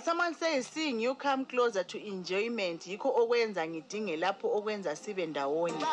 Someone 0.03 0.35
says 0.35 0.67
seeing 0.67 0.99
you 0.99 1.15
come 1.15 1.45
closer 1.45 1.83
to 1.83 1.97
enjoyment 2.07 2.87
yikho 2.87 3.09
okwenza 3.21 3.67
ngidinge 3.67 4.17
lapho 4.17 4.47
okwenza 4.57 4.95
sibe 4.95 5.25
ndawonye. 5.25 5.85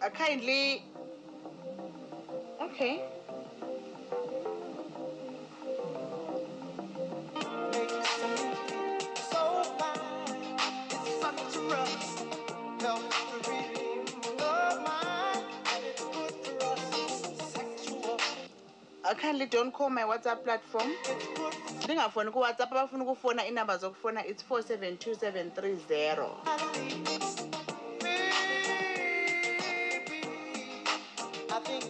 Uh, 0.00 0.10
kindly 0.12 0.82
Okay. 2.68 3.02
kindly 19.18 19.46
don't 19.46 19.72
call 19.72 19.90
my 19.90 20.04
whatsapp 20.04 20.42
platform 20.44 20.90
ndingafoni 21.84 22.30
kuwhatsapp 22.30 22.72
abafuna 22.72 23.04
ukufona 23.04 23.46
iinamba 23.46 23.78
zokufona 23.78 24.26
it's 24.26 24.44
4 24.50 24.58
7 24.58 24.96
2 24.96 25.14
7 25.14 25.50
3 25.50 25.76
0 27.44 27.47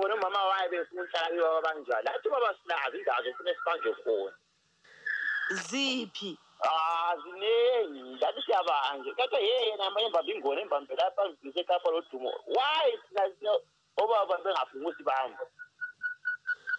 kathi 0.00 0.08
bona 0.08 0.14
umama 0.14 0.44
waye 0.44 0.68
befuna 0.68 1.02
uhlala 1.02 1.36
iwaba 1.36 1.60
banjani 1.62 2.08
athi 2.08 2.28
baba 2.28 2.54
sinazo 2.62 2.98
indawo 2.98 3.22
zofuna 3.22 3.54
sibanjwe 3.54 3.94
khona. 4.04 4.32
Ziphi? 5.50 6.38
Ah 6.62 7.16
ziningi 7.16 8.16
ngathi 8.16 8.42
siyabanje. 8.42 9.12
Kodwa 9.12 9.38
ye 9.40 9.66
yena 9.68 9.86
amanye 9.86 10.08
mbambe 10.08 10.32
ingona 10.32 10.60
embambe 10.60 10.94
lapha 10.96 11.28
ngise 11.28 11.60
ekhapha 11.60 11.90
lodumo 11.90 12.30
why 12.46 12.96
thina 13.08 13.28
thina 13.30 13.52
obaba 13.96 14.38
bengafuni 14.44 14.84
ukuthi 14.84 15.02
bambe 15.02 15.44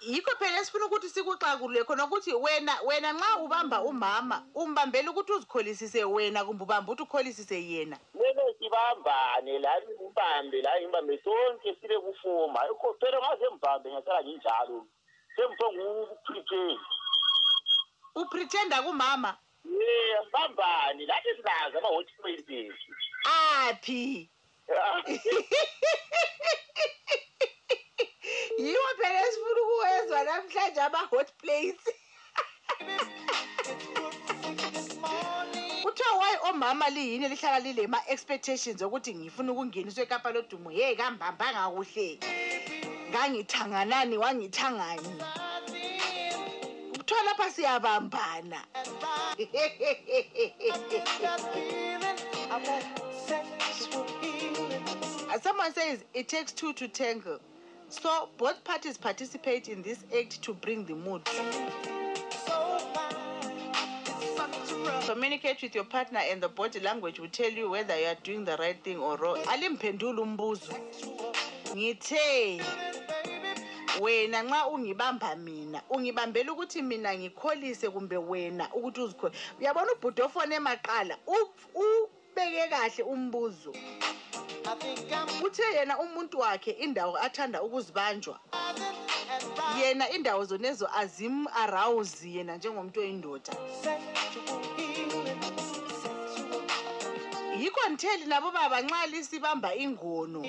yikho 0.01 0.31
phela 0.39 0.59
esifuna 0.59 0.85
ukuthi 0.85 1.09
sikuxakulule 1.09 1.83
khona 1.83 2.05
ukuthi 2.05 2.33
wena 2.33 2.73
wena 2.85 3.13
nxa 3.13 3.37
ubamba 3.43 3.81
umama 3.81 4.43
umbambela 4.55 5.11
ukuthi 5.11 5.31
uzikholisise 5.33 6.03
wena 6.03 6.45
kumbe 6.45 6.63
ubamba 6.63 6.91
ukuthi 6.91 7.03
ukholisise 7.03 7.57
yena. 7.69 7.97
Kumele 8.11 8.55
sibambane 8.59 9.59
la 9.59 9.81
ngimbambe 9.81 10.61
la 10.61 10.81
ngimbambe 10.81 11.21
sonke 11.23 11.75
sibe 11.81 11.99
kufuma. 11.99 12.59
Phela 12.99 13.17
ngaze 13.19 13.49
mbambe 13.55 13.91
ngasala 13.91 14.23
nginjalo 14.23 14.87
sengipho 15.35 15.71
ngukuprepare 15.73 16.79
upretenda 18.15 18.81
kumama? 18.81 19.37
Ye 19.65 20.21
mbambane 20.27 21.05
lathi 21.05 21.29
sinazo 21.35 21.77
ama-hot 21.77 22.07
places 22.21 22.73
aphi? 23.25 24.29
yiwo 28.57 28.87
phela 28.97 29.27
esifuna 29.27 29.61
ukuwezwa 29.61 30.23
namhlanje 30.23 30.81
ama-hot 30.81 31.27
plates. 31.37 31.95
Kuthiwa 35.83 36.11
wayi 36.19 36.37
omama 36.49 36.89
liyini 36.89 37.29
lihlala 37.29 37.59
lile 37.59 37.87
ma-expectations 37.87 38.81
okuthi 38.81 39.15
ngifuna 39.15 39.51
ukungeniswa 39.51 40.03
ekapa 40.03 40.31
lodumo? 40.31 40.71
Ye 40.71 40.95
kambambanga 40.95 41.69
kuhle. 41.69 42.19
Ngangithanganani 43.09 44.17
wangithangani? 44.17 45.23
Kuthiwa 46.97 47.23
lapha 47.23 47.51
siyabambana. 47.51 48.65
Someone 55.41 55.73
says 55.73 56.03
it 56.13 56.27
takes 56.27 56.51
two 56.51 56.73
to 56.73 56.87
tangle 56.87 57.39
so 57.91 58.29
both 58.37 58.63
parties 58.63 58.97
participate 58.97 59.67
in 59.67 59.81
this 59.81 60.03
act 60.17 60.41
to 60.41 60.53
bring 60.53 60.85
the 60.85 60.95
mood. 60.95 61.21
Communicate 65.05 65.61
with 65.61 65.75
your 65.75 65.83
partner 65.83 66.19
and 66.29 66.41
the 66.41 66.47
body 66.47 66.79
language 66.79 67.19
will 67.19 67.27
tell 67.27 67.51
you 67.51 67.69
whether 67.69 67.99
you 67.99 68.05
are 68.05 68.15
doing 68.23 68.45
the 68.45 68.55
right 68.57 68.81
thing 68.83 68.97
or 68.97 69.17
wrong. 69.17 69.37
Alimphendula 69.37 70.21
umbuzo. 70.21 70.73
Ngithe 71.75 72.61
wena 74.01 74.43
nxa 74.43 74.67
ungibamba 74.67 75.35
mina 75.35 75.81
ungibambela 75.89 76.51
ukuthi 76.53 76.81
mina 76.81 77.15
ngikholise 77.15 77.89
kumbe 77.89 78.17
wena 78.17 78.69
ukuthi 78.73 79.01
uzikholise. 79.01 79.39
Uyabona 79.59 79.91
ubhuti 79.91 80.21
ofone 80.21 80.55
emaqala 80.55 81.17
ubeke 82.31 82.67
kahle 82.69 83.03
umbuzo. 83.03 83.73
Uthe 85.43 85.63
yena 85.75 85.99
umuntu 85.99 86.39
wakhe 86.39 86.71
indawo 86.71 87.17
athanda 87.17 87.61
ukuzibanjwa. 87.63 88.39
Yena 89.79 90.09
indawo 90.09 90.45
zonezo 90.45 90.87
azim-arawuzi 90.87 92.37
yena 92.37 92.55
njengomuntu 92.55 92.99
oyindoda. 92.99 93.53
Yikho 97.59 97.89
ntheli 97.89 98.25
nabo 98.25 98.51
baba 98.51 98.81
nxa 98.81 99.05
lisibamba 99.07 99.75
ingono 99.75 100.45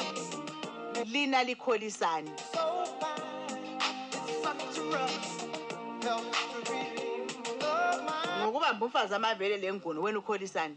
lina 1.05 1.45
likholisani 1.45 2.31
ngokubamba 8.43 8.87
umfazi 8.87 9.15
amavele 9.15 9.57
lengono 9.57 10.03
wena 10.03 10.19
ukholisani 10.19 10.77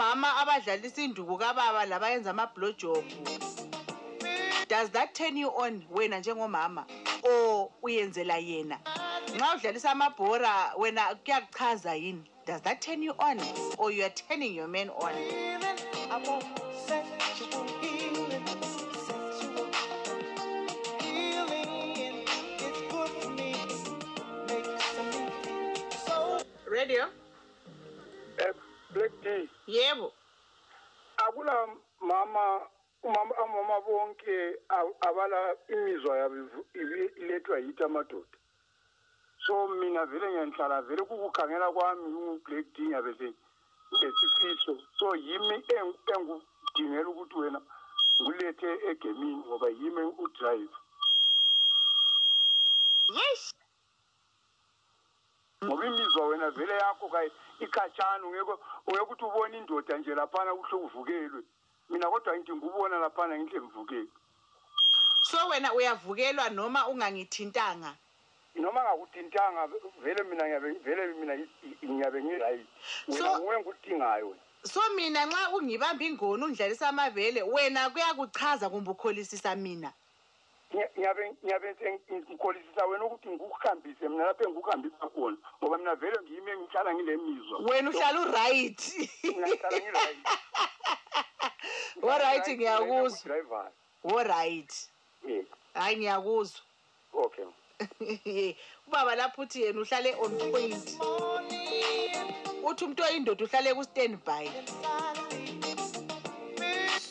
omama 0.00 0.36
abadlalisa 0.36 1.02
induku 1.02 1.38
kababa 1.38 1.86
labayenza 1.86 2.30
ama-blowjob. 2.30 3.04
Does 4.66 4.88
that 4.90 5.14
turn 5.14 5.36
you 5.36 5.50
on 5.50 5.84
wena 5.92 6.20
njengomama? 6.20 6.86
Or 7.22 7.70
uyenzela 7.82 8.38
yena? 8.38 8.78
Nxa 9.34 9.54
udlalisa 9.56 9.90
amabhora 9.90 10.74
wena 10.78 11.14
kuyakuchaza 11.14 11.94
yini? 11.94 12.24
Does 12.46 12.62
that 12.62 12.80
turn 12.80 13.02
you 13.02 13.14
on? 13.18 13.38
Or 13.76 13.92
you 13.92 14.04
are 14.04 14.14
turning 14.28 14.54
your 14.54 14.68
man 14.68 14.88
on? 14.88 15.12
I 16.10 16.16
want 16.26 16.44
black 28.92 29.12
tea 29.22 29.48
yebo. 29.66 30.12
Akula 31.16 31.68
mama 32.00 32.60
umama 33.02 33.34
amama 33.38 33.80
bonke 33.80 34.56
abala 35.00 35.56
imizwa 35.68 36.16
yabo 36.18 36.36
ilethwa 37.16 37.58
yithi 37.58 37.84
amadoda. 37.84 38.38
So 39.46 39.68
mina 39.68 40.06
vele 40.06 40.26
ngiyanhlala 40.30 40.82
vele 40.82 41.02
kukukhangela 41.02 41.72
kwami 41.72 42.02
ungu-black 42.02 42.66
d 42.74 42.82
ngiyabe 42.82 43.14
se 43.18 43.32
ngesifiso 43.94 44.78
so 44.98 45.16
yimi 45.16 45.54
eng- 45.54 45.98
engudingela 46.14 47.08
ukuthi 47.08 47.34
wena 47.38 47.60
ngulethe 48.22 48.70
egemini 48.90 49.36
ngoba 49.46 49.68
yimi 49.68 50.02
udrive 50.18 50.74
yes. 53.08 53.54
Ngoba 55.64 55.86
imizwa 55.86 56.26
wena 56.26 56.50
vele 56.50 56.72
yakho 56.74 57.08
kayi 57.08 57.30
ikhatshana 57.60 58.24
ungeke 58.26 58.52
ungeke 58.86 59.02
ukuthi 59.04 59.24
ubone 59.24 59.58
indoda 59.58 59.98
nje 59.98 60.14
laphana 60.14 60.54
kuhle 60.54 60.84
uvukelwe. 60.84 61.42
Mina 61.90 62.10
kodwa 62.10 62.36
ngidinga 62.36 62.66
ukubona 62.66 62.98
laphana 62.98 63.38
ngihle 63.38 63.60
ngivukelwe. 63.60 64.08
So 65.22 65.48
wena 65.48 65.74
uyavukelwa 65.74 66.48
noma 66.50 66.88
ungangithintanga? 66.88 67.94
Noma 68.54 68.82
ngakuthintanga 68.82 69.68
vele 70.02 70.22
mina 70.24 70.44
ngiyabe 70.44 70.70
vele 70.72 71.06
mina 71.14 71.34
ngiyabe 71.84 72.22
ngirayithi 72.24 72.66
wena 73.08 73.18
So- 73.28 73.38
nguwe 73.38 73.56
ngikudingayo 73.60 74.26
wena. 74.28 74.40
So 74.64 74.80
mina 74.96 75.26
nxa 75.26 75.50
ungibamba 75.56 76.04
ingoni 76.04 76.44
ungidlalisa 76.44 76.88
amavele 76.88 77.42
wena 77.42 77.90
kuyakuchaza 77.90 78.70
kumbe 78.70 78.90
ukholisisa 78.90 79.56
mina? 79.56 79.88
Ngiya- 79.88 79.99
ngiyabe 80.74 81.32
ngiyabe 81.44 81.76
ngikholisisa 82.12 82.86
wena 82.86 83.04
ukuthi 83.04 83.28
ngikuhambise. 83.28 84.08
Mina 84.08 84.24
lapho 84.24 84.44
engikuhambisa 84.44 85.08
khona 85.14 85.36
ngoba 85.62 85.78
mina 85.78 85.94
vele 85.94 86.16
ngiyime 86.22 86.56
ngihlala 86.56 86.94
ngile 86.94 87.16
mizwa 87.16 87.58
wena 87.58 87.90
uhlala 87.90 88.20
uright. 88.20 88.80
Ngihlala 89.24 89.78
ngirayithi 89.80 90.36
oright 92.12 92.48
ngiyakuzwa. 92.48 93.72
oright 94.04 94.72
hayi 95.74 95.96
ngiyakuzwa. 95.96 96.60
Okay. 97.12 97.44
Ubaba 98.86 99.14
lapho 99.14 99.42
uthi 99.42 99.62
yena 99.62 99.80
uhlale 99.80 100.14
on 100.14 100.38
point. 100.38 100.86
Uthi 102.64 102.84
umuntu 102.84 103.02
oyindoda 103.02 103.44
uhlale 103.44 103.74
ku-standby. 103.74 104.50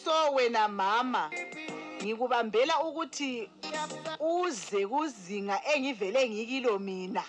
So 0.03 0.31
wena 0.33 0.67
mama 0.67 1.29
ngikubambela 2.03 2.83
ukuthi 2.83 3.49
uze 4.19 4.87
kuzinga 4.87 5.61
engivele 5.75 6.29
ngikilo 6.29 6.79
mina 6.79 7.23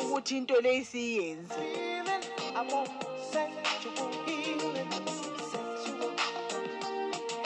ukuthi 0.00 0.36
into 0.36 0.60
le 0.60 0.76
isiyenze 0.76 1.54
I 2.58 2.62
want 2.72 2.90
sexual 3.30 4.10
healing, 4.26 4.90
sexual 5.52 6.10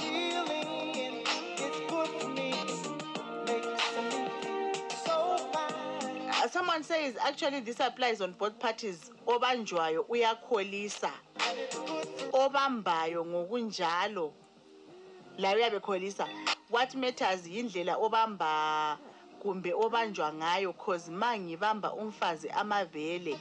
healing. 0.01 1.25
It's 1.59 1.81
good 1.91 2.09
for 2.09 2.29
me. 2.29 2.55
Makes 3.45 3.77
me 4.09 4.25
feel 4.41 4.73
so 5.05 5.37
fine. 5.53 6.31
Uh, 6.31 6.49
someone 6.49 6.83
says 6.83 7.15
actually 7.23 7.61
this 7.61 7.81
applies 7.81 8.23
on 8.23 8.33
both 8.39 8.59
parties 8.59 9.11
obanjwayo 9.27 10.07
uyakholisa 10.09 11.13
obambayo 12.33 13.25
ngokunjalo 13.25 14.33
laye 15.39 15.57
uyabe 15.57 15.81
kholisa 15.81 16.29
what 16.71 16.95
matters 16.95 17.47
yindlela 17.47 17.97
obamba 17.97 18.99
kumbe 19.43 19.73
obanjwa 19.75 20.33
ngayo 20.33 20.73
cause 20.73 21.11
ma 21.11 21.39
ngibamba 21.39 21.93
umfazi 21.93 22.49
amavele 22.51 23.37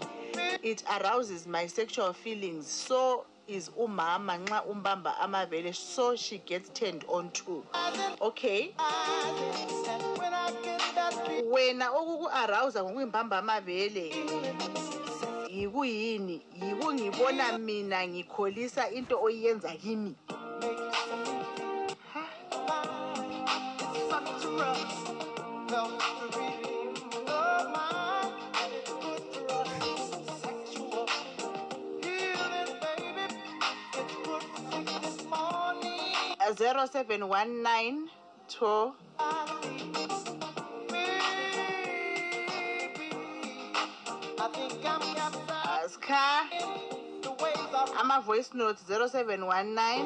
it 0.63 0.83
arouses 0.89 1.47
my 1.47 1.67
sexual 1.67 2.13
feelings 2.13 2.67
so 2.87 3.25
is 3.47 3.71
umama 3.77 4.37
nxa 4.37 4.63
umbamba 4.63 5.17
amavele 5.19 5.73
so 5.73 6.15
she 6.15 6.37
gets 6.37 6.69
turned 6.73 7.05
on 7.07 7.29
too 7.31 7.63
okay? 8.21 8.73
Wena 11.51 11.91
okuku-arousa 11.91 12.83
ngokuyimbamba 12.83 13.37
amavele 13.37 14.13
yikuyini? 15.49 16.41
Yikungibona 16.63 17.57
mina 17.57 18.07
ngikholisa 18.07 18.89
into 18.89 19.19
oyenza 19.21 19.71
kimi. 19.75 20.15
0719 36.61 38.07
to 38.47 38.93
I 44.37 44.47
think 44.53 44.85
I'm 44.85 45.01
captured. 45.15 45.89
ska 45.89 46.45
The 47.23 47.31
ways 47.41 47.57
of 47.73 47.89
ama-voice 47.99 48.53
note 48.53 48.77
0719 48.79 50.05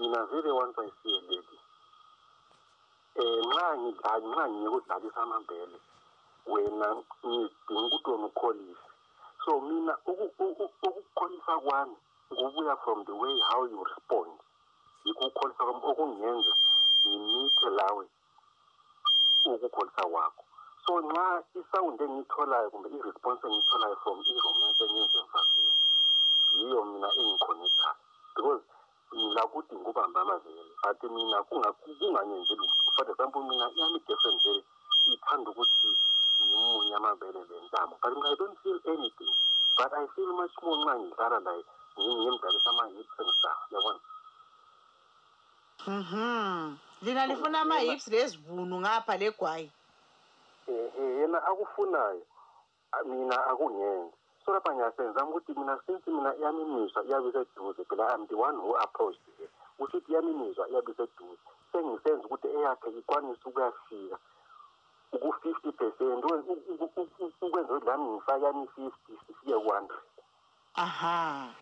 mina 0.00 0.26
vele 0.26 0.52
once 0.52 0.78
i 0.78 0.88
see 1.02 1.12
a 1.16 1.20
lady 1.28 1.58
um 3.16 3.50
nxa 3.50 3.78
ngidlali 3.78 4.26
nxa 4.26 4.44
ngiyekudlalisa 4.48 5.20
amambele 5.22 5.78
wena 6.46 6.88
ngidinga 7.26 7.86
ukuthi 7.86 8.10
wena 8.10 8.26
ukholise 8.26 8.89
so 9.44 9.60
mina 9.60 9.98
uku- 10.06 10.32
uku- 10.38 10.70
ukukholisa 10.82 11.58
kwami 11.60 11.96
kubuya 12.28 12.76
from 12.84 13.04
the 13.04 13.12
way 13.12 13.40
how 13.50 13.64
you 13.66 13.84
respond. 13.84 14.32
Yikho 15.04 15.24
ukukholisa 15.26 15.64
kwami 15.64 15.80
okungenza 15.90 16.54
ngimithe 17.06 17.70
lawe 17.70 18.04
ukukholisa 19.44 20.02
kwakho. 20.02 20.44
So 20.86 21.00
nxa 21.00 21.44
isawundi 21.60 22.04
engiyitholayo 22.04 22.70
kumbe 22.70 22.88
i-response 22.88 23.42
engiyitholayo 23.46 23.96
from 24.02 24.18
i-romance 24.30 24.80
engenze 24.84 25.18
emfazini 25.18 25.72
yiyo 26.52 26.84
mina 26.84 27.08
engiconnectayo 27.20 27.94
because 28.34 28.62
lakuthi 29.36 29.74
ngikubambe 29.74 30.20
amavele 30.20 30.62
but 30.82 31.02
mina 31.10 31.38
kunga- 31.48 31.72
kunganyenzeli 31.72 32.60
ukuthi 32.60 32.90
for 32.96 33.10
example 33.10 33.42
mina 33.42 33.66
yami 33.76 33.98
i-girlfriend 33.98 34.42
vele 34.42 34.62
ithanda 35.12 35.50
ukuthi 35.50 35.88
ngimunye 36.44 36.94
amabele 36.94 37.40
lentamo 37.50 37.94
but 38.02 38.12
mina 38.14 38.28
i 38.32 38.36
don't 38.36 38.58
feel 38.62 38.80
anything. 38.86 39.32
But 39.76 39.92
i 39.92 40.06
feel 40.14 40.32
much 40.32 40.52
more 40.62 40.76
nxa 40.76 40.94
ngidlala 40.98 41.38
laye 41.40 41.64
ngimdlalisa 41.98 42.70
ama-hips 42.70 43.12
stuff 43.38 43.58
yabona 43.72 44.00
Mhm. 45.86 46.76
Lina 47.02 47.26
lifuna 47.26 47.60
ama 47.60 47.78
hips 47.78 48.08
lezibunu 48.08 48.80
ngapha 48.80 49.16
legwayi. 49.16 49.70
ehe 50.68 51.02
yena 51.20 51.38
akufunayo. 51.46 52.22
Mina 53.06 53.46
akungenzi 53.46 54.12
so 54.44 54.52
lapha 54.52 54.74
ngiyasenza 54.74 55.24
ukuthi 55.24 55.52
mina 55.56 55.78
since 55.86 56.10
mina 56.10 56.34
yami 56.42 56.62
imizwa 56.62 57.04
iyabe 57.04 57.28
iseduze 57.28 57.84
phela 57.84 58.14
i'm 58.14 58.26
the 58.26 58.34
one 58.34 58.56
who 58.58 58.76
approached 58.76 59.20
her 59.38 59.48
kushuthi 59.78 60.12
yami 60.12 60.30
imizwa 60.30 60.68
iyabe 60.68 60.92
iseduze 60.92 61.38
sengisenza 61.72 62.24
ukuthi 62.24 62.48
eyakhe 62.48 62.90
ikwanise 62.90 63.40
ukuyafika. 63.44 64.18
Uku-fifty 65.12 65.70
percent. 65.72 66.24
Ukwenza 66.24 67.74
ukuthi 67.74 67.86
lami 67.86 68.04
ngifake 68.10 68.44
yami 68.44 68.62
i-fifty 68.64 69.12
sifike 69.26 69.54
ku-hundred 69.54 70.00
Aha. 70.74 71.54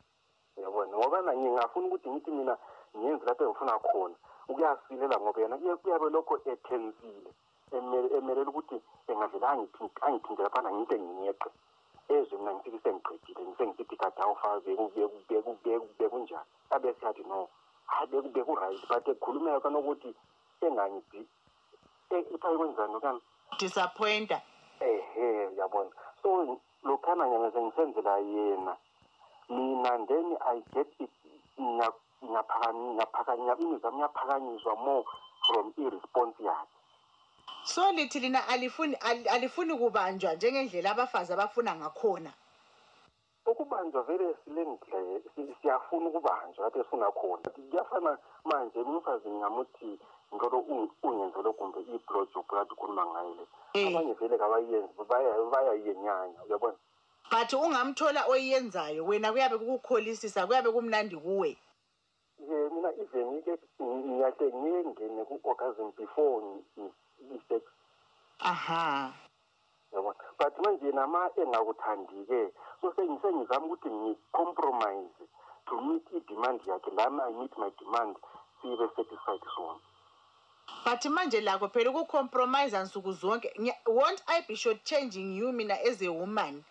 yabona 0.57 0.97
ngoba 0.97 1.23
na 1.23 1.33
ngingafuna 1.37 1.87
ukuthi 1.87 2.11
ngithi 2.11 2.31
mina 2.31 2.57
ngenze 2.97 3.25
lapho 3.27 3.45
engifuna 3.45 3.79
khona. 3.79 4.15
Ukuyasilela 4.49 5.21
ngoba 5.21 5.41
yena 5.41 5.57
uye- 5.57 5.79
uyabe 5.85 6.11
lokho 6.11 6.41
ethensile 6.45 7.31
emele- 7.73 8.13
emelela 8.17 8.51
ukuthi 8.51 8.81
engavele 9.09 9.47
angithinti- 9.47 10.01
angithinte 10.07 10.43
laphana 10.43 10.71
nginte 10.73 10.99
nginyeqe 10.99 11.51
ezwe 12.09 12.39
mina 12.39 12.55
ngifike 12.55 12.79
sengiqedile 12.85 13.43
ngisengisithi 13.45 13.97
kade 13.97 14.23
awufaka 14.23 14.61
bekunjani? 15.99 16.49
Abe 16.71 16.95
siyathi 16.95 17.23
no? 17.25 17.49
Hayi 17.87 18.07
beku-right 18.35 18.89
but 18.89 19.09
ekhulumeyo 19.09 19.61
kanokuthi 19.61 20.15
engangidi 20.61 21.27
iphayi 22.11 22.57
kwenzani 22.57 22.95
okani 22.97 23.21
Disappointer. 23.59 24.41
ehe 24.81 25.49
yabona 25.57 25.91
so 26.23 26.59
lokhana 26.85 27.29
nyanga 27.29 27.51
sengisenzela 27.53 28.19
yena 28.19 28.77
mina 29.49 30.07
then 30.07 30.37
i 30.47 30.63
get 30.75 30.87
it 31.01 31.11
yami 31.59 31.93
iyaphakanyiswa 33.99 34.77
more 34.77 35.05
from 35.47 35.73
i-response 35.79 36.37
yakhe 36.41 36.69
So 37.65 37.93
lithi 37.93 38.21
lina 38.21 38.49
alifuni 38.49 38.95
al- 38.95 39.29
alifuni 39.29 39.75
kubanjwa 39.79 40.35
njengendlela 40.35 40.91
abafazi 40.91 41.33
abafuna 41.33 41.75
ngakhona. 41.77 42.33
ukubanjwa 43.47 44.03
vele 44.03 44.35
silendle 44.45 45.23
si- 45.35 45.55
siyafuna 45.63 46.09
ukubanjwa 46.09 46.71
kade 46.71 46.85
sifuna 46.85 47.11
khona 47.11 47.51
kuyafana 47.51 48.19
manje 48.45 48.79
umfazi 48.81 49.29
ngingamuthi 49.31 49.99
ngicela 50.35 50.57
ungi- 50.59 50.93
ungenzele 51.03 51.53
kumbe 51.53 51.81
iblojob 51.81 52.47
kade 52.47 52.71
ukhuluma 52.73 53.07
ngayo 53.07 53.35
le. 53.35 53.45
Abanye 53.89 54.13
vele 54.15 54.39
kabayenzi 54.39 55.03
baya- 55.09 55.51
bayayenyanya 55.53 56.41
uyabona? 56.47 56.77
But 57.31 57.53
ungamthola 57.53 58.25
oyenzayo 58.29 59.05
wena 59.05 59.33
kuyabe 59.33 59.59
kukukholisisa 59.59 60.47
kuyabe 60.47 60.71
kumnandi 60.73 61.17
kuwe. 61.17 61.57
ye 62.39 62.69
mina 62.71 62.89
even 62.95 63.43
ke 63.43 63.59
ngiyahle 63.83 64.47
ngiyengene 64.55 65.25
ku-orgasm 65.27 65.91
before 65.97 66.63
i-sex 67.35 67.63
Aha. 68.41 69.13
yabona? 69.93 70.15
But 70.39 70.55
manje 70.65 70.93
nama 70.93 71.31
engakuthandi-ke 71.37 72.53
so 72.81 72.93
sengi- 72.97 73.21
sengizama 73.23 73.67
ukuthi 73.67 73.89
ngi-compromise 73.91 75.19
to 75.67 75.81
meet 75.81 76.07
i-demand 76.15 76.61
yakhe 76.67 76.91
lami 76.97 77.21
i 77.23 77.33
meet 77.33 77.59
my 77.59 77.71
demand 77.79 78.17
sibe 78.63 78.87
satisfied 78.97 79.43
sona. 79.57 79.81
But 80.85 81.03
manje 81.05 81.41
lakho 81.41 81.69
phela 81.69 81.91
ukucompromise 81.91 82.79
nsuku 82.79 83.13
zonke. 83.13 83.53
Won't 83.87 84.23
I 84.27 84.41
be 84.49 84.55
short 84.55 84.85
changing 84.85 85.35
you 85.37 85.53
mina 85.53 85.75
as 85.75 86.03
a 86.03 86.13
woman? 86.13 86.65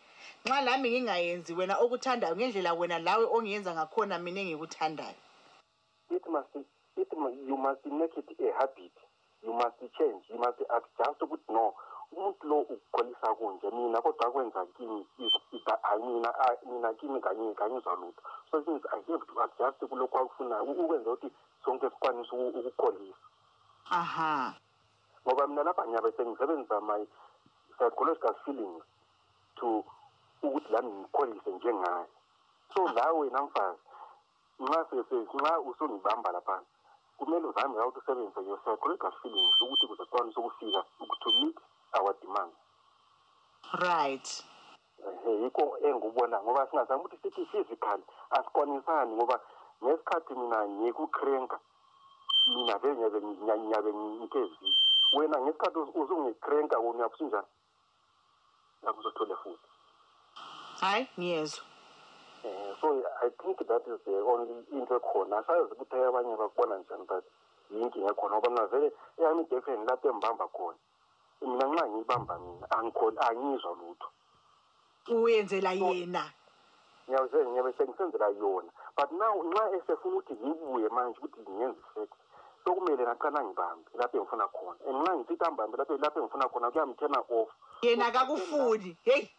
Nxa 0.45 0.61
lami 0.65 0.89
ngingayenzi 0.91 1.53
wena 1.53 1.77
okuthandayo 1.77 2.35
ngendlela 2.35 2.73
wena 2.73 2.99
lawe 2.99 3.25
ongiyenza 3.25 3.73
ngakhona 3.73 4.19
mina 4.19 4.41
engikuthandayo. 4.41 5.15
It 6.09 6.25
must 6.27 6.55
it 6.97 7.13
mu- 7.13 7.29
you 7.47 7.57
must 7.57 7.85
make 7.85 8.17
it 8.17 8.39
a 8.39 8.51
habit. 8.59 8.93
You 9.43 9.53
must 9.53 9.79
change 9.97 10.23
you 10.29 10.37
must 10.37 10.59
adjust 10.69 11.21
ukuthi 11.21 11.51
no 11.53 11.73
umuntu 12.11 12.47
lo 12.47 12.61
ukukholisa 12.61 13.35
kunje 13.35 13.69
mina 13.71 14.01
kodwa 14.01 14.27
akwenza 14.27 14.65
kimi 14.77 15.05
mina 15.97 16.33
mina 16.65 16.93
kimi 16.93 17.19
kanye 17.21 17.53
kanyizwa 17.53 17.95
lutho 17.95 18.21
so 18.51 18.59
it 18.59 18.67
means 18.67 18.85
i 18.85 18.95
have 18.95 19.25
to 19.25 19.41
adjust 19.43 19.79
kulokhu 19.89 20.17
akufunayo 20.17 20.63
ukwenza 20.63 21.11
ukuthi 21.11 21.31
sonke 21.65 21.89
sikwanise 21.89 22.35
uku- 22.35 22.59
ukukholisa. 22.59 23.17
Aha. 23.89 24.53
Ngoba 25.25 25.47
mina 25.47 25.63
lapha 25.63 25.87
ngiyabe 25.87 26.11
sengisebenzisa 26.11 26.81
my 26.81 27.05
psychological 27.77 28.35
feelings 28.45 28.83
to 29.55 29.83
ukuthi 30.43 30.71
lami 30.71 30.91
ngikholise 30.91 31.51
njengaye. 31.51 32.05
So 32.73 32.87
la 32.87 33.11
wena 33.11 33.41
mfazi 33.41 33.79
nxa 34.59 34.85
nxa 35.33 35.59
usungibamba 35.59 36.31
laphana 36.31 36.65
kumele 37.17 37.47
uzame 37.47 37.79
ukuthi 37.79 37.99
usebenzise 37.99 38.49
your 38.49 38.59
psychological 38.61 39.11
feelings 39.21 39.61
ukuthi 39.61 39.87
kuze 39.87 40.05
kwanise 40.05 40.39
ukufika 40.39 40.83
to 41.19 41.29
meet 41.29 41.57
our 41.93 42.13
demand. 42.21 42.51
Right. 43.73 44.43
Yikho 45.41 45.77
engikubona 45.83 46.43
ngoba 46.43 46.67
singazama 46.67 47.03
ukuthi 47.03 47.17
sithi 47.21 47.45
physical 47.45 47.99
asikwanisani 48.29 49.15
ngoba 49.15 49.39
ngesikhathi 49.83 50.33
mina 50.35 50.67
ngikukrenka 50.67 51.59
mina 52.47 52.77
vele 52.77 52.95
nyabe 52.95 53.59
nyabe 53.69 53.93
ngikezi 53.93 54.75
wena 55.13 55.41
ngesikhathi 55.41 55.79
uzungikrenka 55.79 56.77
wona 56.79 56.99
uyabusunjani 56.99 57.47
akuzothole 58.87 59.35
futhi. 59.35 59.67
Hayi 60.81 61.07
ngiyezwa. 61.19 61.63
Eh, 62.43 62.75
so 62.79 63.03
i 63.21 63.29
think 63.29 63.57
that 63.67 63.81
is 63.87 63.99
the 64.05 64.11
only 64.11 64.63
into 64.71 64.95
ekhona. 64.95 65.37
Asazi 65.37 65.73
ukuthi 65.73 65.95
abanye 65.95 66.35
bakubona 66.35 66.77
njani 66.77 67.05
but 67.07 67.23
yinkinga 67.71 68.11
ekhona 68.11 68.35
ngoba 68.35 68.49
mina 68.49 68.67
vele 68.67 68.91
eyami 69.17 69.41
idefeni 69.41 69.85
lapho 69.85 70.09
embamba 70.09 70.47
khona 70.47 70.77
mina 71.41 71.65
nxa 71.67 71.87
ngiyibamba 71.87 72.39
mina 72.39 72.71
angikhona 72.71 73.21
angizwa 73.21 73.71
lutho. 73.79 74.07
Uyenzela 75.07 75.71
yena. 75.71 76.31
ngiyabe 77.09 77.45
ngiyabe 77.45 77.73
sengisenzela 77.77 78.27
yona. 78.39 78.71
But 78.95 79.11
now 79.11 79.43
nxa 79.43 79.71
esefuna 79.77 80.15
ukuthi 80.17 80.33
ngibuye 80.33 80.89
manje 80.89 81.17
ukuthi 81.19 81.51
ngenze 81.51 81.81
sex 81.93 82.09
sokumele 82.67 83.03
ngaqala 83.03 83.43
ngibambe 83.43 83.89
lapho 83.95 84.17
engifuna 84.17 84.47
khona. 84.47 84.79
And 84.87 84.95
nxa 84.97 85.15
ngisithi 85.15 85.45
ambambe 85.45 85.77
lapho 85.77 85.97
lapho 85.97 86.19
engifuna 86.19 86.49
khona 86.49 86.71
kuyamthena 86.71 87.19
off. 87.31 87.49
Yena 87.81 88.11
kakufuni 88.11 88.97
heyi 89.05 89.29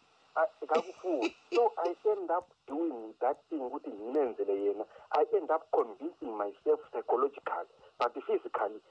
kakufuni 0.67 1.35
so 1.53 1.71
i 1.85 1.95
end 2.09 2.31
up 2.31 2.45
doing 2.67 3.13
that 3.19 3.37
thing 3.49 3.61
ukuthi 3.61 3.89
ngimenzele 3.89 4.53
yena. 4.63 4.85
I 5.11 5.25
end 5.35 5.51
up 5.51 5.63
convincing 5.71 6.33
myself 6.37 6.79
psychologically 6.91 7.69
but 7.99 8.13
physically 8.25 8.81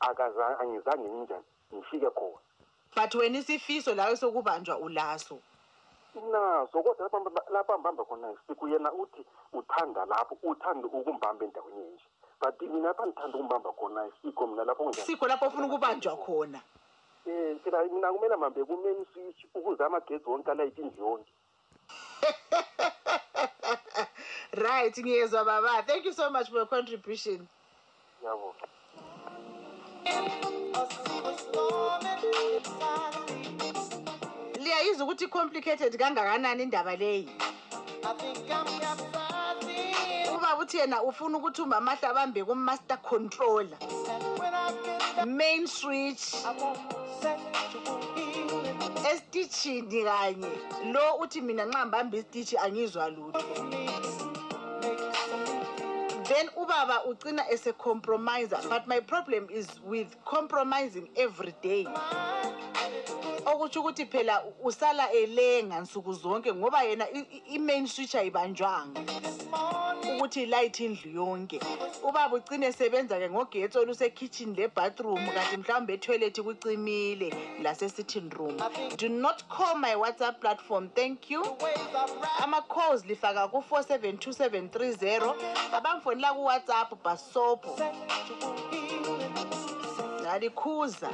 angizange 0.00 1.08
nginjani 1.08 1.44
ngifike 1.74 2.10
khona. 2.10 2.38
But 2.94 3.14
wena 3.14 3.38
isifiso 3.38 3.94
lawe 3.94 4.16
sokubanjwa 4.16 4.78
ulaso? 4.78 5.38
Naso 6.30 6.82
kodwa 6.82 6.94
lapha 6.98 7.16
amba- 7.18 7.50
lapha 7.50 7.74
ambamba 7.74 8.04
khona 8.04 8.34
siku 8.46 8.68
yena 8.68 8.92
uthi 8.92 9.24
uthanda 9.52 10.04
lapho 10.04 10.38
uthanda 10.42 10.86
ukumbamba 10.86 11.44
endaweni 11.44 11.80
enje. 11.80 12.04
But 12.42 12.60
mina 12.60 12.88
lapha 12.88 13.06
ngithanda 13.06 13.38
ukumbamba 13.38 13.72
khona 13.72 14.06
isikho 14.08 14.46
mina 14.46 14.64
lapho 14.64 14.84
kunjani 14.84 15.06
sikho 15.06 15.26
lapho 15.28 15.46
ofuna 15.46 15.66
ukubanjwa 15.66 16.16
khona. 16.16 16.60
Um 17.26 17.58
phela 17.62 17.84
mina 17.84 18.12
kumele 18.12 18.36
mbambe 18.36 18.64
ku-main 18.64 19.06
switch 19.12 19.44
ukuze 19.54 19.84
amagezi 19.84 20.24
wonke 20.26 20.50
alayite 20.50 20.82
indlu 20.82 21.06
yonke. 21.06 21.32
Right 24.52 24.98
ngiyezwa 24.98 25.44
baba. 25.44 25.82
Thank 25.86 26.04
you 26.04 26.12
so 26.12 26.30
much 26.30 26.48
for 26.50 26.56
your 26.56 26.66
contribution. 26.66 27.48
Yabo. 28.24 28.54
Liyayizwa 34.60 35.06
ukuthi 35.06 35.28
complicated 35.28 35.96
kangakanani 35.96 36.62
indaba 36.62 36.96
leyi? 36.96 37.28
Ubaba 40.52 40.64
uthi 40.64 40.78
yena 40.78 41.02
ufuna 41.02 41.38
ukuthi 41.38 41.62
umama 41.62 41.92
ahle 41.92 42.08
abambe 42.08 42.44
kumaster 42.44 42.98
controller. 43.02 43.78
Main 45.26 45.66
switch 45.66 46.34
esitishini 49.10 50.04
kanye. 50.04 50.50
Lo 50.92 51.16
uthi 51.22 51.40
mina 51.40 51.64
nxa 51.64 51.86
ngibamba 51.86 52.16
isitishi 52.16 52.58
angizwa 52.58 53.08
lutho. 53.08 53.42
Then 56.24 56.48
ubaba 56.56 57.04
ugcina 57.04 57.48
esecompromiser 57.50 58.68
but 58.68 58.86
my 58.86 59.00
problem 59.00 59.48
is 59.50 59.68
with 59.86 60.16
compromising 60.24 61.08
every 61.16 61.54
day. 61.62 61.86
Okutsho 63.62 63.80
ukuthi 63.80 64.06
phela 64.06 64.42
usala 64.64 65.12
elenga 65.12 65.80
nsuku 65.80 66.12
zonke 66.12 66.54
ngoba 66.54 66.82
yena 66.82 67.06
i-main 67.54 67.86
switch 67.86 68.14
ayibanjwanga. 68.14 69.00
Ukuthi 70.14 70.42
ilayithi 70.42 70.84
indlu 70.84 71.10
yonke. 71.10 71.60
Ubaba 72.02 72.36
ugcine 72.36 72.66
esebenza-ke 72.66 73.30
ngogetsi 73.30 73.78
olusekitchen 73.78 74.56
le-bathroom 74.56 75.26
kanti 75.34 75.56
mhlawumbe 75.56 75.94
etoilet 75.94 76.40
kucimile 76.42 77.32
lase-sitting 77.62 78.30
room. 78.36 78.56
Do 78.96 79.08
not 79.08 79.48
call 79.48 79.76
my 79.76 79.94
whatsapp 79.94 80.40
platform 80.40 80.88
thank 80.88 81.30
you. 81.30 81.44
Ama-calls 82.42 83.04
lifaka 83.06 83.48
ku-472 83.48 85.34
abamfonela 85.72 86.34
kuwhatsapp 86.34 87.02
basopo. 87.04 87.78
Ngalikhuza 90.22 91.10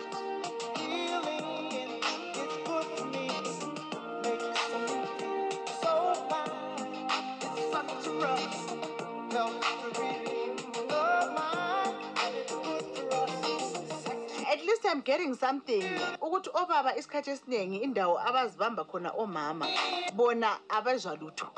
least 14.69 14.85
i'm 14.85 15.01
getting 15.01 15.35
something. 15.35 15.83
Ukuthi 16.21 16.51
obaba 16.55 16.97
isikhathi 16.97 17.31
esiningi 17.31 17.77
indawo 17.77 18.19
abazibamba 18.29 18.85
khona 18.85 19.11
omama 19.23 19.67
bona 20.15 20.59
abezwa 20.69 21.17
lutho. 21.21 21.49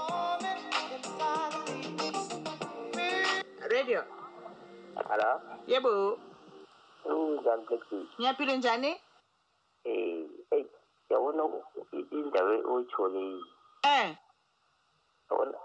Radio. 3.71 4.05
Hello? 5.09 5.41
yebo. 5.67 6.19
Unjani 7.05 7.65
Plexi? 7.67 8.07
ngiyaphile 8.21 8.57
njani? 8.57 9.01
Eh, 9.85 10.27
hey, 10.51 10.65
yabona 11.11 11.43
indaba 12.11 12.55
oyithole 12.73 13.41
eh 13.83 14.17
yabona 15.31 15.59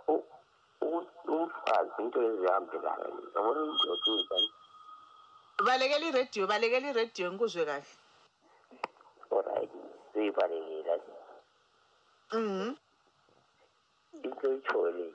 umfazi 1.28 2.02
into 2.02 2.20
ezihambelana 2.28 3.06
yabona 3.36 3.62
indoda 3.66 4.12
unjani 4.12 4.50
balekela 5.64 6.06
iradio 6.06 6.48
balekela 6.48 6.88
iradio 6.90 7.32
ngikuzwe 7.32 7.65
kahle. 7.65 7.91
Alright 9.32 9.72
siyibalekela 10.14 10.95
mhm. 12.34 12.76
Into 14.23 14.48
oyithole 14.48 15.14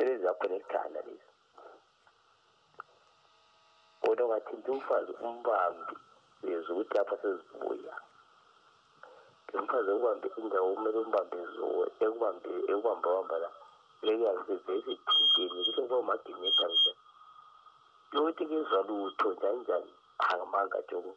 into 0.00 0.18
zakhona 0.22 0.54
ekhanda 0.56 1.00
lezi. 1.06 1.28
Kodwa 4.00 4.24
ungathinta 4.26 4.72
umfazi 4.72 5.12
umbambi 5.26 5.94
uyezwa 6.42 6.76
ukuthi 6.76 6.94
lapha 6.96 7.16
sezibuya. 7.22 7.94
Lo 9.52 9.62
mfazi 9.62 9.90
ekubambe 9.90 10.28
indawo 10.40 10.74
kumele 10.74 10.98
umbambe 10.98 11.36
zuwe 11.54 11.86
ekubambe 12.04 12.48
ekubamba 12.70 13.08
bamba 13.14 13.36
la 13.42 13.50
lekuyabe 14.04 14.42
sevele 14.46 14.82
sethinteni 14.86 15.64
kuhle 15.64 15.72
kuba 15.82 15.96
umagineta 16.02 16.66
nje. 16.68 16.92
Lokuthi 18.12 18.46
kezwa 18.46 18.82
lutho 18.88 19.32
njani 19.32 19.60
njani? 19.60 19.92
Angamanga 20.18 20.78
joko 20.90 21.16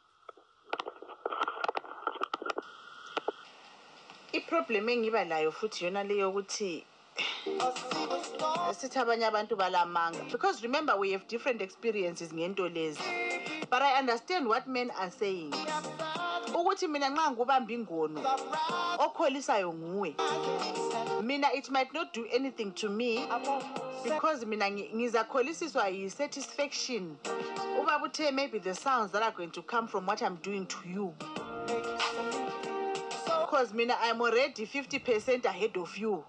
iproblem 4.34 4.90
engiba 4.90 5.24
layo 5.26 5.52
futhi 5.52 5.86
yona 5.86 6.04
leyo 6.04 6.20
yokuthi 6.28 6.86
sithi 8.74 9.00
abanye 9.00 9.26
abantu 9.26 9.56
balamanga. 9.56 10.32
Because 10.32 10.64
remember 10.64 10.98
we 10.98 11.12
have 11.12 11.28
different 11.28 11.62
experiences 11.62 12.32
ngento 12.34 12.70
lezi. 12.70 13.02
But 13.70 13.82
i 13.82 14.00
understand 14.00 14.48
what 14.48 14.68
men 14.68 14.92
are 14.92 15.12
saying. 15.12 15.54
Ukuthi 16.60 16.88
mina 16.88 17.10
nxa 17.10 17.32
ngikubamba 17.32 17.74
ingono 17.74 18.22
okholisayo 19.00 19.74
nguwe. 19.74 20.16
Mina 21.24 21.48
it 21.54 21.70
might 21.70 21.94
not 21.94 22.14
do 22.14 22.26
anything 22.34 22.72
to 22.72 22.90
me 22.90 23.26
because 24.04 24.46
mina 24.46 24.66
ngi- 24.70 24.94
ngizakholisiswa 24.96 25.88
yi-satisfaction. 25.90 27.18
Ubaba 27.80 28.06
uthe 28.06 28.32
maybe 28.34 28.60
the 28.60 28.74
sounds 28.76 29.12
that 29.12 29.22
are 29.24 29.32
going 29.32 29.52
to 29.52 29.62
come 29.62 29.88
from 29.88 30.06
what 30.06 30.22
i'm 30.22 30.36
doing 30.44 30.66
to 30.66 30.78
you. 30.88 31.14
Because 33.42 33.74
mina 33.74 33.96
i'm 34.02 34.22
already 34.22 34.66
50 34.66 35.00
percent 35.00 35.46
ahead 35.46 35.78
of 35.78 35.98
you. 35.98 36.24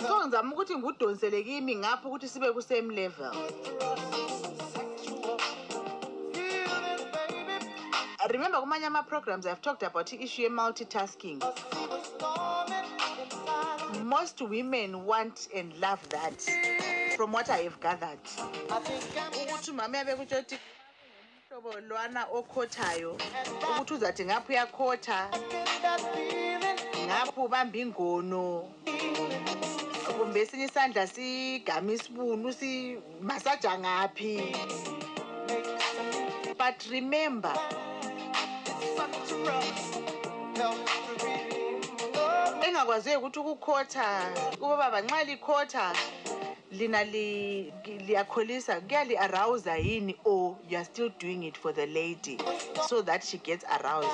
So 0.00 0.26
ngizama 0.26 0.52
ukuthi 0.54 0.76
ngudonsele 0.76 1.42
kimi 1.44 1.76
ngapho 1.76 2.08
ukuthi 2.08 2.28
sibe 2.28 2.52
ku-same 2.52 2.94
level. 2.94 3.32
Remember 8.36 8.60
kumanye 8.60 8.86
ama-programs 8.86 9.46
i've 9.46 9.62
talked 9.62 9.82
about 9.82 10.12
i-issue 10.12 10.42
ye-multitasking 10.42 11.42
most 14.04 14.42
women 14.42 15.06
want 15.06 15.48
and 15.56 15.72
love 15.80 16.06
that 16.10 16.38
from 17.16 17.32
what 17.32 17.48
i 17.48 17.62
have 17.62 17.80
gathered. 17.80 18.18
Ukuthi 19.32 19.70
umama 19.70 19.96
yabe 19.96 20.14
kutsho 20.14 20.36
ukuthi 20.36 20.58
hlobo 21.50 21.80
lwana 21.80 22.26
okhothayo 22.32 23.18
ukuthi 23.70 23.94
uzathi 23.94 24.24
ngapho 24.24 24.52
uyakhotha 24.52 25.28
ngapho 27.06 27.44
ubamba 27.44 27.78
ingono. 27.78 28.68
Kumbe 30.18 30.40
esinye 30.40 30.64
isandla 30.64 31.06
sigama 31.06 31.92
isibunu 31.92 32.52
simasaja 32.52 33.78
ngaphi? 33.78 34.56
But 36.58 36.86
remember 36.90 37.54
engakwaziyo 42.68 43.18
ukuthi 43.18 43.38
ukukhotha 43.38 44.06
kubaba 44.60 45.00
nxa 45.02 45.24
likhotha 45.24 45.92
lina 46.70 47.04
li- 47.04 47.72
liyakholisa 48.06 48.80
kuyali-arousa 48.80 49.76
yini 49.76 50.16
or 50.24 50.56
you 50.68 50.76
are 50.76 50.84
still 50.84 51.10
doing 51.18 51.44
it 51.44 51.56
for 51.56 51.72
the 51.72 51.86
lady? 51.86 52.38
So 52.88 53.02
that 53.02 53.24
she 53.24 53.38
gets 53.38 53.64
aroused. 53.80 54.10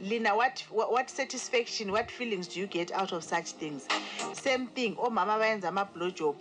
Lina 0.00 0.34
what, 0.34 0.64
what, 0.70 0.90
what 0.92 1.10
satisfaction 1.10 1.92
what 1.92 2.10
feelings 2.10 2.48
do 2.48 2.60
you 2.60 2.66
get 2.66 2.90
out 2.92 3.12
of 3.12 3.22
such 3.22 3.52
things? 3.52 3.86
Same 4.32 4.66
thing 4.68 4.96
omama 4.96 5.38
bayenza 5.38 5.68
ama-blow 5.68 6.10
job 6.10 6.36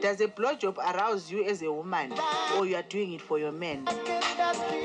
does 0.00 0.20
a 0.20 0.28
blow 0.28 0.54
job 0.54 0.78
arouse 0.78 1.30
you 1.30 1.44
as 1.44 1.62
a 1.62 1.70
woman 1.72 2.12
or 2.56 2.66
you 2.66 2.76
are 2.76 2.82
doing 2.88 3.12
it 3.12 3.22
for 3.22 3.38
your 3.38 3.52
man. 3.52 3.84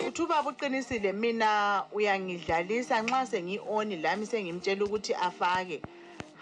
Uthi 0.07 0.21
ubaba 0.21 0.49
uqinisile 0.49 1.13
mina 1.13 1.83
uyangidlalisa 1.93 3.01
nxa 3.01 3.25
sengi-oni 3.25 3.95
lami 4.01 4.25
sengimtshela 4.25 4.85
ukuthi 4.85 5.13
afake. 5.13 5.81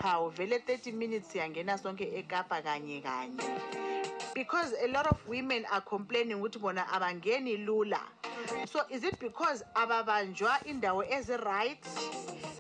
Hawu 0.02 0.30
vele 0.30 0.58
30 0.58 0.94
minutes 0.94 1.32
siyangena 1.32 1.78
sonke 1.78 2.04
ekapa 2.16 2.62
kanye 2.62 3.02
kanye. 3.02 3.99
Because 4.40 4.74
a 4.82 4.88
lot 4.88 5.06
of 5.06 5.18
women 5.28 5.66
are 5.70 5.82
complaining 5.82 6.38
ukuthi 6.38 6.62
bona 6.62 6.86
abangeni 6.94 7.66
lula. 7.66 8.00
So 8.72 8.80
is 8.90 9.04
it 9.04 9.20
because 9.20 9.64
ababanjwa 9.76 10.64
indawo 10.66 11.04
ezi-right 11.12 11.84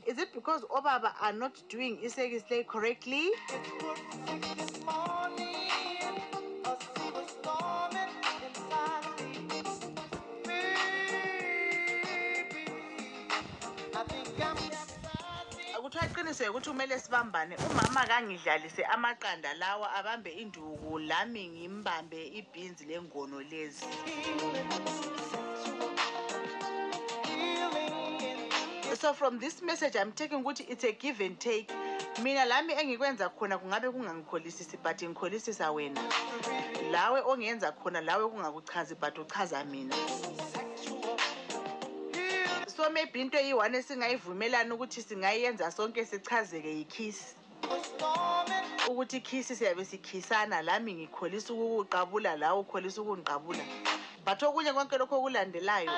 is 0.05 0.17
it 0.17 0.33
because 0.33 0.65
obaba 0.65 1.13
are 1.21 1.31
not 1.31 1.53
doing 1.69 1.97
isekislay 2.03 2.67
correctly? 2.67 3.29
Kuthiwa 16.29 16.49
iqiniseke 16.49 16.49
ukuthi 16.49 16.69
kumele 16.69 16.99
sibambane. 16.99 17.55
Umama 17.71 18.07
kangidlalise 18.07 18.83
amaqanda 18.85 19.53
lawa 19.53 19.93
abambe 19.95 20.31
induku 20.31 20.99
lami 20.99 21.47
ngimbambe 21.47 22.27
ibhinzi 22.27 22.85
lengono 22.85 23.41
lezi. 23.41 23.85
So 28.95 29.13
from 29.13 29.39
this 29.39 29.61
message 29.61 29.95
i'm 29.95 30.11
taking 30.11 30.43
ukuthi 30.43 30.69
it's 30.69 30.83
a 30.83 30.91
give 30.91 31.19
and 31.21 31.39
take. 31.39 31.71
Mina 32.21 32.45
lami 32.45 32.73
engikwenza 32.73 33.29
khona 33.29 33.57
kungabe 33.57 33.89
kungangikholisisi 33.91 34.77
but 34.83 34.97
ngikholisisa 34.97 35.71
wena. 35.71 36.01
Lawe 36.91 37.21
ongenza 37.21 37.71
khona 37.71 38.01
lawe 38.01 38.29
kungakuchazi 38.29 38.95
but 38.99 39.17
uchaza 39.17 39.63
mina. 39.65 39.95
So 42.79 42.89
maybe 42.89 43.19
into 43.21 43.37
eyi-one 43.37 43.75
esingayivumelani 43.77 44.71
ukuthi 44.71 45.01
singayenza 45.01 45.71
sonke 45.71 46.05
sichazeke 46.05 46.69
yikhisi 46.77 47.35
ukuthi 48.89 49.17
ikhisi 49.17 49.55
siyabe 49.55 49.85
sikhisana 49.85 50.61
lami 50.61 50.93
ngikholisa 50.93 51.53
ukukuqabula 51.53 52.37
lawe 52.37 52.59
ukholisa 52.59 53.01
ukungiqabula 53.01 53.63
but 54.25 54.43
okunye 54.43 54.73
konke 54.73 54.97
lokho 54.97 55.15
okulandelayo 55.19 55.91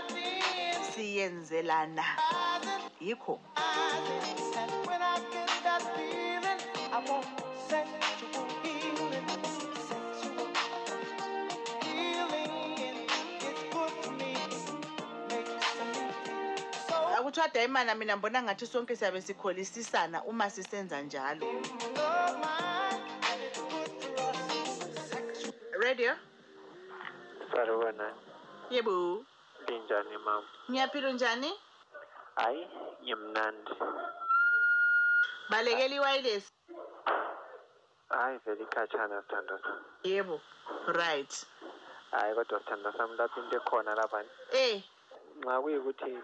siyenzelana. 0.96 2.06
Yikho. 3.00 3.40
Kuthiwa 17.32 17.48
dayimana 17.48 17.96
mina 17.96 18.18
mbona 18.18 18.44
ngathi 18.44 18.68
sonke 18.68 18.96
siyabe 18.96 19.22
sikholisisana 19.22 20.24
uma 20.24 20.50
sisenza 20.50 21.02
njalo 21.02 21.48
radio 25.84 26.16
Sarubona, 27.52 28.14
yebo 28.70 29.26
linjani 29.68 30.18
mama? 30.18 30.48
ngiyaphila 30.72 31.10
unjani 31.10 31.52
Hayi, 32.36 32.68
ngimnandi. 33.04 33.72
balekela 35.50 35.96
iwayilesi 35.96 36.52
Hayi, 38.10 38.38
vele 38.46 38.64
ikhatshana 38.64 39.22
sithando 39.22 39.60
sami. 39.64 39.82
yebo 40.04 40.42
right 40.88 41.46
Hayi, 42.12 42.36
kodwa 42.36 42.60
sithando 42.60 42.92
sami 42.98 43.18
lapho 43.18 43.40
into 43.44 43.58
ekhona 43.58 43.96
lapha. 43.96 44.24
eh 44.54 44.84
Nxa 45.40 45.62
kuyikuthi 45.62 46.20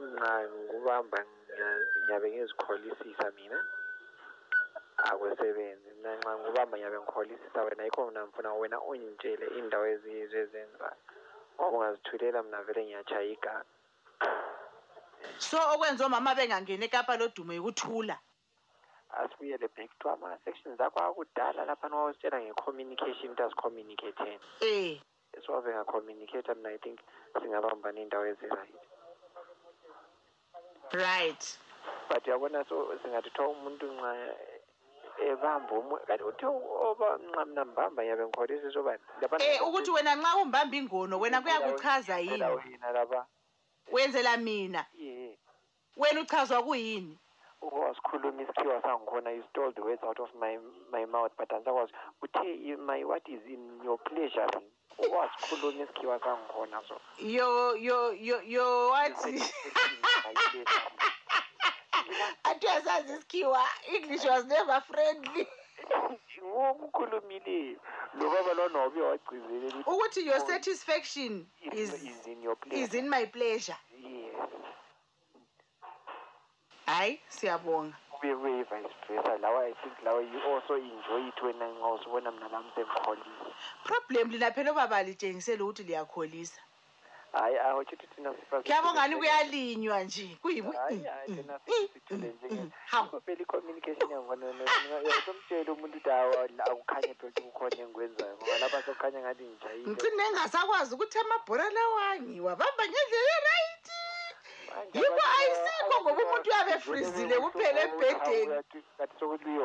nxa 0.00 0.32
ngikubamba 0.48 1.18
ngiya- 1.24 1.86
ngiyabe 2.04 2.26
ngizikholisisa 2.30 3.26
mina. 3.36 3.58
Akwesebenzi. 4.96 5.88
Mina 5.96 6.16
nxa 6.16 6.30
ngikubamba 6.38 6.74
ngiyabe 6.78 6.98
ngikholisisa 7.00 7.62
wena 7.64 7.84
yikho 7.84 8.06
mina 8.06 8.20
ngifuna 8.26 8.54
wena 8.54 8.78
ungitshele 8.80 9.46
indawo 9.58 9.86
eziyizwe 9.86 10.38
ezenzayo 10.40 10.96
ngoba 11.56 11.76
ungazithulela 11.76 12.42
mina 12.42 12.62
vele 12.62 12.82
ngiyatshaya 12.84 13.32
igama 13.32 13.64
so 15.38 15.56
okwenza 15.74 16.06
omama 16.06 16.34
bengangeni 16.34 16.84
ekapa 16.84 17.16
lodumo 17.16 17.52
yikuthula 17.52 18.16
asibuyele 19.16 19.68
back 19.76 19.90
to 19.98 20.10
ama-sections 20.10 20.80
akho 20.80 20.98
akudala 21.00 21.64
lapha 21.64 21.88
wawusitshela 21.88 22.40
nge-communication 22.40 23.30
into 23.32 23.44
azicommunicateni 23.44 24.40
eh. 24.60 25.00
Siwave 25.44 25.72
ngacommunicate 25.74 26.54
mina 26.54 26.70
i 26.70 26.78
think 26.78 27.00
singabamba 27.40 27.92
ney'ndawo 27.92 28.26
ezi-right. 28.26 28.74
Right. 30.96 31.58
But 32.08 32.26
uyabona 32.26 32.64
so 32.68 32.92
singathi 33.02 33.30
kuthiwa 33.30 33.48
umuntu 33.48 33.86
nxa 33.92 34.12
ebamba 35.30 35.98
kanti 36.06 36.24
uthe 36.24 36.46
oba 36.46 37.18
nxa 37.18 37.44
mina 37.44 37.64
mbamba 37.64 38.02
ngiyabe 38.02 38.24
ngikholisisa 38.26 38.80
obani 38.80 39.02
eh 39.40 39.62
ukuthi 39.66 39.90
wena 39.90 40.14
nxa 40.14 40.36
umbamba 40.36 40.76
ingono 40.76 41.18
wena 41.18 41.42
kuyakuchaza 41.42 42.18
yini? 42.18 42.44
wenzela 43.92 44.36
mina? 44.36 44.86
Wena 45.96 46.20
uchazwa 46.20 46.62
kuyini? 46.62 47.18
Wasikhuluma 47.72 48.42
isikhiwa 48.42 48.82
sangikhona 48.82 49.30
you 49.30 49.44
stole 49.50 49.72
the 49.72 49.80
words 49.80 50.02
out 50.04 50.20
of 50.20 50.34
my 50.34 50.58
my 50.92 51.06
mouth 51.06 51.32
but 51.38 51.52
ansakwazi 51.52 51.92
uthe 52.22 52.76
my 52.76 53.04
what 53.04 53.28
is 53.28 53.46
in 53.46 53.80
your 53.84 53.98
pleasure 53.98 54.46
wasikhuluma 55.16 55.84
isikhiwa 55.84 56.20
sangikhona 56.20 56.82
so 56.88 57.00
yo 57.18 57.76
yo 57.76 58.12
yo 58.12 58.42
yo 58.42 58.88
wathi 58.88 59.42
athi 62.44 62.66
uyasazi 62.66 63.12
isikhiwa 63.12 63.64
english 63.94 64.24
was 64.24 64.44
never 64.44 64.80
friendly. 64.80 65.46
Ngokukhulumileyo 66.46 67.80
lo 68.18 68.30
baba 68.30 68.54
lona 68.54 68.78
wabe 68.78 69.00
wagcizelela 69.00 69.84
ukuthi 69.86 70.26
your 70.26 70.40
satisfaction 70.40 71.46
is, 71.72 71.92
is 72.02 72.26
in 72.26 72.42
your 72.42 72.56
pleasure. 72.56 72.84
is 72.84 72.94
in 72.94 73.08
my 73.08 73.26
pleasure. 73.26 73.76
Hayi 76.86 77.20
siyabonga. 77.28 77.96
Kube 78.10 78.34
vice 78.34 78.64
versa 79.08 79.38
lawa 79.38 79.66
i 79.66 79.74
think 79.82 79.94
lawa 80.04 80.20
you 80.22 80.40
also 80.54 80.76
enjoy 80.76 81.28
it 81.28 81.42
wena 81.42 81.68
nxa 81.68 81.88
usubona 81.88 82.30
mina 82.30 82.48
lami 82.48 82.70
sengikholisa. 82.74 83.46
Problem 83.84 84.30
lina 84.30 84.50
phela 84.50 84.70
obaba 84.70 85.02
litshengisele 85.02 85.62
ukuthi 85.62 85.82
liyakholisa. 85.82 86.60
Hayi 87.32 87.58
ahotsho 87.58 87.94
ukuthi 87.94 88.14
thina 88.16 88.34
sifa 88.34 88.62
kuyabongani 88.62 89.16
kuyalinywa 89.16 90.02
nje? 90.02 90.38
Kuyibu 90.42 90.74
akho 92.92 93.20
phela 93.20 93.40
i-communication 93.40 94.10
yangibona 94.10 94.68
somtshela 95.26 95.72
umuntu 95.72 95.98
ukuthi 95.98 96.10
awu 96.10 96.32
akukhanye 96.70 97.14
phela 97.14 97.28
ukuthi 97.28 97.42
kukhona 97.42 97.76
engikwenzayo 97.76 98.36
ngoba 98.36 98.58
lapha 98.58 98.82
sokukhanya 98.82 99.20
ngathi 99.20 99.44
ngijayile. 99.44 99.90
Ngicine 99.90 100.30
ngasakwazi 100.30 100.94
ukuthi 100.94 101.18
amabhora 101.18 101.70
lawa 101.70 102.16
ngiwabamba 102.20 102.82
ngendlela 102.88 103.32
erayithi 103.38 104.05
yikho 104.94 105.24
ayisikho 105.38 105.94
ngoba 106.02 106.20
umuntu 106.24 106.48
uyabe 106.50 106.72
efrizile 106.78 107.34
kuphela 107.44 107.80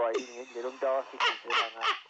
ngayo 0.01 1.03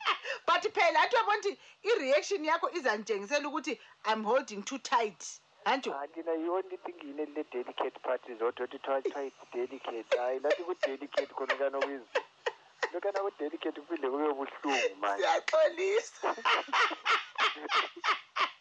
but 0.47 0.63
phela 0.73 1.01
athi 1.01 1.15
uyabona 1.15 1.37
ukuthi 1.37 1.57
i-reaction 1.83 2.45
yakho 2.45 2.69
izanitshengisela 2.77 3.47
ukuthi 3.47 3.79
i'm 4.11 4.23
holding 4.23 4.63
too 4.63 4.77
tight. 4.77 5.23
Anjo 5.65 5.93
thina 6.13 6.33
i-only 6.33 6.77
thing 6.77 6.95
yini 7.03 7.21
elile-delicate 7.21 7.99
party 8.03 8.35
zodwa 8.35 8.65
ukuthi 8.65 8.79
twa 8.79 9.01
it's 9.27 9.35
delicate. 9.53 10.17
Hayi 10.17 10.39
lathi 10.39 10.63
ku-delicate 10.63 11.33
khona 11.33 11.55
kanokwizi 11.55 12.05
lokana 12.93 13.19
ku-delicate 13.19 13.81
kuphinde 13.81 14.09
kube 14.09 14.33
buhlungu 14.33 14.95
manje 15.01 15.23
siyaxolisa. 15.23 16.35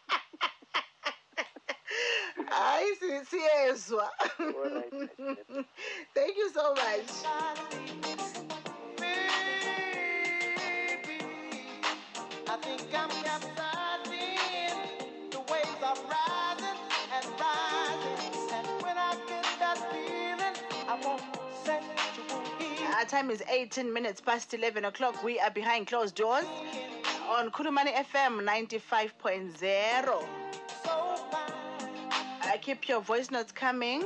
hayi 2.49 2.95
si- 2.95 3.25
siyezwa 3.25 4.11
thank 6.13 6.37
you 6.37 6.49
so 6.53 6.73
much 6.73 7.25
I 12.47 12.57
think 12.57 12.81
I'm 12.93 13.09
capsizing. 13.23 14.75
The 15.31 15.39
waves 15.39 15.83
are 15.83 15.95
rising 16.11 16.79
and 17.15 17.25
rising. 17.39 18.19
And 18.51 18.67
when 18.83 18.97
I 18.97 19.15
get 19.27 19.45
that 19.59 19.77
feeling, 19.89 20.57
I 20.89 20.91
sexual 21.63 22.41
heat. 22.59 22.89
Our 22.95 23.05
time 23.05 23.29
is 23.29 23.41
18 23.49 23.93
minutes 23.93 24.19
past 24.19 24.53
11 24.53 24.83
o'clock. 24.83 25.23
We 25.23 25.39
are 25.39 25.49
behind 25.51 25.87
closed 25.87 26.15
doors 26.15 26.45
on 27.29 27.51
Kulumani 27.51 27.93
FM 27.93 28.41
95.0. 28.43 30.40
Uh, 32.61 32.63
keep 32.63 32.87
your 32.87 33.01
voice 33.01 33.31
notes 33.31 33.51
coming. 33.51 34.03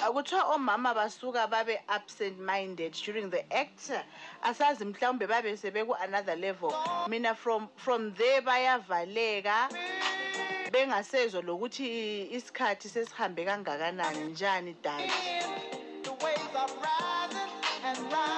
Uh, 0.00 0.12
kuthiwa 0.12 0.44
omama 0.54 0.94
basuka 0.94 1.50
babe 1.50 1.78
absent 1.88 2.38
minded 2.38 2.92
during 3.04 3.30
the 3.30 3.42
act 3.52 3.90
asazi 4.44 4.84
mhlawumbe 4.84 5.26
babe 5.28 5.56
sebeku 5.56 5.94
another 6.04 6.36
level 6.36 6.72
mina 7.08 7.34
from 7.34 7.68
from 7.76 8.12
there 8.14 8.40
bayavaleka 8.40 9.68
bengasezwa 10.72 11.42
lokuthi 11.42 12.28
isikhathi 12.32 12.88
sesihambe 12.88 13.44
kangakanani 13.44 14.24
njani 14.32 14.76
dali 14.82 15.10
The 16.04 16.10
waves 16.24 16.54
are 16.54 16.68
rising 16.84 17.50
and 17.84 17.98
rising. 18.12 18.37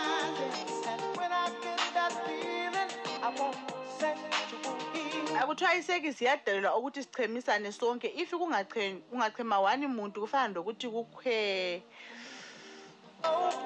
Heat. 5.51 5.63
akuthiwa 5.63 5.75
isekisi 5.75 6.25
yadalelwa 6.25 6.77
ukuthi 6.77 7.03
sichemisane 7.03 7.73
sonke. 7.73 8.09
If 8.17 8.33
kungache- 8.33 9.01
kungachema 9.11 9.61
wani 9.61 9.87
muntu 9.87 10.21
kufana 10.21 10.55
lokuthi 10.55 10.89
kukhwe 10.89 11.83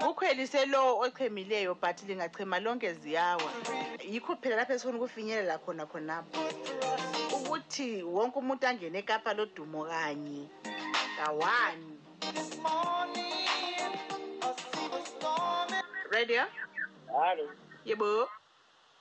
kukhwelise 0.00 0.66
lowo 0.66 1.00
ochemileyo 1.00 1.74
but 1.80 2.02
lingachema 2.08 2.58
lonke 2.60 2.92
ziyawa. 2.94 3.50
Yikho 4.02 4.36
phela 4.36 4.56
lapho 4.56 4.72
esifuna 4.72 4.98
ukufinyelela 4.98 5.58
khona 5.58 5.86
khonapho. 5.86 6.40
Ukuthi 7.36 8.02
wonke 8.02 8.38
umuntu 8.38 8.66
angene 8.66 8.98
ekapa 8.98 9.34
lodumo 9.34 9.84
kanye. 9.84 10.48
Kawani 11.16 11.98
radio 16.10 16.42
halo 17.12 17.48
yebo? 17.84 18.28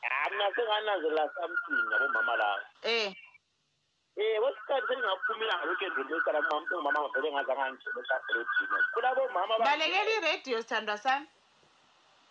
Ah, 0.04 0.30
mina 0.30 0.52
sengananzela 0.56 1.30
something 1.34 1.92
yabomama 1.92 2.36
laba 2.36 2.66
eh. 2.84 3.14
Eh 4.18 4.40
kwesikhathi 4.40 4.88
sengingaphumela 4.88 5.54
ngalokhu 5.58 5.86
endleleni 5.86 6.18
esala 6.20 6.40
umama 6.80 7.00
ngavele 7.02 7.32
ngazange 7.32 7.62
angene 7.62 8.02
esabredini 8.04 8.78
kulabomama 8.94 9.56
aba- 9.56 9.66
balekela 9.66 10.12
iradio 10.12 10.62
sithandwa 10.62 10.98
sami. 10.98 11.28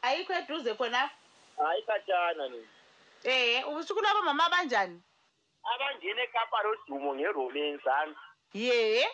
Ayikho 0.02 0.32
eduze 0.32 0.74
khonapho 0.74 1.14
hayi 1.58 1.82
khatshana 1.86 2.48
ni. 2.48 2.60
Eh 3.24 3.68
usho 3.68 3.94
kulabomama 3.94 4.46
abanjani 4.46 5.02
abangena 5.64 6.22
ekapa 6.22 6.62
lodumo 6.62 7.14
ngeromensani 7.14 8.14
ye. 8.52 9.06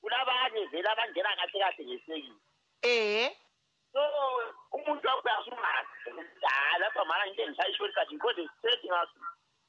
Kulabanye 0.00 0.66
vele 0.70 0.88
abangena 0.88 1.36
kahle 1.36 1.58
kahle 1.60 1.84
ngesekile 1.84 2.36
eh. 2.82 3.30
So 3.96 4.02
umuntu 4.72 5.08
wakho 5.08 5.22
uyasungazi 5.24 5.88
hayi 6.42 6.80
lapha 6.80 7.04
mana 7.04 7.26
into 7.26 7.42
engishayisho 7.42 7.88
kathi 7.94 8.14
ngikode 8.14 8.48
sisethi 8.48 8.88
ngaso. 8.88 9.20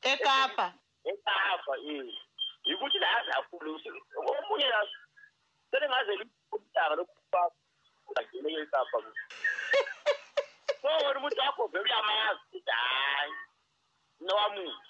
Ekapa. 0.02 0.74
Ekapa 1.04 1.74
eh. 1.78 2.14
Yikuthi 2.64 3.00
la 3.00 3.08
yazi 3.08 3.32
akhulu 3.32 3.82
omunye 4.18 4.68
la 4.68 4.88
selengaze 5.72 6.12
umdaka 6.52 6.96
lokufa 6.96 7.52
ungangene 8.08 8.62
ekapa 8.62 8.98
so 10.82 10.88
wena 10.88 11.20
umuntu 11.20 11.40
wakho 11.42 11.68
vele 11.68 11.84
uyamazi 11.84 12.40
ukuthi 12.48 12.72
hayi 12.72 13.34
nowamuntu 14.20 14.82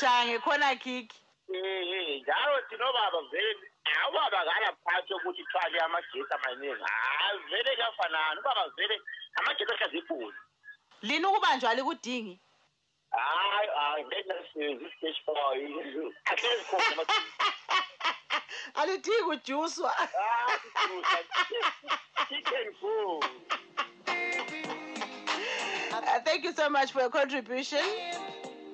jange 0.00 0.38
khona 0.38 0.76
kiki. 0.76 1.20
Eh, 1.54 2.20
njalo 2.22 2.60
tinobaba 2.68 3.20
vele. 3.30 3.72
Ubaba 4.08 4.44
kanaphathi 4.44 5.12
yokuthi 5.12 5.44
thwale 5.52 5.78
amagesi 5.80 6.32
amaningi. 6.34 6.84
Hayi 6.84 7.38
vele 7.50 7.74
kuyafanana 7.76 8.40
ubaba 8.40 8.68
vele 8.76 9.00
amagesi 9.38 9.72
ahlaza 9.72 9.96
ibhuli 9.98 10.36
lini 11.02 11.26
ukubanjwa 11.26 11.74
likudingi 11.74 12.40
hayi 13.10 13.68
hayi 13.76 14.04
ngenasenzi 14.04 14.84
isiteshi 14.84 15.22
boy 15.26 15.60
ahlezi 16.24 16.64
khona 16.64 17.04
alidingi 18.74 19.22
ujuswa 19.22 19.92
chicken 22.28 22.74
food 22.80 23.24
Uh, 26.00 26.20
thank 26.20 26.44
you 26.44 26.52
so 26.52 26.70
much 26.70 26.92
for 26.92 27.00
your 27.00 27.10
contribution. 27.10 27.84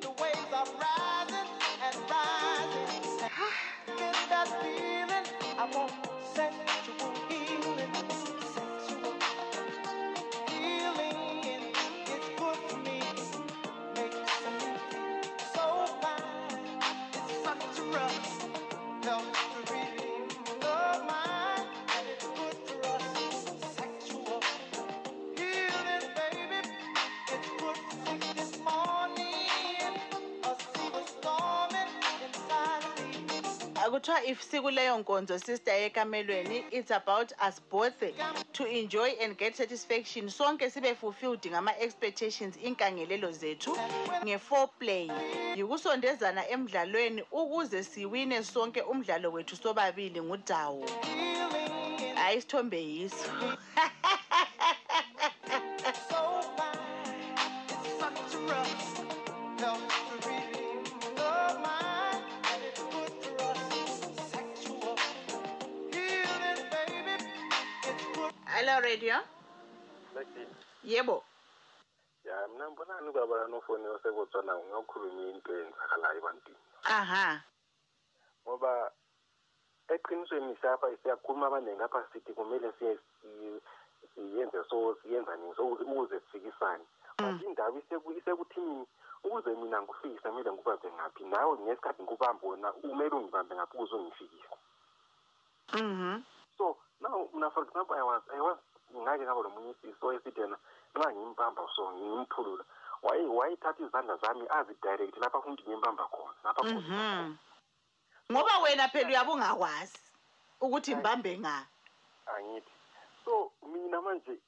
The 0.00 0.08
waves 0.10 0.52
are 0.52 0.66
rising 0.78 1.48
and 1.82 1.96
rising. 2.10 3.30
That 4.30 4.48
feeling. 4.62 5.26
I 5.58 5.76
want 5.76 6.13
me. 33.94 34.00
akuthiwa 34.00 34.24
if 34.24 34.42
sikuleyo 34.42 34.98
nkonzo 34.98 35.38
sister 35.38 35.74
ekamelweni 35.74 36.64
it's 36.70 36.90
about 36.90 37.32
us 37.48 37.60
both 37.70 38.02
to 38.52 38.64
enjoy 38.66 39.10
and 39.22 39.36
get 39.38 39.56
satisfaction. 39.56 40.28
Sonke 40.28 40.70
sibe 40.70 40.94
fulfilled 40.96 41.42
ngama-expectations 41.42 42.56
inkangelelo 42.56 43.32
zethu 43.32 43.76
nge-foreplay. 44.24 45.10
Yikusondezana 45.56 46.48
emdlalweni 46.48 47.22
ukuze 47.32 47.84
siwine 47.84 48.42
sonke 48.44 48.82
umdlalo 48.82 49.32
wethu 49.32 49.56
sobabili 49.56 50.22
ngudawo 50.22 50.84
hayi 52.14 52.38
isithombe 52.38 52.82
yiso. 52.82 53.28
hello 68.64 68.80
radio. 68.80 69.14
Lucky. 70.16 70.46
yebo. 70.84 71.24
Ya 72.24 72.48
mina 72.48 72.70
mbonani 72.70 73.08
ubaba 73.08 73.46
nofoni 73.48 73.86
osekutswana 73.88 74.56
ngakhuluma 74.56 75.22
into 75.30 75.52
eyenzakalayo 75.52 76.18
ebantwini. 76.18 76.58
Aha. 76.84 77.40
Ngoba 78.48 78.90
eqinisweni 79.88 80.56
siyapha 80.60 80.96
siyakhuluma 81.02 81.46
abaningi 81.46 81.82
apha 81.82 82.04
sithi 82.12 82.32
kumele 82.32 82.72
siye 82.78 82.98
si- 83.20 83.60
siyenze 84.14 84.64
so 84.70 84.96
siyenza 85.02 85.36
nini 85.36 85.54
so 85.56 85.66
ukuze 85.66 86.20
sifikisane. 86.20 86.84
But 87.18 87.42
indaba 87.42 87.78
iseku- 87.78 88.16
isekuthini? 88.18 88.86
Ukuze 89.24 89.50
mina 89.50 89.82
ngikufikise 89.82 90.28
kumele 90.28 90.50
ngikubambe 90.52 90.88
ngaphi? 90.92 91.24
Nawe 91.24 91.58
ngesikhathi 91.58 92.02
ngikubambe 92.02 92.46
wona 92.46 92.72
kumele 92.72 93.10
ungibambe 93.16 93.54
ngaphi 93.54 93.76
ukuze 93.76 93.94
ungifikise? 93.94 94.56
Mhm 95.74 96.22
so 96.58 96.76
now 97.04 97.28
mina 97.34 97.50
for 97.50 97.62
example 97.66 97.94
i 97.96 98.02
was 98.02 98.22
i 98.32 98.40
was 98.40 98.58
ngake 98.96 99.22
ngaba 99.24 99.42
nomunye 99.42 99.70
isiso 99.70 100.12
esithi 100.12 100.40
yena 100.40 100.58
nxa 100.94 101.12
ngimbamba 101.12 101.62
so 101.76 101.82
ngimphulula 101.92 102.64
waye 103.02 103.26
wayethatha 103.26 103.84
izandla 103.84 104.16
zami 104.16 104.44
azidirect 104.58 105.16
lapha 105.22 105.38
ukuthi 105.38 105.62
ngimbamba 105.68 106.04
khona 106.14 106.34
lapha 106.44 106.62
mhm. 106.64 107.36
ngoba 108.32 108.58
wena 108.62 108.88
phela 108.88 109.08
uyabe 109.08 109.32
ungakwazi 109.32 109.98
ukuthi 110.60 110.94
mbambe 110.94 111.38
nga? 111.38 111.66
Angithi. 112.26 112.72
So 113.24 113.52
mina 113.72 114.00
manje 114.00 114.38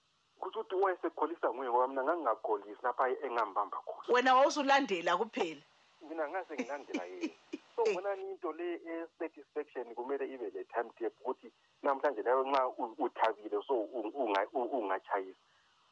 kusho 0.40 0.60
ukuthi 0.60 0.74
wayesekholisa 0.74 1.52
nguye 1.52 1.70
ngoba 1.70 1.88
mina 1.88 2.02
ngangingakholisi 2.04 2.82
lapha 2.82 3.08
engambamba 3.08 3.78
khona. 3.86 4.14
Wena 4.14 4.34
wawusulandela 4.34 5.16
kuphela. 5.16 5.62
Mina 6.08 6.28
ngase 6.28 6.54
ngilandela 6.54 7.04
yena. 7.04 7.34
So 7.76 7.84
bonani 7.84 8.30
into 8.30 8.52
le 8.52 8.80
e-satisfaction 8.88 9.94
kumele 9.94 10.24
ibe 10.24 10.48
le 10.50 10.64
time 10.64 10.88
table 10.96 11.12
ukuthi 11.20 11.52
namhlanje 11.82 12.22
leyo 12.22 12.44
nxa 12.44 12.66
u- 12.68 12.94
uthabile 12.98 13.62
so 13.68 13.74
u- 13.74 14.12
unga- 14.14 14.48
u- 14.52 14.70
ungatshayisi 14.78 15.38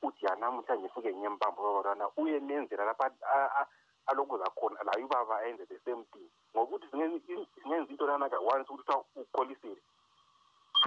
uthi 0.03 0.27
ya 0.27 0.37
namhlanje 0.37 0.89
fuke 0.89 1.13
ngiyembamba 1.15 1.63
babalwana 1.63 2.09
uye 2.17 2.41
nenzela 2.41 2.85
lapha 2.85 3.11
a- 3.23 3.61
a- 3.61 3.67
alokuza 4.07 4.45
khona 4.51 4.83
laye 4.85 5.05
ubaba 5.05 5.39
ayenze 5.39 5.67
the 5.67 5.79
same 5.85 6.05
thing. 6.13 6.29
Ngokuthi 6.57 6.87
singenza 6.91 7.19
singenza 7.63 7.91
into 7.91 8.07
lanaka 8.07 8.39
once 8.41 8.69
ukuthi 8.69 8.83
kuthiwa 8.85 9.05
ukholisile 9.17 9.83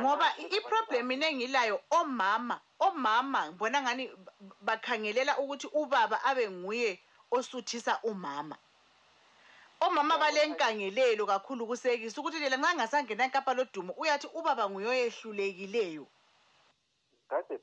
ngoba 0.01 0.37
i- 0.37 0.45
iproblem 0.57 1.11
ine 1.11 1.25
engilayo 1.29 1.79
omama 1.89 2.59
omama 2.79 3.47
ngibona 3.49 3.81
ngani 3.81 4.07
b- 4.07 4.31
bakhangelela 4.61 5.37
ukuthi 5.37 5.67
ubaba 5.73 6.23
abe 6.23 6.49
nguye 6.49 6.99
osuthisa 7.31 7.99
umama. 8.03 8.57
Omama 9.79 10.17
balenkangelelo 10.17 11.25
kakhulu 11.25 11.67
kusekisa 11.67 12.21
ukuthi 12.21 12.39
lela 12.39 12.57
nxa 12.57 12.75
ngasangena 12.75 13.23
enkapa 13.25 13.53
lodumo 13.53 13.93
uyathi 13.97 14.27
ubaba 14.33 14.69
nguye 14.69 14.87
oyehlulekileyo 14.87 16.05
that's 17.29 17.51
a 17.51 17.59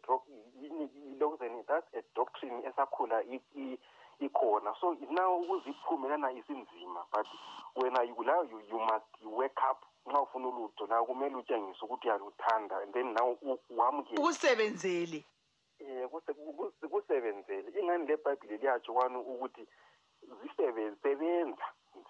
yilokuzeni 0.60 1.62
that's 1.66 1.86
a 1.94 2.02
doctrine 2.14 2.62
esakhula 2.68 3.22
ikhona. 4.20 4.74
So 4.80 4.96
now 5.10 5.40
ukuze 5.40 5.70
iphume 5.70 6.08
lana 6.08 6.32
isinzima 6.32 7.04
but 7.12 7.26
wena 7.76 8.04
now 8.24 8.42
you, 8.42 8.60
you 8.70 8.78
must 8.78 9.04
wake 9.24 9.58
up 9.70 9.84
nxa 10.06 10.20
ufuna 10.20 10.48
ulutho. 10.48 10.86
Nawe 10.86 11.06
kumele 11.06 11.36
utshengise 11.36 11.84
ukuthi 11.84 12.08
uyaluthanda 12.08 12.82
and 12.82 12.92
then 12.92 13.14
now 13.14 13.38
wamukele. 13.70 14.18
Ukusebenzele. 14.18 15.24
Um 15.80 16.88
kusebenzele. 16.90 17.80
Ingani 17.80 18.06
le 18.06 18.16
bhayibhile 18.16 18.56
liyatsho 18.56 18.92
kwani 18.92 19.16
ukuthi 19.16 19.66
zisebenza 20.42 21.64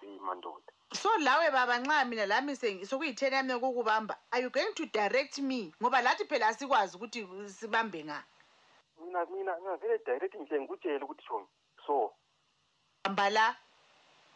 sebenza 0.05 0.15
nzima 0.15 0.35
ndoda 0.35 0.71
so 0.93 1.17
lawe 1.17 1.51
baba 1.51 1.79
nxa 1.79 2.05
mina 2.05 2.25
lami 2.25 2.55
sokuyitheni 2.85 3.35
yami 3.35 3.51
yokukubamba 3.51 4.17
are 4.31 4.43
you 4.43 4.49
going 4.49 4.73
to 4.73 4.85
direct 4.85 5.39
me? 5.39 5.71
Ngoba 5.81 6.01
lathi 6.01 6.25
phela 6.25 6.47
asikwazi 6.47 6.97
ukuthi 6.97 7.27
sibambe 7.49 8.03
nga. 8.03 8.23
Mina 8.99 9.25
mina 9.25 9.57
ngavele 9.61 9.97
direct 10.05 10.35
nje 10.35 10.59
ngikutshele 10.59 11.03
ukuthi 11.03 11.23
shoni 11.23 11.47
so. 11.85 12.13
Hamba 13.03 13.29
la. 13.29 13.55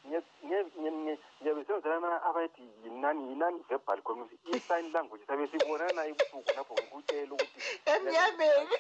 Ngiyabe 0.06 1.66
senzelana 1.66 2.24
abayithi 2.24 2.64
yinani 2.84 3.30
yinani 3.30 3.64
verbal 3.70 4.02
communication 4.02 4.56
i-sign 4.56 4.92
language 4.92 5.26
sabe 5.28 5.48
sibonana 5.48 6.06
ebusuku 6.06 6.52
lapho 6.56 6.74
ngikutshela 6.74 7.34
ukuthi. 7.34 7.60
Emnyameni. 7.86 8.76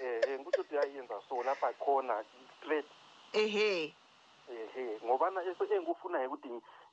Um 0.00 0.40
ngikutsho 0.40 0.60
ukuthi 0.60 0.74
yayenza 0.74 1.22
so 1.28 1.42
lapha 1.42 1.72
khona 1.72 2.24
straight. 2.58 2.86
Ehe. 3.32 3.94
Ehe 4.50 5.00
ngobana 5.04 5.42
eso 5.44 5.64
engikufunayo 5.64 6.28
ukuthi 6.28 6.48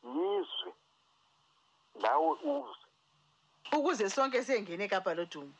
ngizwe 0.05 0.73
lawe 2.01 2.31
uzwe. 2.43 2.75
Ukuze 3.77 4.09
sonke 4.09 4.43
siyengene 4.43 4.83
ekapa 4.85 5.13
lodumo 5.13 5.51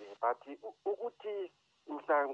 Eh, 0.00 0.16
but 0.20 0.40
ukuthi 0.84 1.50
mhla 1.88 2.28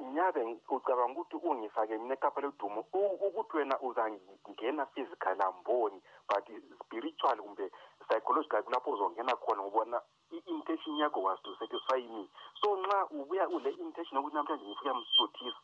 nyabe 0.00 0.56
ucabanga 0.68 1.20
ukuthi 1.20 1.36
ungifake 1.36 1.98
mina 1.98 2.14
ekapa 2.14 2.40
ledumo 2.40 2.84
u- 2.92 3.18
ukuthi 3.26 3.56
wena 3.56 3.80
uzangena 3.80 4.86
physical 4.86 5.42
amboni 5.42 6.00
but 6.28 6.44
spiritual 6.84 7.36
kumbe 7.42 7.70
psychological 8.08 8.62
kulapho 8.62 8.90
uzongena 8.90 9.36
khona 9.36 9.62
ngobona 9.62 10.00
i-intention 10.30 10.96
yakho 10.98 11.22
was 11.22 11.42
to 11.42 11.54
satisfy 11.58 12.00
me. 12.08 12.28
So 12.62 12.76
nxa 12.76 13.06
ubuya 13.10 13.48
ule 13.48 13.70
intention 13.70 14.16
yokuthi 14.16 14.36
namhlanje 14.36 14.64
ngifike 14.64 14.92
msuthisa 14.92 15.58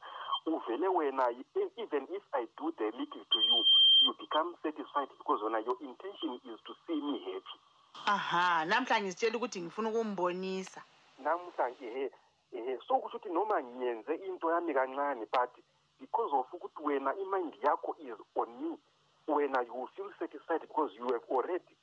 uvele 0.47 0.89
wena 0.89 1.31
e- 1.31 1.71
even 1.77 2.03
if 2.17 2.23
i 2.33 2.47
do 2.59 2.73
the 2.79 2.85
little 2.85 3.25
to 3.31 3.39
you 3.41 3.65
you 4.03 4.15
become 4.21 4.55
satisfied 4.63 5.09
because 5.19 5.43
wena 5.45 5.59
your 5.67 5.77
intention 5.81 6.35
is 6.45 6.61
to 6.67 6.75
see 6.87 6.95
me 7.01 7.19
happy. 7.19 7.59
Aha 8.07 8.65
namhla 8.65 9.01
ngizitshela 9.01 9.37
ukuthi 9.37 9.61
ngifuna 9.61 9.89
ukumbonisa. 9.91 10.83
Namhlanje 11.19 11.87
ehe 11.87 12.11
ehe 12.53 12.79
so 12.89 12.95
kusho 12.99 13.17
ukuthi 13.17 13.29
noma 13.29 13.63
ngiyenze 13.63 14.15
into 14.15 14.51
yami 14.51 14.75
kancane 14.75 15.27
but 15.33 15.51
because 16.01 16.33
of 16.33 16.47
ukuthi 16.53 16.83
wena 16.83 17.15
imind 17.15 17.55
yakho 17.63 17.97
is 17.99 18.19
on 18.37 18.49
me 18.61 18.77
wena 19.29 19.63
you 19.63 19.89
feel 19.97 20.11
satisfied 20.19 20.61
because 20.61 20.93
you 20.99 21.07
have 21.13 21.25
already 21.31 21.75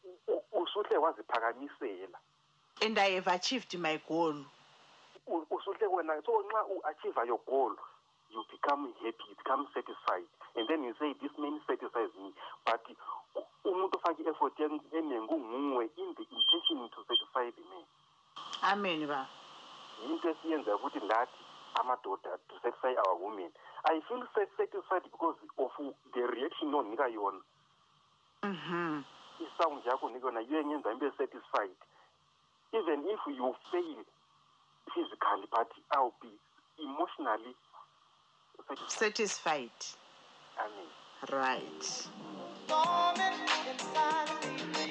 usuhle 0.54 0.98
waziphakamisela. 0.98 2.18
And 2.82 3.00
i 3.00 3.12
have 3.12 3.28
achieved 3.28 3.74
my 3.80 3.98
goal. 4.08 4.36
Usuhle 5.28 5.88
wena 5.88 6.22
so 6.26 6.44
nxa 6.44 6.66
u-achieve 6.66 7.28
your 7.28 7.40
goal 7.46 7.76
you 8.34 8.44
become 8.52 8.94
happy 9.04 9.24
you 9.30 9.36
become 9.38 9.68
satisfied. 9.74 10.26
And 10.56 10.68
then 10.68 10.84
you 10.84 10.94
say 11.00 11.14
this 11.22 11.32
man 11.38 11.60
satisfies 11.68 12.10
me. 12.18 12.34
But 12.66 12.82
umuntu 13.66 13.98
ofake 13.98 14.22
i-effort 14.24 14.60
en- 14.60 14.82
eningi 14.94 15.28
kunguwe 15.28 15.90
in 15.98 16.14
the 16.18 16.24
intention 16.30 16.90
to 16.90 17.00
satisfy 17.08 17.50
the 17.52 17.64
man. 17.70 17.86
Amen 18.64 19.08
baba 19.08 19.28
yinto 20.08 20.30
esiyenza 20.30 20.76
ukuthi 20.76 21.00
lathi 21.00 21.44
amadoda 21.76 22.38
to 22.50 22.56
satisfy 22.62 22.94
our 23.08 23.16
women 23.24 23.50
i 23.86 24.02
feel 24.08 24.24
sa- 24.36 24.46
satisfied 24.58 25.04
because 25.04 25.36
of 25.58 25.72
the 26.14 26.22
reaction 26.28 26.74
onika 26.74 27.08
yona. 27.08 27.42
Mhm 28.44 29.04
isound 29.40 29.86
yakho 29.86 30.06
onika 30.06 30.26
yona 30.28 30.42
iyenyenza 30.42 30.96
ngibe 30.96 31.12
satisfied. 31.18 31.76
Even 32.74 33.08
if 33.08 33.20
you 33.28 33.56
fail 33.72 34.04
physically 34.94 35.48
but 35.52 35.72
i'll 35.96 36.14
be 36.22 36.30
emotionally 36.80 37.56
satisfied. 38.88 39.72
Amen. 40.60 40.90
Right. 41.32 42.10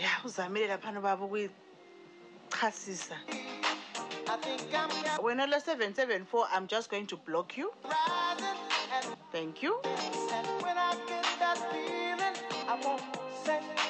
Ya 0.02 0.10
uzamile 0.24 0.66
laphana 0.66 1.00
baba 1.00 1.24
ukuyichasisa. 2.38 3.16
Wena 5.22 5.46
lo 5.46 5.58
774 5.60 6.48
i'm 6.56 6.66
just 6.68 6.90
going 6.90 7.06
to 7.06 7.16
block 7.16 7.58
you. 7.58 7.72
Thank 9.32 9.62
you. 9.62 9.74
When 9.82 10.78
I 10.78 10.94
get 11.06 11.24
that 11.40 11.58
feeling, 11.72 12.36
I 12.68 12.74
want 12.86 13.02
sexual 13.44 13.81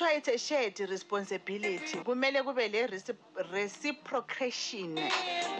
akuthiwa 0.00 0.16
it's 0.16 0.28
a 0.28 0.38
shared 0.38 0.80
responsibility. 0.80 1.98
Kumele 1.98 2.42
kube 2.42 2.72
le 2.72 2.88
reci- 2.88 3.16
reciprocation. 3.52 4.96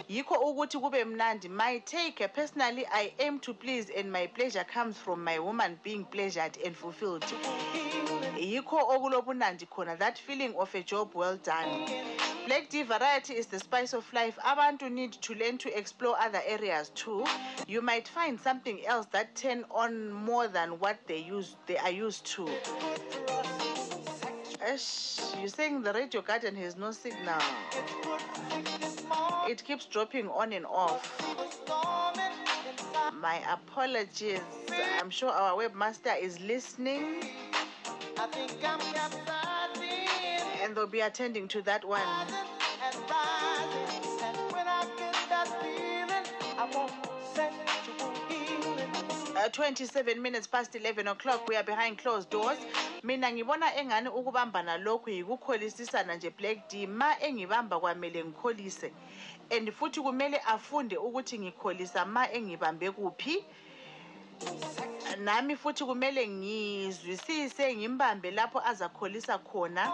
Yikho 0.09 0.35
ukuthi 0.35 0.79
kube 0.79 1.03
mnandi. 1.05 1.49
My 1.49 1.79
take 1.79 2.27
personally 2.33 2.85
i 2.91 3.13
aim 3.19 3.39
to 3.39 3.53
please 3.53 3.89
and 3.95 4.11
my 4.11 4.27
pleasure 4.27 4.63
comes 4.63 4.97
from 4.97 5.23
my 5.23 5.37
woman 5.39 5.79
being 5.83 6.05
pleasured 6.05 6.57
and 6.65 6.75
fulfilled. 6.75 7.23
Yikho 8.37 8.63
okulobunandi 8.89 9.67
khona 9.69 9.97
that 9.99 10.17
feeling 10.17 10.55
of 10.55 10.73
a 10.73 10.81
job 10.81 11.11
well 11.13 11.37
done. 11.37 11.85
Black 12.47 12.69
d 12.69 12.81
variety 12.81 13.33
is 13.33 13.45
the 13.45 13.59
spice 13.59 13.93
of 13.93 14.11
life. 14.13 14.37
Abantu 14.43 14.89
need 14.91 15.13
to 15.13 15.35
learn 15.35 15.57
to 15.59 15.77
explore 15.77 16.17
other 16.19 16.41
areas 16.47 16.89
too. 16.95 17.23
You 17.67 17.81
might 17.81 18.07
find 18.07 18.39
something 18.39 18.83
else 18.87 19.05
that 19.11 19.35
turn 19.35 19.65
on 19.69 20.11
more 20.11 20.47
than 20.47 20.79
what 20.79 20.97
they 21.07 21.19
use 21.19 21.55
they 21.67 21.77
are 21.77 21.91
used 21.91 22.25
to. 22.37 22.49
Ash, 24.63 25.17
you're 25.39 25.47
saying 25.47 25.81
the 25.81 25.91
radio 25.91 26.21
garden 26.21 26.55
has 26.55 26.77
no 26.77 26.91
signal. 26.91 27.41
It 29.49 29.63
keeps 29.63 29.85
dropping 29.85 30.29
on 30.29 30.53
and 30.53 30.65
off. 30.67 31.01
My 33.19 33.41
apologies. 33.51 34.39
I'm 34.99 35.09
sure 35.09 35.29
our 35.29 35.57
webmaster 35.57 36.19
is 36.21 36.39
listening. 36.41 37.23
And 40.63 40.75
they'll 40.75 40.85
be 40.85 41.01
attending 41.01 41.47
to 41.49 41.61
that 41.63 41.83
one. 41.83 42.01
Uh, 49.33 49.49
27 49.49 50.21
minutes 50.21 50.45
past 50.45 50.75
11 50.75 51.07
o'clock 51.07 51.47
we 51.47 51.55
are 51.55 51.63
behind 51.63 51.97
closed 51.97 52.29
doors 52.29 52.57
mina 53.03 53.31
ngibona 53.31 53.75
engani 53.75 54.09
ukubambana 54.09 54.77
lokhu 54.77 55.09
yikukholisisana 55.09 56.15
nje 56.15 56.29
black 56.29 56.69
d 56.69 56.87
ma 56.87 57.19
engibamba 57.19 57.79
kwamele 57.79 58.23
ngikholise. 58.25 58.91
And 59.49 59.71
futhi 59.71 60.01
kumele 60.01 60.37
afunde 60.45 60.97
ukuthi 60.97 61.39
ngikholisa 61.39 62.05
ma 62.05 62.31
engibambe 62.31 62.91
kuphi. 62.91 63.43
Nami 65.19 65.55
futhi 65.55 65.83
kumele 65.85 66.27
ngizwisise 66.27 67.75
ngimbambe 67.75 68.31
lapho 68.31 68.59
azakholisa 68.65 69.37
khona. 69.39 69.91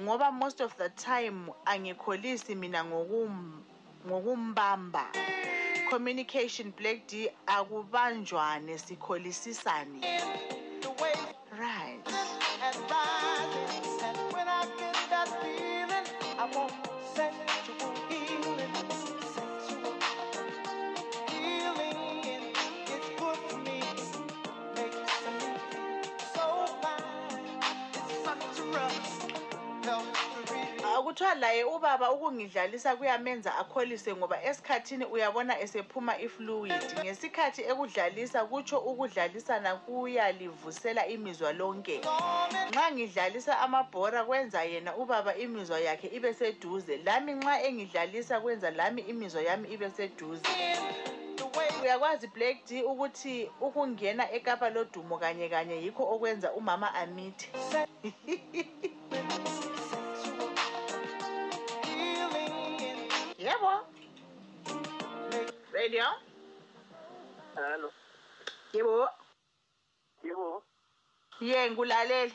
Ngoba 0.00 0.32
most 0.32 0.60
of 0.60 0.76
the 0.76 0.88
time 0.90 1.50
angikholisi 1.64 2.54
mina 2.54 2.84
ngokum- 2.84 3.62
ngokumbamba. 4.06 5.06
Communication 5.90 6.72
black 6.76 7.06
d 7.06 7.30
akubanjwane 7.46 8.78
sikholisisane. 8.78 10.00
Feeling, 16.52 16.85
akuthiwa 31.06 31.34
laye 31.34 31.64
ubaba 31.64 32.12
ukungidlalisa 32.12 32.96
kuyamenza 32.96 33.54
akholise 33.58 34.14
ngoba 34.14 34.44
esikhathini 34.44 35.04
uyabona 35.04 35.60
esephuma 35.60 36.18
ifluid. 36.18 36.72
Ngesikhathi 37.00 37.62
ekudlalisa 37.62 38.44
kutsho 38.44 38.78
ukudlalisana 38.78 39.76
kuyalivusela 39.76 41.06
imizwa 41.06 41.52
lonke. 41.52 42.00
Nxa 42.70 42.92
ngidlalisa 42.92 43.60
amabhora 43.60 44.24
kwenza 44.24 44.64
yena 44.64 44.96
ubaba 44.96 45.34
imizwa 45.36 45.80
yakhe 45.80 46.08
ibe 46.08 46.34
seduze. 46.34 46.96
Lami 46.96 47.32
nxa 47.32 47.62
engidlalisa 47.62 48.40
kwenza 48.40 48.70
lami 48.70 49.02
imizwa 49.02 49.42
yami 49.42 49.68
ibe 49.68 49.90
seduze. 49.90 50.42
Uyakwazi 51.82 52.26
black 52.26 52.66
d 52.66 52.82
ukuthi 52.82 53.50
ukungena 53.60 54.32
ekapa 54.32 54.70
lodumo 54.70 55.18
kanye 55.18 55.48
kanye 55.48 55.82
yikho 55.82 56.02
okwenza 56.14 56.52
umama 56.52 56.94
amithe. 56.94 57.46
radio 65.86 66.04
hallo 67.54 67.92
yebo. 68.72 69.08
Yebo. 70.24 70.62
Ye 71.40 71.70
ngikulalele 71.70 72.32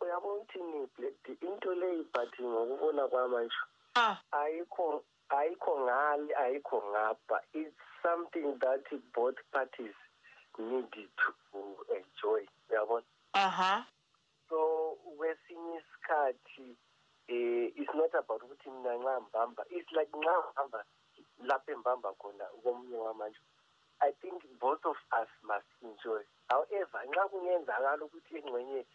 uyabona 0.00 0.34
ukuthi 0.34 0.58
ni 0.58 0.86
D, 1.24 1.38
into 1.40 1.74
leyi 1.74 2.04
but 2.12 2.28
ngokubona 2.40 3.08
kwamanje 3.08 3.54
Ah. 3.94 4.16
ayikho 4.32 5.04
ayikho 5.28 5.80
ngale 5.80 6.34
ayikho 6.36 6.82
ngapha. 6.90 7.40
It's 7.54 7.74
something 8.02 8.58
that 8.60 8.84
both 9.14 9.36
parties 9.50 9.94
need 10.58 10.90
to 10.92 11.76
enjoy 11.96 12.46
uyabona 12.70 13.06
aha. 13.32 13.86
So 14.50 14.98
kwesinye 15.16 15.80
isikhathi 15.80 16.76
eh 17.28 17.72
it's 17.74 17.94
not 17.94 18.14
about 18.14 18.42
ukuthi 18.42 18.70
mina 18.70 18.94
nxa 18.96 19.20
ngibamba 19.20 19.64
it's 19.70 19.92
like 19.92 20.12
nxa 20.12 20.34
ngihamba. 20.44 20.84
Lapho 21.44 21.72
engibamba 21.72 22.12
khona 22.20 22.44
komunye 22.62 22.96
wamanje. 22.96 23.38
I 24.00 24.12
think 24.20 24.42
both 24.60 24.84
of 24.84 24.96
us 25.12 25.28
must 25.42 25.66
enjoy. 25.82 26.22
However 26.48 27.00
nxa 27.08 27.28
kungenzakala 27.30 28.04
ukuthi 28.04 28.36
engxenye 28.38 28.86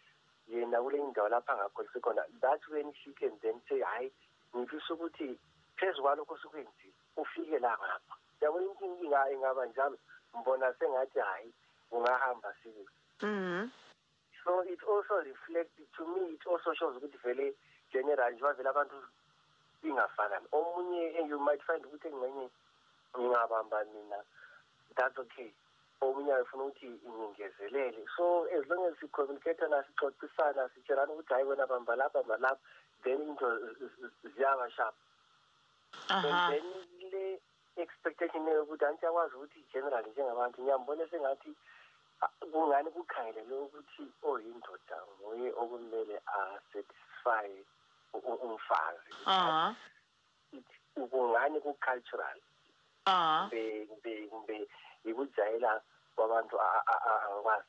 yena 0.48 0.82
kule 0.82 0.98
indawo 0.98 1.28
lapho 1.28 1.52
angakholisi 1.52 2.00
khona 2.00 2.22
that's 2.40 2.68
when 2.68 2.92
she 3.00 3.12
can 3.12 3.32
then 3.42 3.60
say 3.68 3.80
hayi 3.80 4.12
ngifisa 4.56 4.94
ukuthi 4.94 5.38
phezu 5.76 6.02
kwalokho 6.02 6.36
sukwenzile 6.38 6.94
ufike 7.16 7.58
la 7.58 7.78
ngapha. 7.78 8.14
Yabona 8.40 8.66
inkinga 8.66 9.30
ingaba 9.32 9.66
njalo 9.66 9.98
mbona 10.40 10.74
sengathi 10.74 11.18
hayi 11.18 11.52
ungahamba 11.90 12.54
sibili 12.62 12.88
mhm 13.22 13.70
so 14.44 14.60
it 14.68 14.78
also 14.84 15.24
reflects 15.24 15.80
to 15.96 16.02
me 16.12 16.36
it 16.36 16.44
also 16.46 16.74
shows 16.76 16.96
ukuthi 16.96 17.18
vele 17.24 17.54
general 17.92 18.32
njengoba 18.32 18.52
vele 18.52 18.68
abantu 18.68 18.96
ingafanani 19.88 20.46
omunye 20.52 21.28
you 21.28 21.38
might 21.38 21.62
find 21.62 21.84
ukuthi 21.86 22.08
engxenye 22.08 22.50
ngingabamba 23.16 23.84
mina. 23.92 24.18
That's 24.96 25.18
okay. 25.18 25.50
Omunye 26.00 26.32
ayefuna 26.34 26.64
ukuthi 26.64 26.88
ngingezelele. 27.08 28.04
So 28.16 28.46
as 28.50 28.64
long 28.68 28.86
as 28.86 28.94
sicommunicatana 29.00 29.84
sixoxisana 29.86 30.68
sitshelana 30.74 31.12
ukuthi 31.12 31.34
hayi 31.34 31.44
wena 31.44 31.66
bamba 31.66 31.96
lapha 31.96 32.22
bamba 32.22 32.36
lapha 32.36 32.60
then 33.04 33.20
into 33.20 33.48
ziyaba 34.36 34.66
sharp 34.76 34.94
then 36.08 36.64
le 37.12 37.38
expectation 37.76 38.46
yokuthi 38.46 38.84
antsiyakwazi 38.84 39.34
ukuthi 39.36 39.64
general 39.72 40.04
njengabantu 40.06 40.62
ngiyambone 40.62 41.06
sengathi 41.10 41.50
ah, 42.22 42.32
kungani 42.52 42.90
kukhangelelwe 42.90 43.58
ukuthi 43.66 44.04
oyindoda 44.22 44.98
nguye 45.20 45.48
okumele 45.62 46.16
asatisfy 46.40 47.50
umfazi 48.18 49.10
Uh-huh. 49.26 49.74
kungani 51.10 51.60
ku-cultural 51.60 52.38
Uh-huh. 53.06 53.48
kumbe 53.50 53.86
kumbe 53.86 54.26
kumbe 54.28 54.68
yikujayela 55.04 55.82
kwabantu 56.16 56.60
a- 56.60 56.82
a- 56.86 57.02
a- 57.10 57.22
angikwazi 57.28 57.64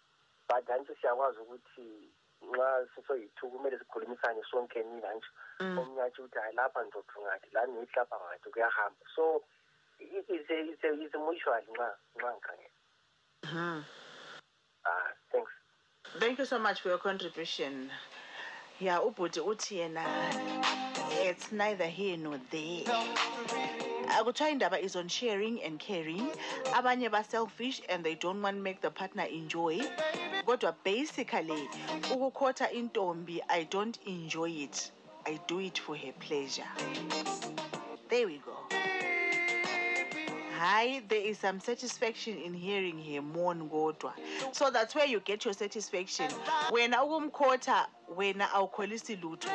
but 0.50 0.70
anti 0.70 0.96
siyakwazi 1.02 1.40
ukuthi 1.40 2.10
nxa 2.42 2.88
sisoyi-two 2.96 3.50
kumele 3.50 3.78
sikhulumisane 3.80 4.44
sonke 4.52 4.84
nina 4.84 5.14
nje 5.14 5.28
Mm. 5.60 5.78
omunye 5.80 6.02
atsho 6.02 6.22
ukuthi 6.24 6.40
hayi 6.40 6.56
lapha 6.56 6.84
ndoda 6.84 7.14
ngathi 7.22 7.50
lani 7.52 7.74
ngithi 7.74 7.96
lapha 8.00 8.16
ngathi 8.20 8.50
kuyahamba 8.52 9.06
so 9.16 9.44
i- 10.00 10.26
it's 10.28 10.50
a- 10.50 10.62
it's 10.72 10.84
a- 10.84 10.94
it's 11.04 11.16
a 11.16 11.18
mutual 11.18 11.64
nxa 11.72 11.88
nxa 12.16 12.32
ngikhangela 12.32 12.70
Mhm. 13.44 13.84
ah 14.86 15.10
thanks 15.32 15.52
Thank 16.20 16.40
you 16.40 16.46
so 16.46 16.60
much 16.60 16.82
for 16.82 16.90
your 16.90 17.00
contribution. 17.02 17.92
Yeah, 18.80 19.00
ubhuti 19.00 19.40
uthi 19.40 19.78
yena 19.78 20.04
it's 21.24 21.52
neither 21.52 21.86
here 21.86 22.18
nor 22.18 22.40
there. 22.52 22.84
akuthiwa 24.18 24.52
indaba 24.52 24.78
is 24.84 24.96
on 24.96 25.08
sharing 25.08 25.64
and 25.64 25.80
caring. 25.80 26.28
Abanye 26.74 27.10
ba-selfish 27.10 27.82
and 27.88 28.04
they 28.04 28.16
don't 28.16 28.42
want 28.42 28.58
to 28.58 28.62
make 28.62 28.82
the 28.82 28.92
partner 28.92 29.24
enjoy. 29.24 29.80
Kodwa 30.46 30.76
basically 30.84 31.70
ukukhotha 32.12 32.72
intombi 32.74 33.40
i 33.50 33.64
don't 33.64 33.98
enjoy 34.06 34.50
it. 34.50 34.92
I 35.26 35.40
do 35.48 35.60
it 35.60 35.80
for 35.80 35.96
her 35.96 36.12
pleasure. 36.20 36.68
There 38.10 38.28
we 38.28 38.42
go. 38.46 38.95
Hi, 40.57 41.02
there 41.10 41.19
is 41.19 41.38
some 41.40 41.60
satisfaction 41.60 42.38
in 42.38 42.53
hearing 42.53 42.98
her 43.14 43.22
mourn 43.22 43.69
kodwa. 43.69 44.14
So 44.53 44.72
that's 44.72 44.95
where 44.95 45.06
you 45.06 45.19
get 45.19 45.44
your 45.44 45.53
satisfaction. 45.53 46.30
Wena 46.72 47.03
ukumkhotha 47.03 47.88
wena 48.15 48.49
awukholisi 48.52 49.15
lutho. 49.22 49.49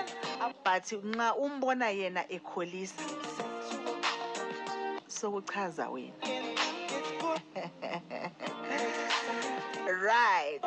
But 0.65 0.85
nxa 0.85 1.37
umbona 1.37 1.91
yena 1.91 2.25
ekholisa 2.29 3.03
sokuchaza 5.09 5.89
wena. 5.91 6.13
right. 10.03 10.63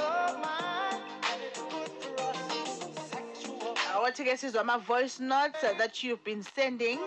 Awathi 0.00 0.61
ke 4.10 4.36
sizwa 4.36 4.60
ama 4.60 4.78
voice 4.78 5.20
notes 5.20 5.60
that 5.78 6.02
you've 6.02 6.24
been 6.24 6.42
sending. 6.42 6.98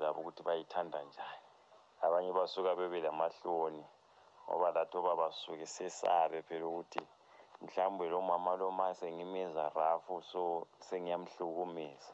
Labo 0.00 0.20
ukuthi 0.20 0.42
bayithanda 0.42 0.98
njani. 1.02 1.46
Abanye 2.02 2.32
basuka 2.32 2.74
bebe 2.76 3.00
lamahloni 3.00 3.84
ngoba 4.48 4.68
lathi 4.72 4.96
obaba 4.98 5.16
basuke 5.28 5.66
sesabe 5.66 6.42
phela 6.42 6.66
ukuthi 6.66 7.02
mhlawumbe 7.62 8.08
lo 8.08 8.20
mama 8.20 8.56
lo 8.56 8.70
ma 8.70 8.94
sengimeza 8.94 9.68
rafu 9.74 10.22
so 10.22 10.66
sengiyamhlukumeza. 10.80 12.12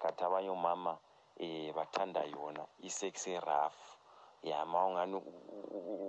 Kanti 0.00 0.24
abanye 0.24 0.50
omama 0.50 0.98
eh 1.40 1.72
bathanda 1.74 2.22
yona 2.24 2.66
isex 2.88 3.26
rafu 3.40 3.96
ya 4.42 4.64
ma 4.66 4.86
ungani 4.86 5.16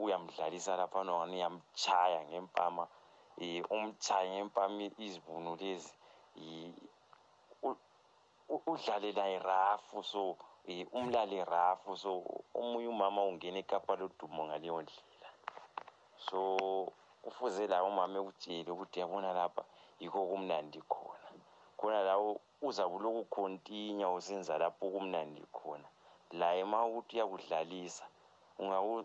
uyamdlalisa 0.03 0.75
lapha 0.75 1.03
nongani 1.03 1.35
uyamchaya 1.37 2.25
ngempama 2.25 2.87
um 3.37 3.63
umchaye 3.69 4.29
ngempama 4.35 4.83
izibuno 4.97 5.55
lezi 5.55 5.93
u- 8.49 8.63
udlale 8.67 9.11
naye 9.11 9.39
rafu 9.39 10.03
so 10.03 10.37
um 10.67 10.85
umlale 10.93 11.43
rafu 11.43 11.97
so 11.97 12.23
omunye 12.59 12.87
umama 12.87 13.21
ungena 13.29 13.59
ekapa 13.63 13.95
lodumo 13.99 14.41
ngaleyo 14.47 14.81
ndlela. 14.81 15.29
So 16.25 16.39
kufuze 17.23 17.67
lawo 17.67 17.87
umama 17.87 18.15
ekutshele 18.19 18.69
ukuthi 18.71 18.99
yabona 18.99 19.33
lapha 19.39 19.63
yikho 20.01 20.19
kumnandi 20.29 20.79
khona. 20.91 21.27
Khona 21.77 21.99
lawo 22.09 22.39
uzabe 22.67 22.95
ulokhu 22.95 23.23
khontinya 23.33 24.07
usenza 24.17 24.57
lapho 24.57 24.85
kumnandi 24.93 25.43
khona. 25.51 25.87
Laye 26.39 26.63
ma 26.63 26.85
ukuthi 26.85 27.15
uyakudlalisa 27.15 28.05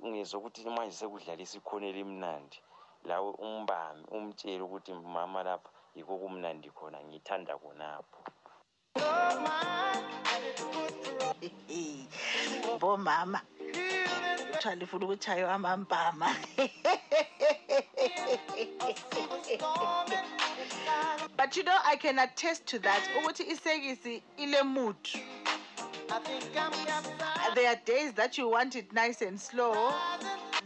ungezwa 0.06 0.36
ukuthi 0.38 0.70
manje 0.70 0.94
sekudlalisa 1.00 1.54
ikhonela 1.58 1.98
imnandi 2.04 2.58
lawe 3.08 3.30
umbambe 3.46 4.06
umtshele 4.16 4.62
ukuthi 4.64 4.92
mama 4.94 5.42
lapha 5.48 5.70
yikho 5.96 6.14
kumnandi 6.22 6.68
khona 6.76 6.98
ngithanda 7.06 7.54
khonapho. 7.60 8.20
bomama. 12.80 13.40
Kuthiwa 14.52 14.74
lifuna 14.74 15.04
ukutshaywa 15.06 15.52
amampama 15.54 16.36
but 21.36 21.56
you 21.56 21.62
know 21.62 21.76
i 21.84 21.96
can 21.96 22.18
attest 22.18 22.66
to 22.66 22.78
that. 22.78 23.02
Ukuthi 23.18 23.42
isekisi 23.42 24.22
ile 24.36 24.62
mood 24.62 24.96
there 27.54 27.68
are 27.68 27.80
days 27.84 28.12
that 28.14 28.38
you 28.38 28.48
want 28.50 28.74
it 28.76 28.92
nice 28.92 29.22
and 29.22 29.40
slow. 29.40 29.92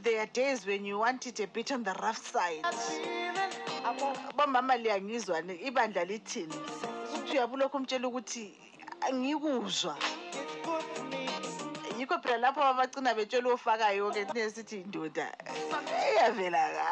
There 0.03 0.21
are 0.21 0.27
days 0.27 0.67
when 0.67 0.85
you 0.85 0.99
want 0.99 1.27
it 1.27 1.41
a 1.41 1.47
bit 1.47 1.71
on 1.73 1.85
the 1.85 1.95
rough 2.03 2.19
side. 2.33 2.63
Bomama 4.37 4.77
liyangizwa 4.77 5.41
ni- 5.43 5.55
ibandla 5.57 6.05
lithini? 6.05 6.55
Uthi 7.15 7.33
uyabulokhu 7.33 7.77
umtshela 7.77 8.09
ukuthi 8.09 8.55
angikuzwa. 9.01 9.97
Yikho 12.03 12.19
phela 12.23 12.39
lapho 12.39 12.61
babagcina 12.61 13.15
betshela 13.15 13.53
ofakayo 13.55 14.11
ke 14.13 14.25
thine 14.35 14.51
sithi 14.51 14.83
indoda 14.83 15.27
iyavela 16.11 16.63
ka? 16.77 16.89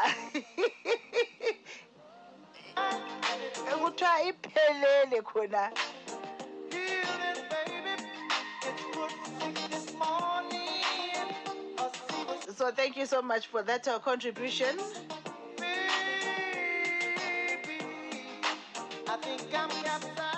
Kuthiwa 3.80 4.22
iphelele 4.28 5.22
khona. 5.22 5.72
So 12.54 12.70
thank 12.70 12.96
you 12.96 13.06
so 13.06 13.22
much 13.22 13.46
for 13.46 13.62
that 13.62 13.88
uh, 13.88 13.98
contribution. 13.98 14.78
I 19.08 19.16
think 19.16 19.54
I'm 19.54 19.70
capsizing. 19.70 20.29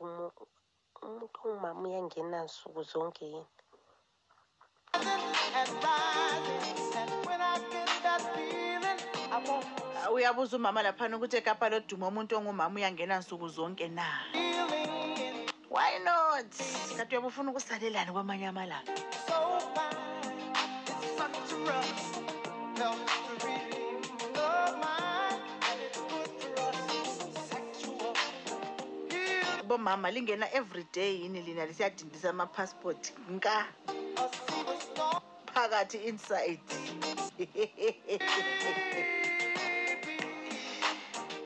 Umuntu 0.00 0.42
ongumama 1.02 1.82
uyangena 1.88 2.38
nsuku 2.44 2.82
zonke 2.82 3.24
yini? 3.32 3.46
And 4.94 5.70
rising. 5.84 6.96
And 6.96 7.10
when 7.26 7.40
I 7.40 7.58
get 7.70 7.90
that 8.02 8.22
feeling, 8.34 9.00
I 9.32 9.38
won't 9.46 9.66
uyabuza 10.12 10.56
umama 10.56 10.82
laphana 10.82 11.16
ukuthi 11.16 11.36
ekapa 11.36 11.68
loduma 11.68 12.08
umuntu 12.08 12.36
ongumama 12.36 12.76
uyangena 12.76 13.18
nsuku 13.18 13.48
zonke 13.48 13.88
na? 13.88 14.08
Why 15.70 15.98
not? 16.04 16.50
Kanti 16.96 17.14
uyabe 17.14 17.26
ufuna 17.26 17.50
ukusalelani 17.50 18.12
kwamanye 18.12 18.46
amalanga? 18.46 18.92
So 19.26 19.48
healing. 29.78 29.84
bomama 29.84 30.10
lingena 30.10 30.46
everyday 30.52 31.20
yini 31.22 31.42
lina 31.42 31.66
lisiyadindisa 31.66 32.30
amapassport 32.30 33.12
nka 33.30 33.66
A 34.16 34.28
superstar. 34.28 35.22
phakathi 35.54 35.98
inside 36.08 36.60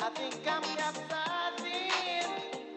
I 0.01 0.11
think 0.15 0.35
I'm 0.47 0.63
capsizing. 0.77 2.31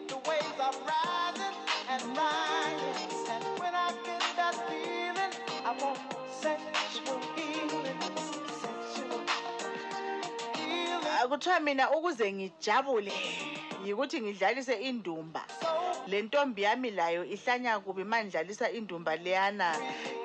The 0.08 0.16
waves 0.16 0.60
are 0.60 0.74
rising 0.86 1.56
and 1.90 2.02
rising. 2.16 3.10
And 3.30 3.44
when 3.60 3.74
I 3.74 3.92
get 4.04 4.22
that 4.36 4.54
feeling, 4.68 5.34
I 5.64 5.72
want 5.82 5.98
sexual 6.40 7.20
healing. 7.34 8.00
Sexual 8.62 9.20
healing. 10.54 11.06
Ah, 11.20 11.28
kuthiwa 11.28 11.60
mina 11.60 11.90
ukuze 11.90 12.32
ngijabule 12.32 13.12
yikuthi 13.86 14.20
ngidlalise 14.20 14.74
indumba. 14.74 15.44
Le 16.06 16.22
ntombi 16.22 16.62
yami 16.62 16.90
layo 16.90 17.24
ihlanya 17.24 17.80
kubi 17.80 18.04
mandlalisa 18.04 18.70
indumba 18.70 19.16
leyana. 19.16 19.76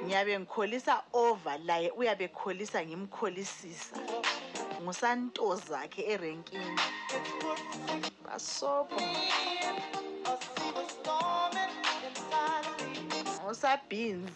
Ngiyabe 0.04 0.40
ngikholisa 0.40 1.04
over 1.14 1.58
laye 1.66 1.92
uyabe 1.92 2.26
ekholisa 2.26 2.86
ngimkholisisa. 2.86 3.98
Ngusantozakhe 4.82 6.02
erenkini. 6.14 6.80
Basobho 8.26 9.02
usabhinzi 13.52 14.32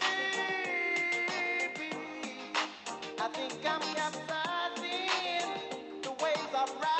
I 3.17 3.27
think 3.29 3.53
I'm 3.65 3.81
capsizing. 3.95 5.49
The 6.03 6.11
waves 6.11 6.53
are 6.55 6.67
rising 6.81 6.94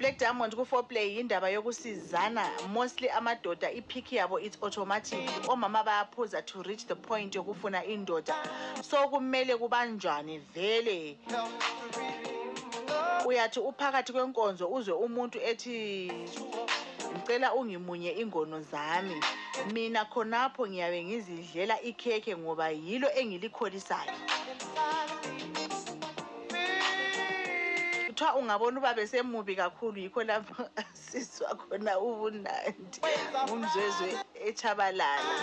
black 0.00 0.18
diamond 0.18 0.54
ku-foreplay 0.56 1.16
yindaba 1.16 1.48
yokusizana. 1.50 2.48
Mostly 2.72 3.08
amadoda 3.08 3.70
iphiki 3.70 4.16
yabo 4.16 4.40
it's 4.40 4.56
automatic. 4.62 5.28
Omama 5.46 5.84
bayaphuza 5.84 6.42
to 6.46 6.62
reach 6.62 6.86
the 6.86 6.96
point 6.96 7.34
yokufuna 7.34 7.84
indoda. 7.84 8.34
So 8.82 8.96
kumele 9.08 9.56
kubanjwane 9.56 10.40
vele. 10.54 11.18
Uyathi 13.26 13.60
uphakathi 13.60 14.12
kwenkonzo 14.12 14.68
uzwe 14.72 14.94
umuntu 14.94 15.38
ethi 15.38 16.12
ngicela 17.16 17.54
ungimunye 17.54 18.12
ingono 18.12 18.60
zami. 18.60 19.20
Mina 19.72 20.04
khonapho 20.04 20.66
ngiyabe 20.68 21.04
ngizidlela 21.04 21.82
ikhekhe 21.82 22.36
ngoba 22.36 22.70
yilo 22.70 23.08
engilikholisayo 23.14 24.12
kuthiwa 28.20 28.36
ungabona 28.36 28.78
uba 28.78 29.06
semubi 29.06 29.56
kakhulu 29.56 29.98
yikho 29.98 30.22
lapho 30.24 30.68
asizwa 30.76 31.54
khona 31.56 31.98
ubunandi 31.98 33.00
ngumzwezwe 33.48 34.08
echabalala 34.46 35.34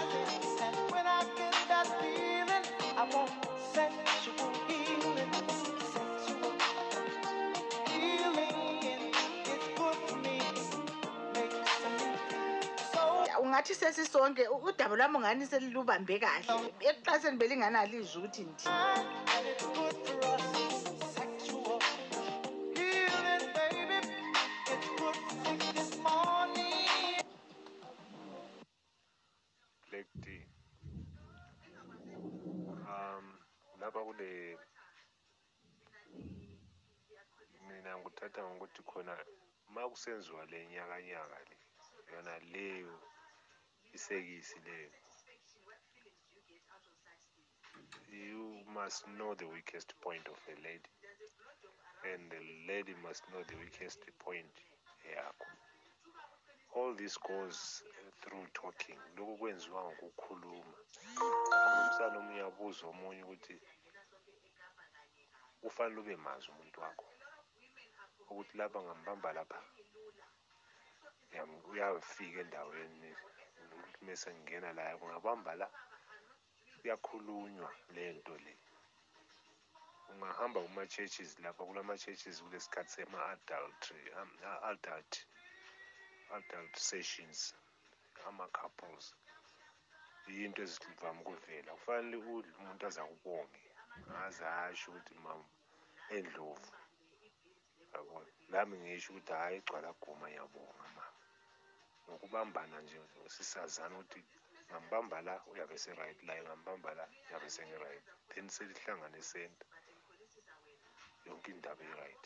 ungathi 13.41 13.76
sesisonke 13.76 14.48
udaba 14.48 14.95
lwami 14.95 15.18
ungani 15.18 15.45
selilubambe 15.48 16.20
kahle? 16.20 16.74
Ekuqaseni 16.90 17.38
belinganalizwi 17.38 18.18
ukuthi 18.18 18.44
ndi? 18.44 18.66
Lapha 33.88 34.03
kule 34.03 34.57
mina 37.68 37.91
ngikuthatha 37.97 38.41
ngokuthi 38.43 38.81
khona 38.89 39.15
ma 39.73 39.84
kusenziwa 39.89 40.45
le 40.51 40.59
nyakanyaka 40.72 41.39
le 41.49 41.57
yona 42.11 42.35
leyo 42.53 42.95
isekisi 43.95 44.57
leyo 44.68 44.91
you 48.11 48.43
must 48.77 49.05
know 49.15 49.35
the 49.35 49.47
weakest 49.55 49.89
point 50.03 50.27
of 50.27 50.39
a 50.53 50.55
lady 50.68 50.93
and 52.11 52.31
the 52.31 52.41
lady 52.68 52.95
must 53.05 53.23
know 53.31 53.43
the 53.43 53.55
weakest 53.55 54.01
point 54.19 54.55
yakho. 55.15 55.47
All 56.76 56.93
this 56.93 57.18
goes 57.18 57.84
through 58.22 58.45
talking. 58.53 58.99
Lokhu 59.18 59.38
kwenziwa 59.38 59.84
ngokukhuluma. 59.84 60.73
Umsana 61.81 62.18
omunye 62.19 62.41
abuza 62.41 62.88
omunye 62.88 63.23
ukuthi 63.23 63.55
kufanele 65.68 65.99
ube 66.02 66.15
mazi 66.15 66.45
umuntu 66.52 66.77
wakho 66.81 67.06
ukuthi 68.30 68.57
lapha 68.57 68.80
ngambamba 68.81 69.30
lapha 69.38 69.60
Yam- 71.35 71.64
uyafika 71.72 72.39
endaweni 72.45 73.10
ukuthi 73.73 74.06
mese 74.06 74.30
ngingena 74.34 74.73
la 74.73 74.98
kungabamba 74.99 75.52
la 75.56 75.68
kuyakhulunywa 76.80 77.69
le 77.95 78.03
nto 78.14 78.35
le. 78.45 78.53
Ungahamba 80.10 80.60
kuma-churches 80.65 81.31
lapha 81.44 81.64
kulama-churches 81.68 82.41
kulesikhathi 82.44 82.91
sema-adultery 82.95 84.06
um, 84.19 84.31
adult 84.72 85.14
adult 86.35 86.73
sessions 86.89 87.39
ama-couples 88.27 89.06
yinto 90.27 90.61
ezivame 90.64 91.22
ukuvela. 91.22 91.72
Kufanele 91.77 92.18
udle 92.18 92.52
umuntu 92.60 92.84
aze 92.88 93.02
akubonge 93.02 93.64
aze 94.26 94.45
asho 94.45 94.91
ukuthi 94.91 95.14
mam 95.26 95.41
endlovu 96.15 96.71
yabona 97.93 98.31
nami 98.51 98.75
ngisho 98.84 99.09
ukuthi 99.13 99.34
hhayi 99.34 99.59
gcwala 99.61 99.89
guma 100.01 100.25
ngiyabonga 100.29 100.84
mama 100.95 101.05
ngokubambana 102.05 102.77
nje 102.81 102.97
sisazana 103.35 103.95
ukuthi 103.97 104.21
ngambamba 104.69 105.17
la 105.27 105.35
uyabe 105.51 105.77
se-right 105.84 106.19
la 106.27 106.34
ngambamba 106.43 106.89
la 106.97 107.05
uyabe 107.29 107.49
sengi-right 107.55 108.03
then 108.29 108.47
selihlangane 108.49 109.21
senta 109.21 109.65
yonke 111.25 111.51
indaba 111.51 111.84
i-right 111.89 112.23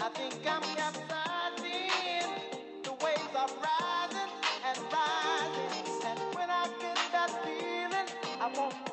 I 0.00 0.08
think 0.10 0.34
I'm 0.46 0.62
capsizing. 0.76 2.30
The 2.82 2.92
waves 2.92 3.34
are 3.42 3.48
rising 3.64 4.32
and 4.68 4.78
rising. 4.92 5.86
And 6.04 6.20
when 6.36 6.50
I 6.50 6.68
get 6.78 6.98
that 7.12 7.30
feeling, 7.42 8.08
I 8.40 8.46
want 8.58 8.83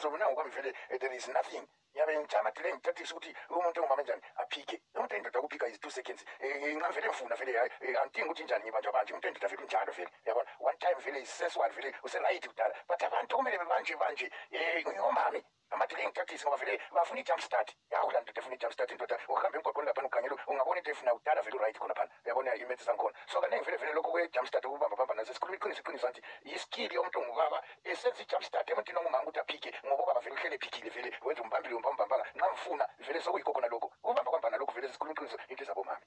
khona 0.00 0.08
iqiniso 0.08 0.08
iqiniso 0.08 0.18
nangu 0.18 0.34
kwami 0.34 0.50
vele 0.50 0.74
eh, 0.90 0.98
there 0.98 1.12
is 1.14 1.28
nothing. 1.28 1.66
Ngiyabe 1.92 2.18
ngijama 2.18 2.50
dile 2.50 2.72
ngithathisa 2.74 3.14
ukuthi 3.14 3.34
umuntu 3.50 3.80
ongumama 3.80 4.02
njani 4.02 4.22
aphike. 4.36 4.80
Umuntu 4.94 5.16
endoda 5.16 5.40
kuphika 5.40 5.66
is 5.68 5.78
two 5.78 5.90
seconds. 5.90 6.24
Eh, 6.40 6.76
vele 6.90 7.06
ngifuna 7.06 7.36
vele 7.36 7.58
hayi, 7.58 7.70
eh, 7.80 8.00
angidingi 8.00 8.28
ukuthi 8.28 8.44
njani 8.44 8.64
ngibanjwa 8.64 8.92
banje. 8.92 9.12
Umuntu 9.12 9.28
endoda 9.28 9.48
vele 9.48 9.62
unjalo 9.62 9.92
vele 9.92 10.10
yabona? 10.24 10.50
One 10.60 10.76
time 10.78 11.00
vele 11.04 11.20
iseswali 11.20 11.74
vele 11.74 11.94
uselayithi 12.02 12.48
kudala. 12.48 12.74
But 12.88 13.02
abantu 13.02 13.36
kumele 13.36 13.58
bebanje 13.58 13.96
banje. 13.96 14.30
Um 14.52 15.59
ngomami 15.70 15.94
amadile 15.94 16.06
ngithathise 16.06 16.44
ngoba 16.44 16.56
vele 16.56 16.80
bafuna 16.92 17.20
i-jump 17.20 17.40
start 17.40 17.76
yawula 17.90 18.20
ndoda 18.20 18.40
efuna 18.40 18.54
i-jump 18.54 18.72
start 18.72 18.90
indoda 18.90 19.18
ukuhamba 19.28 19.58
emgwaqweni 19.58 19.86
laphana 19.86 20.08
ukhangela 20.08 20.36
ungabona 20.46 20.78
into 20.78 20.90
efuna 20.90 21.14
kudala 21.14 21.42
vele 21.42 21.56
uright 21.56 21.78
khona 21.78 21.94
phana 21.94 22.10
uyabona 22.24 22.54
imethi 22.54 22.84
sangikhona 22.84 23.16
so 23.26 23.40
kaningi 23.40 23.64
vele 23.64 23.76
vele 23.76 23.92
lokho 23.92 24.10
kwe-jump 24.10 24.46
start 24.48 24.64
ukubambabamba 24.64 25.14
nazo 25.14 25.34
sikhuluma 25.34 25.56
iqiniso 25.56 25.80
iqiniso 25.80 26.06
anti 26.06 26.22
yiskili 26.42 26.94
yomuntu 26.94 27.18
ongubaba 27.20 27.62
esenza 27.84 28.22
i-jump 28.22 28.44
start 28.44 28.70
emuntwini 28.70 28.98
ongumama 28.98 29.22
ukuthi 29.22 29.40
aphike 29.40 29.70
ngoba 29.86 30.02
ubaba 30.02 30.20
vele 30.20 30.34
uhlele 30.34 30.54
ephikile 30.56 30.90
vele 30.90 31.10
wenza 31.22 31.42
umbambile 31.42 31.74
umbambambanga 31.74 32.24
nxa 32.34 32.48
mfuna 32.52 32.84
vele 32.98 33.20
sokuyikho 33.20 33.52
khona 33.52 33.68
lokho 33.68 33.92
ukubamba 34.02 34.30
kwamba 34.30 34.50
nalokho 34.50 34.72
vele 34.72 34.88
sikhuluma 34.88 35.14
iqiniso 35.14 35.38
into 35.48 35.64
ezabomami 35.64 36.04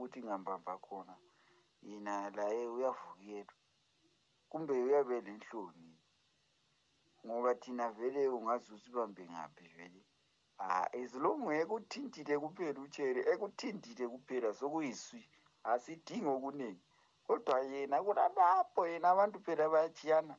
ukuthi 0.00 0.20
ngihambamba 0.22 0.74
khona 0.84 1.14
yena 1.88 2.14
laye 2.36 2.64
uyavukelwa 2.74 3.54
kumbe 4.50 4.72
uyabe 4.86 5.16
lenhloni 5.26 5.90
ngoba 7.24 7.50
thina 7.62 7.86
vele 7.96 8.22
ungaze 8.36 8.68
usibambe 8.76 9.22
ngaphi 9.32 9.64
vele? 9.76 10.00
Ah 10.58 10.86
as 11.00 11.12
long 11.24 11.44
ekuthintile 11.60 12.34
kuphela 12.42 12.78
utshele 12.86 13.20
ekuthintile 13.32 14.04
kuphela 14.12 14.48
sokuyiswi 14.58 15.22
asidingi 15.70 16.28
okuningi 16.36 16.84
kodwa 17.26 17.56
yena 17.70 17.96
kulalapho 18.04 18.80
yena 18.90 19.06
abantu 19.12 19.36
phela 19.44 19.64
bayatshiyana 19.72 20.34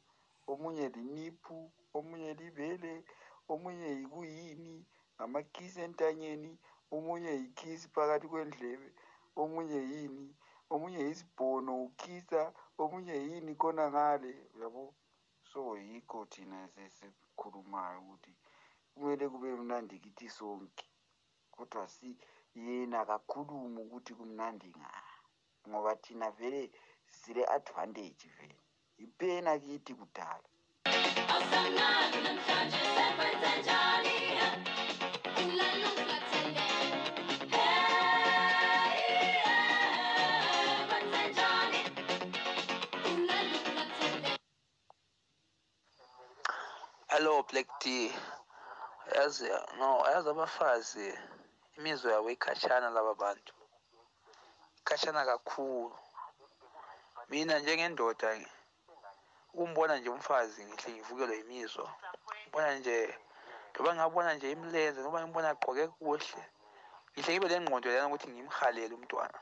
omunye 0.51 0.85
liniphu 0.95 1.57
omunye 1.97 2.31
libele 2.39 2.93
omunye 3.51 3.89
yikuyini 3.99 4.75
ngamakhisi 5.15 5.79
entanyeni 5.87 6.51
omunye 6.95 7.31
yikhisi 7.41 7.87
phakathi 7.93 8.27
kwendlebe. 8.31 8.89
Omunye 9.41 9.79
yini? 9.91 10.27
Omunye 10.73 10.99
yisibhono 11.07 11.71
ukhisa 11.85 12.41
omunye 12.81 13.15
yini 13.27 13.51
khona 13.61 13.85
ngale 13.91 14.31
yabo 14.59 14.83
so 15.49 15.61
yikho 15.87 16.19
thina 16.31 16.59
sesikhulumayo 16.73 17.97
ukuthi 18.01 18.31
kumele 18.91 19.25
kube 19.31 19.49
mnandi 19.59 19.95
kithi 20.03 20.27
sonke 20.37 20.87
kodwa 21.53 21.83
si 21.95 22.09
yena 22.65 22.99
kakhulumi 23.09 23.79
ukuthi 23.85 24.11
kumnandi 24.19 24.67
nga 24.77 24.91
ngoba 25.67 25.91
thina 26.03 26.27
vele 26.37 26.61
sile 27.17 27.43
advantage 27.57 28.27
vele. 28.37 28.57
Ipena 29.03 29.51
kithi 29.63 29.93
kudala. 29.99 30.47
Hello 47.21 47.43
black 47.51 47.67
d 47.79 48.11
yazi 49.15 49.47
no 49.77 50.01
yazi 50.09 50.29
abafazi 50.29 51.13
imizwa 51.77 52.11
yabo 52.11 52.29
ikhatshana 52.31 52.89
laba 52.89 53.13
bantu. 53.13 53.53
Ikhatshana 54.79 55.25
kakhulu. 55.25 55.95
Mina 57.29 57.59
njengendoda 57.59 58.39
ukumbona 59.53 59.97
nje 59.97 60.09
umfazi 60.09 60.65
ngihle 60.65 60.93
ngivukelwe 60.93 61.37
yimizwa 61.37 61.93
ngibona 62.41 62.73
nje 62.75 63.15
loba 63.75 63.95
ngabona 63.95 64.33
nje 64.33 64.51
imlenze 64.51 65.01
noba 65.01 65.21
ngibona 65.21 65.49
agqoke 65.49 65.87
kuhle 65.87 66.43
ngihle 67.13 67.31
ngibe 67.33 67.47
lengqondo 67.51 67.89
lana 67.89 68.07
ukuthi 68.07 68.27
ngimhalele 68.33 68.93
umntwana. 68.95 69.39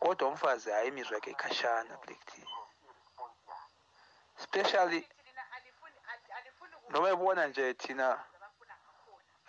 Kodwa 0.00 0.28
umfazi 0.28 0.70
hayi 0.70 0.88
imizwa 0.88 1.14
yakhe 1.16 1.30
ikhashana 1.30 1.96
black 2.02 2.22
d 2.30 2.46
especially 4.38 5.02
noma 6.90 7.08
ebona 7.10 7.46
nje 7.46 7.74
thina 7.74 8.24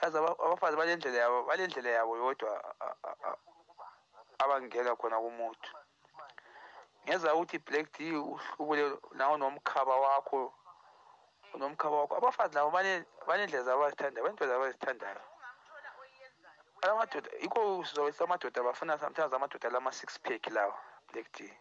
yazi 0.01 0.17
aba- 0.17 0.39
abafazi 0.45 0.77
balendlela 0.77 1.17
yabo 1.17 1.43
balendlela 1.43 1.89
yabo 1.89 2.17
yodwa 2.17 2.51
a- 2.79 2.95
a- 3.09 3.17
a- 3.29 3.37
abangena 4.39 4.95
khona 4.95 5.17
kumuntu 5.19 5.69
ngenza 7.05 7.33
ukuthi 7.35 7.59
black 7.59 7.91
d 7.97 8.15
uhlubule 8.17 8.97
nawe 9.17 9.37
nomkhaba 9.37 9.95
wakho 9.97 10.53
nomkhaba 11.57 11.95
wakho. 12.05 12.15
Abafazi 12.17 12.55
labo 12.55 12.69
bane- 12.71 13.05
banendlela 13.27 13.63
zabo 13.63 13.81
abazithandayo 13.81 14.23
banento 14.23 14.45
zabo 14.47 14.63
abazithandayo. 14.63 15.21
Alamadoda 16.81 17.29
yikho 17.41 17.83
sizobe 17.85 18.13
amadoda 18.23 18.63
bafuna 18.63 18.97
sometimes 18.99 19.33
amadoda 19.33 19.69
lama-six 19.69 20.19
pack 20.19 20.47
lawa 20.47 20.75
black 21.11 21.31
d 21.33 21.51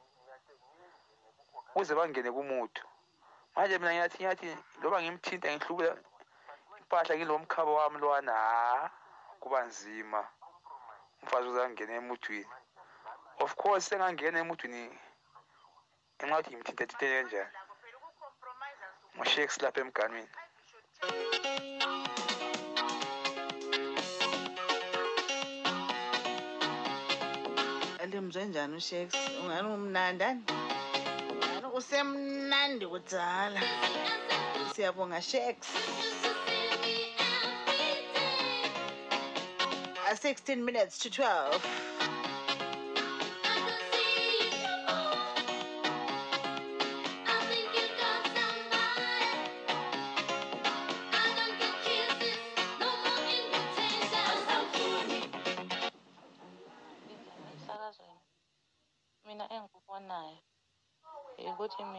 ukuze 1.75 1.95
bangene 1.95 2.31
kumuntu 2.31 2.83
manje 3.59 3.79
mina 3.79 3.93
ngiyathi 3.93 4.17
ngiyathi 4.19 4.49
loba 4.83 4.99
ngimthinta 5.03 5.49
ngihlubula 5.51 5.93
impahla 6.81 7.13
ngilo 7.17 7.35
mkhaba 7.43 7.73
wami 7.79 7.99
lwana 8.03 8.33
ha 8.33 8.91
kuba 9.43 9.59
nzima. 9.69 10.21
Umfazi 11.23 11.49
uze 11.49 11.61
angene 11.65 11.95
emuthwini. 12.01 12.55
Of 13.45 13.51
course 13.63 13.91
engangena 13.93 14.39
emuthwini 14.45 14.83
ngenxa 16.15 16.35
yokuthi 16.35 16.51
ngimthinta 16.51 16.85
thinte 16.87 17.07
kanjani? 17.13 17.53
Ngosheks 19.17 19.57
lapha 19.63 19.81
emganwini. 19.85 20.31
Elimzwe 28.03 28.43
njani 28.45 28.75
ushakes? 28.81 29.19
Ungani 29.43 29.69
umnandani? 29.75 30.43
ngani 30.47 30.68
usemnandi 31.79 32.87
kudzala. 32.87 33.61
Siyabonga 34.75 35.21
Uh, 40.11 40.15
16 40.15 40.65
minutes 40.65 40.99
to 40.99 41.11
12 41.11 41.63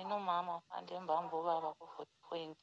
ukuthi 0.09 0.17
mina 0.17 0.17
umama 0.17 0.61
fanele 0.67 0.95
embambe 0.97 1.33
ubaba 1.37 1.69
ku-forty 1.77 2.17
point 2.27 2.57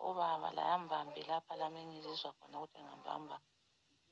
ubaba 0.00 0.48
la 0.56 0.62
yambambe 0.70 1.20
lapha 1.28 1.54
lami 1.60 1.78
engizizwa 1.84 2.32
khona 2.38 2.56
ukuthi 2.58 2.80
ngambamba 2.80 3.36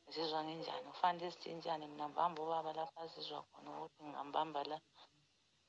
ngizizwa 0.05 0.41
nginjani? 0.45 0.89
Kufanele 0.93 1.31
sizitshintshane 1.31 1.85
mina 1.89 2.07
mbambe 2.09 2.39
ubaba 2.43 2.71
lapha 2.79 3.01
azizwa 3.05 3.41
khona 3.49 3.69
ukuthi 3.73 4.01
ngingambamba 4.03 4.61
la. 4.71 4.79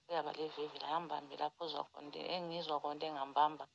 Uyaba 0.07 0.31
levivi 0.38 0.77
la 0.80 0.88
yambambe 0.93 1.35
lapho 1.41 1.64
uzwa 1.65 1.84
khona 1.89 2.19
engizwa 2.35 2.76
khona 2.81 3.06
engambamba 3.10 3.65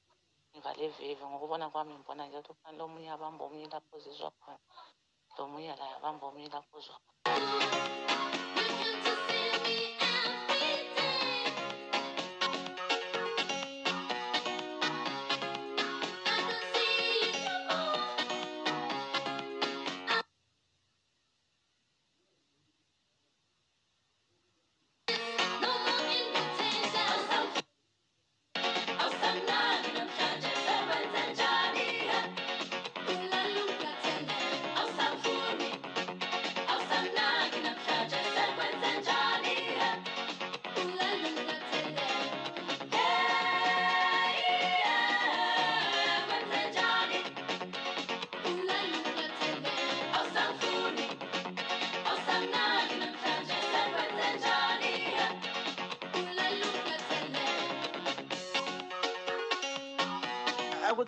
ngivale 0.50 0.84
ivivi 0.86 1.24
ngokubona 1.24 1.66
kwami 1.72 1.92
ngibona 1.94 2.22
nje 2.26 2.36
ukuthi 2.38 2.52
kufanele 2.54 2.82
omunye 2.84 3.10
abambe 3.16 3.42
omunye 3.44 3.66
lapho 3.72 3.92
uzizwa 3.96 4.30
khona 4.40 4.58
lomunye 5.36 5.72
laye 5.80 5.94
abambe 5.96 6.24
omunye 6.28 6.48
lapho 6.54 6.72
uzwa 6.78 6.96
khona. 7.02 8.49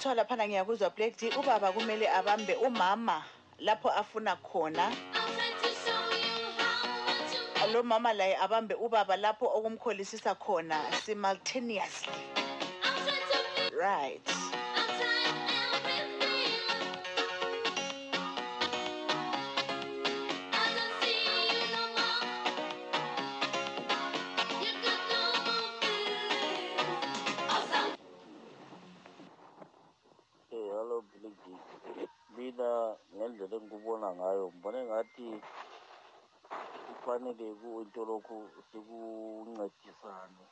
Akuthiwa 0.03 0.15
laphana 0.15 0.49
ngiyakuzwa 0.49 0.91
black 0.97 1.17
d. 1.17 1.31
Ubaba 1.39 1.73
kumele 1.73 2.09
abambe 2.11 2.55
umama 2.55 3.23
lapho 3.61 3.89
afuna 3.91 4.37
khona. 4.37 4.91
Lo 7.73 7.83
mama 7.83 8.13
laye 8.13 8.37
abambe 8.37 8.75
ubaba 8.75 9.17
lapho 9.17 9.47
okumkholisisa 9.47 10.35
khona 10.35 10.81
simultaneously. 11.05 12.13
Right. 13.79 14.52
Ngayo 34.17 34.45
ngibona 34.49 34.81
ngathi 34.89 35.27
kufanele 36.87 37.47
kuyinto 37.61 38.01
lokhu 38.11 38.37
sikuncedisane. 38.69 40.45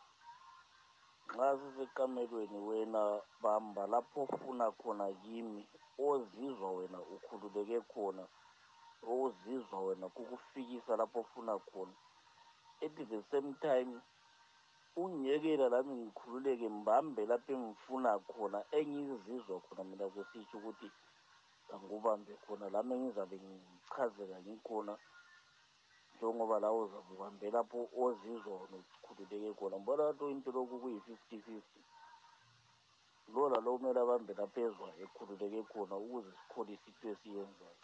Nxa 1.30 1.48
sisekamelweni 1.60 2.58
wena 2.68 3.02
bamba 3.42 3.82
lapho 3.92 4.18
ofuna 4.22 4.66
khona 4.80 5.06
kimi 5.22 5.62
ozizwa 6.08 6.68
wena 6.78 6.98
ukhululeke 7.14 7.78
khona 7.92 8.24
ozizwa 9.14 9.78
wena 9.86 10.06
kukufikisa 10.14 10.92
lapho 10.96 11.18
ofuna 11.20 11.54
khona. 11.68 11.96
At 12.82 12.96
the 12.96 13.22
same 13.30 13.54
time 13.60 14.00
ungiyekela 14.96 15.68
lami 15.68 15.94
ngikhululeke 15.94 16.68
mbambe 16.68 17.26
lapho 17.26 17.52
engifuna 17.52 18.18
khona 18.18 18.58
engizizwa 18.78 19.60
khona 19.64 19.84
mina 19.84 20.06
kusitsho 20.08 20.58
ukuthi 20.58 20.90
angubambe 21.74 22.32
khona 22.42 22.66
lami 22.74 22.92
engizabe 22.94 23.36
ngichazeka 23.44 24.36
ngikhona 24.42 24.94
njengoba 26.14 26.56
lawe 26.62 26.78
uzabe 26.84 27.10
ubambe 27.14 27.46
lapho 27.54 27.78
ozizwa 28.02 28.52
wena 28.60 28.76
ukhululeke 28.96 29.50
khona 29.58 29.76
ngibona 29.76 30.02
ngathi 30.04 30.24
into 30.32 30.50
lokhu 30.56 30.74
kuyi-fifty 30.82 31.36
fifty 31.46 31.80
lo 33.32 33.42
lalo 33.52 33.68
kumele 33.76 34.00
abambe 34.02 34.32
lapho 34.38 34.58
ezwa 34.66 34.88
ekhululeke 35.02 35.60
khona 35.70 35.94
ukuze 36.04 36.30
sikholise 36.38 36.86
into 36.90 37.06
esiyenzayo. 37.12 37.78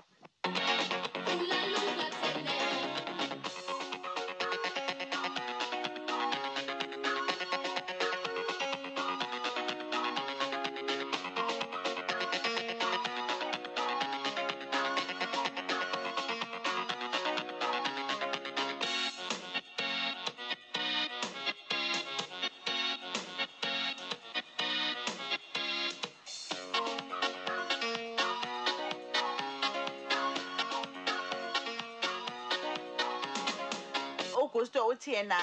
Ugusto 34.66 34.86
uthi 34.86 35.12
yena 35.12 35.36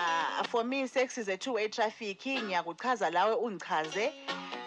for 0.47 0.63
me 0.63 0.85
sex 0.87 1.17
is 1.17 1.27
a 1.29 1.37
two 1.37 1.53
way 1.53 1.67
traffic. 1.67 2.19
Ngiyakuchaza 2.25 3.09
lawe 3.11 3.35
ungichaze. 3.35 4.11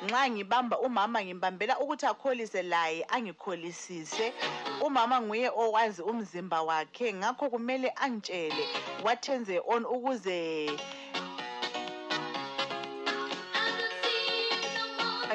Nxa 0.05 0.31
ngibamba 0.31 0.79
umama 0.81 1.25
ngimbambela 1.25 1.79
ukuthi 1.79 2.07
akholise 2.07 2.63
laye 2.63 3.05
angikholisise. 3.09 4.33
Umama 4.81 5.21
nguye 5.21 5.51
owazi 5.51 6.03
umzimba 6.03 6.63
wakhe. 6.63 7.13
Ngakho 7.13 7.51
kumele 7.51 7.93
angitshele 7.97 8.67
what 9.03 9.23
turns 9.23 9.49
her 9.49 9.61
on 9.69 9.85
ukuze 9.85 10.71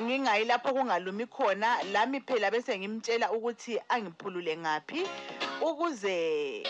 ngingayi 0.02 0.45
lapho 0.45 0.73
kungalumi 0.73 1.26
khona. 1.27 1.84
Lami 1.91 2.19
phela 2.22 2.52
bese 2.52 2.80
ngimtshela 2.80 3.31
ukuthi 3.31 3.80
angiphulule 3.89 4.57
ngaphi 4.57 5.07
ukuze 5.61 6.64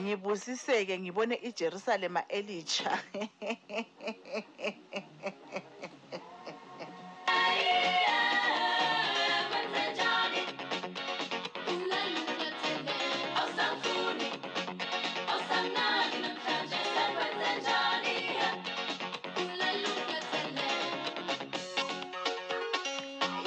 ngibusiseke 0.00 0.98
ngibone 0.98 1.34
iJerusalema 1.48 2.22
elitsha. 2.28 2.98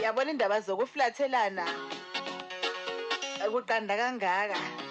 Yabona 0.03 0.31
indaba 0.31 0.61
zokuflathelana 0.61 1.65
kuqanda 3.51 3.93
kangaka. 3.97 4.84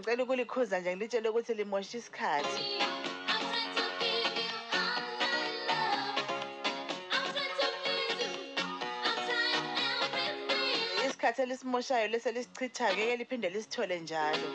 Ngicela 0.00 0.22
ukulikhuza 0.24 0.80
nje 0.80 0.90
ngilitshele 0.96 1.28
ukuthi 1.28 1.54
limosha 1.54 1.98
isikhathi. 1.98 2.62
Isikhathi 11.06 11.42
elisimoshayo 11.42 12.08
lese 12.08 12.32
lisichithayo 12.32 12.94
ngeke 12.96 13.16
liphinde 13.16 13.48
lisithole 13.54 14.00
njalo. 14.00 14.48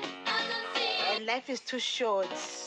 And 1.13 1.25
life 1.25 1.49
is 1.53 1.61
too 1.61 1.79
short. 1.79 2.64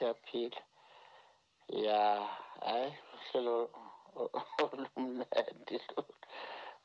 Siyaphila. 0.00 0.60
Ya 1.68 2.28
hayi 2.64 2.94
uhlelo 3.14 3.56
olumnandi 4.62 5.76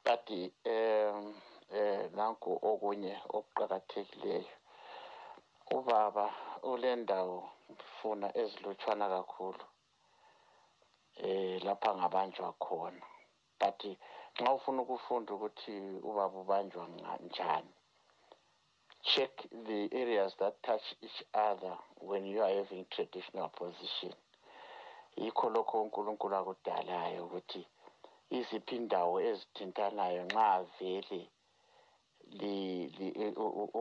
but 0.04 0.30
um 0.66 1.34
eh 1.72 2.12
nanku 2.18 2.52
okunye 2.70 3.14
okuqakathekileyo. 3.38 4.56
Ubaba 5.72 6.26
ule 6.72 6.96
ndawo 6.96 7.50
funa 7.98 8.28
ezilutshwana 8.42 9.06
kakhulu 9.16 9.66
eh 11.28 11.64
lapha 11.64 11.90
ngabanjwa 11.98 12.50
khona. 12.64 13.06
But 13.60 13.80
nxa 14.40 14.52
ufuna 14.58 14.82
ukufunda 14.82 15.34
ukuthi 15.34 15.76
ubaba 16.10 16.38
ubanjwa 16.44 16.84
njani 17.26 17.75
check 19.06 19.32
the 19.68 19.90
areas 20.02 20.34
that 20.40 20.56
touch 20.64 20.86
each 21.02 21.24
other 21.34 21.74
when 22.02 22.26
you 22.26 22.42
are 22.42 22.50
having 22.50 22.86
traditional 22.90 23.50
position. 23.50 24.14
Yikho 25.18 25.50
lokho 25.50 25.82
unkulunkulu 25.82 26.36
akudalayo 26.36 27.26
ukuthi 27.26 27.62
iziphi 28.38 28.76
indawo 28.76 29.16
ezithintanayo 29.30 30.22
nxa 30.30 30.66
vele 30.76 31.22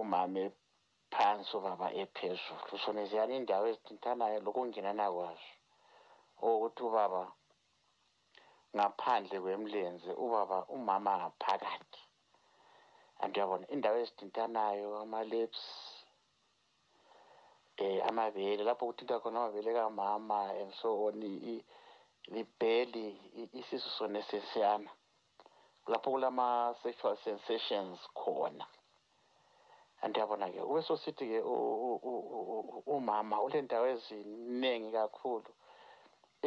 umama 0.01 0.45
phansi 1.11 1.57
ubaba 1.57 1.89
ephezulu. 2.03 2.79
Sona 2.85 3.03
ziyani 3.09 3.37
indawo 3.37 3.65
ezithintanayo 3.73 4.39
lokungenana 4.45 5.07
kwazo. 5.15 5.51
Ukuthi 6.43 6.83
ubaba 6.89 7.23
ngaphandle 8.77 9.37
kwemlenze 9.41 10.11
ubaba 10.25 10.59
umama 10.77 11.13
ngaphakathi. 11.19 12.04
Anti 13.25 13.39
uyabona 13.41 13.65
indawo 13.75 13.97
ezithintanayo 14.03 14.89
ama-lips 15.03 15.63
eh 17.83 17.99
amabele 18.09 18.63
lapho 18.65 18.85
kuthinta 18.89 19.23
khona 19.23 19.39
amabele 19.41 19.71
kamama 19.79 20.39
and 20.61 20.73
so 20.81 20.89
on 21.07 21.21
libheli 22.35 23.07
isisu 23.61 23.89
sona 23.97 24.19
esesiyana 24.23 24.91
lapho 25.93 26.09
kulama-sexual 26.13 27.17
sensations 27.27 27.99
khona 28.21 28.65
anti 30.03 30.17
uyabona-ke 30.19 30.61
kube 30.69 30.83
sosithi-ke 30.83 31.39
umama 32.97 33.37
ulendawo 33.47 33.87
eziningi 33.95 34.91
kakhulu 34.99 35.51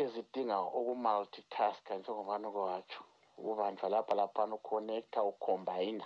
ezidinga 0.01 0.57
ukumultitaska 0.79 1.91
njengobani 1.97 2.47
kwatsho 2.55 3.01
ukubanjwa 3.39 3.89
lapha 3.93 4.13
laphana 4.19 4.53
uconnecta 4.59 5.19
ucombina 5.31 6.05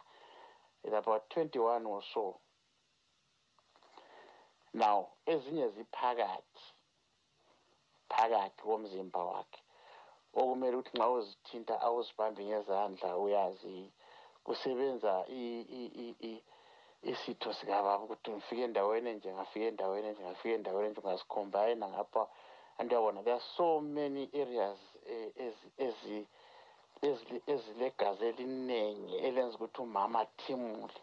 is 0.83 0.93
about 0.93 1.29
21 1.29 1.85
or 1.85 2.01
so. 2.13 2.37
Now 4.73 5.07
ezinye 5.27 5.67
ziphakathi 5.75 6.63
phakathi 8.09 8.61
komzimba 8.63 9.19
wakhe. 9.31 9.61
Okumele 10.33 10.75
ukuthi 10.77 10.97
nxa 10.97 11.09
uzithinta 11.09 11.75
awuzibambi 11.85 12.43
ngezandla 12.49 13.09
uyazi 13.17 13.91
kusebenza 14.45 15.13
isitho 17.11 17.49
sikababa 17.53 18.03
ukuthi 18.03 18.31
ngifike 18.31 18.63
endaweni 18.63 19.09
enje 19.09 19.29
ngafika 19.33 19.65
endaweni 19.71 20.07
enje 20.07 20.23
ngafika 20.23 20.55
endaweni 20.55 20.87
enje 20.87 21.01
ungasicombina 21.01 21.85
ngapha 21.93 22.23
and 22.79 22.91
uyabona 22.91 23.23
there 23.23 23.35
are 23.35 23.43
so 23.57 23.81
many 23.81 24.29
areas 24.33 24.79
ezilegazi 27.53 28.23
eliningi 28.29 29.13
elenza 29.27 29.55
ukuthi 29.57 29.79
umama 29.87 30.17
athimule. 30.25 30.99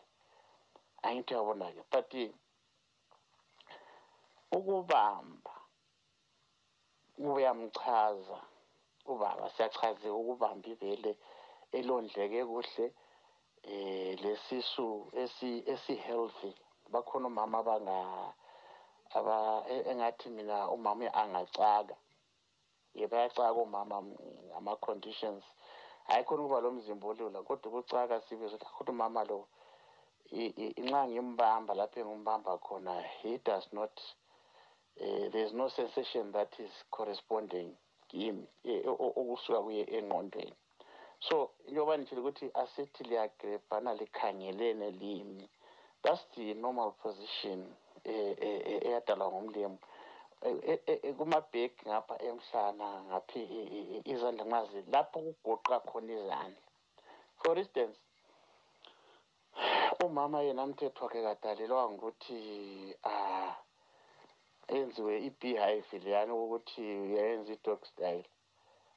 Angithi 1.05 1.33
uyabona-ke 1.35 1.83
but 1.93 2.13
ukubamba 4.57 5.55
uyamchaza 7.19 8.39
ubaba. 9.13 9.45
Siyachaziwe 9.55 10.17
ukubamba 10.21 10.67
ibele 10.75 11.13
elondleke 11.77 12.41
kuhle 12.51 12.87
eh 13.73 14.13
lesisu 14.23 14.87
esi-healthy. 15.73 16.53
Bakhona 16.93 17.27
umama 17.33 17.59
abanga 17.63 17.97
aba 19.17 19.37
engathi 19.91 20.29
mina 20.37 20.57
umama 20.71 21.05
angacaka 21.21 21.97
ye 22.95 23.07
bayacaka 23.07 23.61
umama 23.67 23.97
ngama-conditions 24.49 25.45
hayi 26.09 26.25
khona 26.25 26.43
ukuba 26.43 26.61
lo 26.61 26.71
mzimba 26.71 27.07
olula 27.09 27.39
kodwa 27.43 27.67
ukucaka 27.69 28.21
sibizwa 28.27 28.57
ukuthi 28.57 28.67
akuthi 28.67 28.91
umama 28.91 29.25
lo 29.31 29.39
nxa 30.85 31.01
ngimbamba 31.09 31.73
lapho 31.79 32.01
engimbamba 32.01 32.53
khona 32.67 32.93
he 33.19 33.39
does 33.49 33.67
not 33.73 33.95
uh, 35.01 35.27
there 35.33 35.47
is 35.47 35.53
no 35.53 35.69
sensation 35.69 36.33
that 36.33 36.53
is 36.61 36.73
corresponding 36.91 37.69
kimi 38.09 38.45
okusuka 39.21 39.61
kuye 39.63 39.83
engqondweni. 39.97 40.57
So 41.21 41.51
njengoba 41.67 41.97
nitshile 41.97 42.21
ukuthi 42.21 42.51
asithi 42.55 43.05
liyagrebhana 43.05 43.95
likhangelene 43.95 44.91
limi 44.91 45.49
that's 46.03 46.25
the 46.35 46.55
normal 46.55 46.91
position 47.03 47.67
eyadalwa 48.05 49.29
ngumlemo 49.33 49.79
kumabhegi 51.19 51.83
ngapha 51.89 52.15
emhlana 52.29 52.89
ngaphi 53.09 53.41
izandla 54.13 54.45
nxa 54.45 54.81
lapho 54.93 55.19
kugoqa 55.27 55.77
khona 55.89 56.13
izandla. 56.19 56.63
For 57.41 57.55
instance 57.59 57.99
umama 60.05 60.39
yena 60.47 60.63
mthetho 60.67 61.05
wakhe 61.05 61.21
kadalelwa 61.27 61.83
ngokuthi 61.91 62.39
ah 63.13 63.55
enziwe 64.77 65.15
i-beehive 65.29 65.97
leyani 66.05 66.33
ukuthi 66.33 66.83
uyayenza 67.05 67.53
i-dog 67.57 67.81
style. 67.91 68.27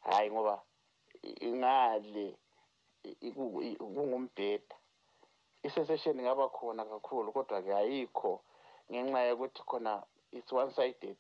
Hhayi 0.06 0.28
ngoba 0.32 0.56
ngale 1.58 2.28
kungumbheda 3.94 4.76
i-sensation 5.66 6.20
ingaba 6.20 6.46
khona 6.56 6.84
kakhulu 6.92 7.30
kodwa-ke 7.36 7.72
ayikho 7.82 8.32
ngenxa 8.92 9.20
yokuthi 9.30 9.62
khona 9.70 9.94
it's 10.32 10.52
one 10.52 10.72
sided 10.74 11.18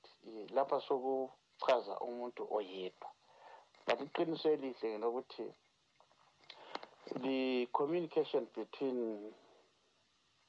lapha 0.54 0.82
sokuchaza 0.82 2.00
umuntu 2.00 2.48
oyedwa. 2.52 3.10
But 3.86 4.00
iqiniso 4.02 4.50
elihle 4.50 4.90
ngelokuthi 4.90 5.54
the 7.22 7.68
communication 7.74 8.48
between 8.56 9.34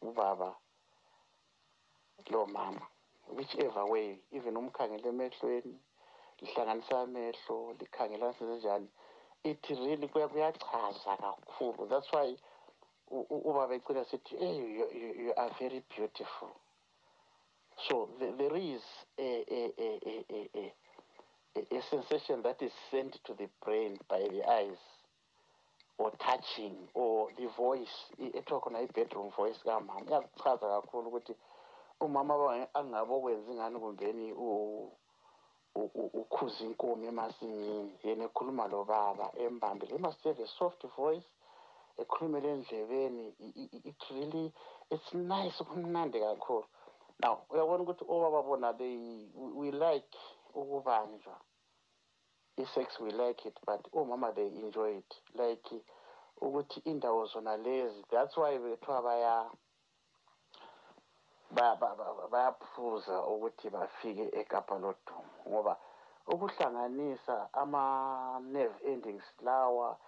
ubaba 0.02 0.54
lo 2.30 2.46
mama 2.46 2.86
whichever 3.28 3.84
way 3.84 4.18
even 4.32 4.56
umkhangele 4.56 5.08
emehlweni 5.08 5.78
lihlanganisa 6.40 7.00
amehlo 7.00 7.74
likhangelana 7.78 8.34
sezenjani 8.34 8.88
it 9.44 9.66
really 9.70 10.08
kuyachaza 10.08 11.16
kakhulu. 11.16 11.88
That's 11.88 12.12
why 12.12 12.36
ubaba 13.10 13.74
ecina 13.74 14.04
sithi 14.04 14.36
hey 14.36 14.56
you, 14.56 14.86
you, 14.94 15.24
you 15.24 15.34
are 15.36 15.50
very 15.58 15.82
beautiful. 15.96 16.50
So 17.88 18.08
th 18.18 18.36
there 18.38 18.56
is 18.56 18.82
a, 19.18 19.44
a, 19.50 19.72
a, 19.78 19.90
a, 20.06 20.48
a, 20.60 21.76
a, 21.78 21.82
sensation 21.90 22.42
that 22.42 22.60
is 22.62 22.72
sent 22.90 23.12
to 23.24 23.34
the 23.34 23.48
brain 23.64 23.96
by 24.08 24.18
the 24.30 24.42
eyes 24.48 24.78
or 25.98 26.10
touching 26.18 26.74
or 26.94 27.28
the 27.38 27.48
voice. 27.56 27.94
Ethiwa 28.20 28.60
khona 28.60 28.78
i-bedroom 28.82 29.30
voice 29.36 29.58
kamama 29.64 30.00
iyakuchaza 30.00 30.66
kakhulu 30.68 31.08
ukuthi 31.08 31.34
umama 32.00 32.68
angabe 32.74 33.12
okwenza 33.14 33.52
ingani 33.52 33.78
kumbeni 33.80 34.32
ukhuza 35.74 36.64
inkomo 36.64 37.04
emasimini. 37.06 37.92
Yena 38.04 38.24
ekhuluma 38.24 38.68
lobaba 38.68 39.32
embambile 39.38 39.92
he 39.92 39.98
must 39.98 40.22
have 40.24 40.40
a 40.42 40.46
soft 40.58 40.82
voice 40.96 41.26
ekhulumele 41.98 42.48
endlebeni 42.52 43.34
it 43.84 44.02
really 44.10 44.52
it's 44.90 45.14
nice 45.14 45.64
kumnandi 45.64 46.20
kakhulu. 46.20 46.66
Now 47.22 47.38
uyabona 47.50 47.82
ukuthi 47.82 48.04
obaba 48.08 48.42
bona 48.42 48.72
they 48.72 49.28
we 49.54 49.70
like 49.70 50.18
ukubanjwa. 50.54 51.36
I-sex 52.58 53.00
we 53.00 53.10
like 53.10 53.48
it 53.48 53.58
but 53.66 53.80
omama 53.92 54.34
they 54.34 54.46
enjoy 54.46 54.98
it. 54.98 55.14
Like 55.34 55.82
ukuthi 56.40 56.80
indawo 56.84 57.26
zona 57.26 57.56
lezi 57.56 58.04
that's 58.10 58.36
why 58.36 58.58
bethiwa 58.58 59.02
baya 59.02 59.50
bayaphuza 62.30 63.26
ukuthi 63.26 63.70
bafike 63.70 64.30
ekapa 64.40 64.74
lodumo 64.78 65.24
ngoba 65.48 65.76
ukuhlanganisa 66.26 67.48
ama-nerve 67.52 68.78
endings 68.92 69.24
lawa 69.40 69.98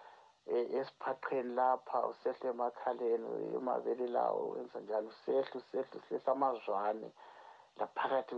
esiphaqeni 0.46 1.54
lapha 1.54 2.06
usehle 2.06 2.48
emakhaleni 2.50 3.56
emabele 3.56 4.06
lawo 4.16 4.40
wenza 4.52 4.80
njalo 4.80 5.08
usehle 5.08 5.56
usehle 5.60 5.96
usehle 5.98 6.30
amazwane 6.32 7.08
laphakathi 7.78 8.34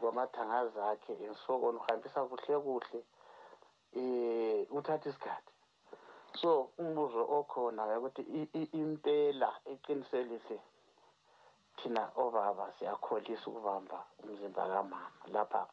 kwamathangazi 0.00 0.80
akhe 0.80 1.12
ensokoni 1.26 1.78
uhambisa 1.78 2.20
kuhle 2.28 2.54
kuhle 2.66 3.00
um 4.00 4.66
uthatha 4.78 5.08
isikhathi. 5.10 5.52
So 6.40 6.70
umbuzo 6.78 7.22
okhona 7.38 7.82
ukuthi 7.98 8.22
impela 8.80 9.50
iqiniselihle 9.72 10.58
thina 11.76 12.02
obaba 12.16 12.72
siyakholisa 12.78 13.46
ukubamba 13.50 13.98
umzimba 14.22 14.62
kamama 14.72 15.00
lapha 15.34 15.66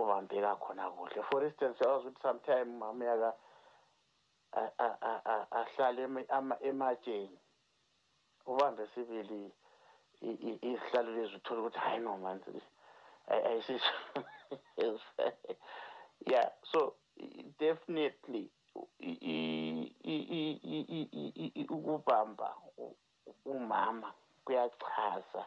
obambeka 0.00 0.56
khona 0.56 0.90
kuhle. 0.90 1.22
For 1.28 1.44
instance 1.44 1.80
uyawazi 1.80 2.06
ukuthi 2.08 2.22
sometime 2.22 2.70
umama 2.76 3.04
ahlale 5.50 6.02
emajeni 6.60 7.38
ubambe 8.46 8.86
sibili 8.94 9.52
izihlalo 10.62 11.10
lezi 11.16 11.36
uthole 11.36 11.60
ukuthi 11.60 11.78
hhayi 11.78 12.00
no 12.00 12.16
manzi 12.16 12.62
ayisisho. 13.28 13.94
Yeah 16.26 16.50
so 16.72 16.94
definitely 17.58 18.50
ukubamba 21.70 22.56
umama 23.44 24.12
kuyachaza. 24.44 25.46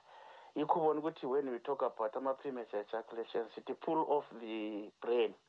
Yikho 0.55 0.79
ubona 0.79 0.99
ukuthi 0.99 1.25
when 1.25 1.49
we 1.49 1.59
talk 1.59 1.81
about 1.81 2.15
ama-premature 2.15 2.81
ejaculations 2.81 3.51
sithi 3.55 3.73
pull 3.73 4.05
off 4.09 4.25
the 4.39 4.91
brain. 5.01 5.33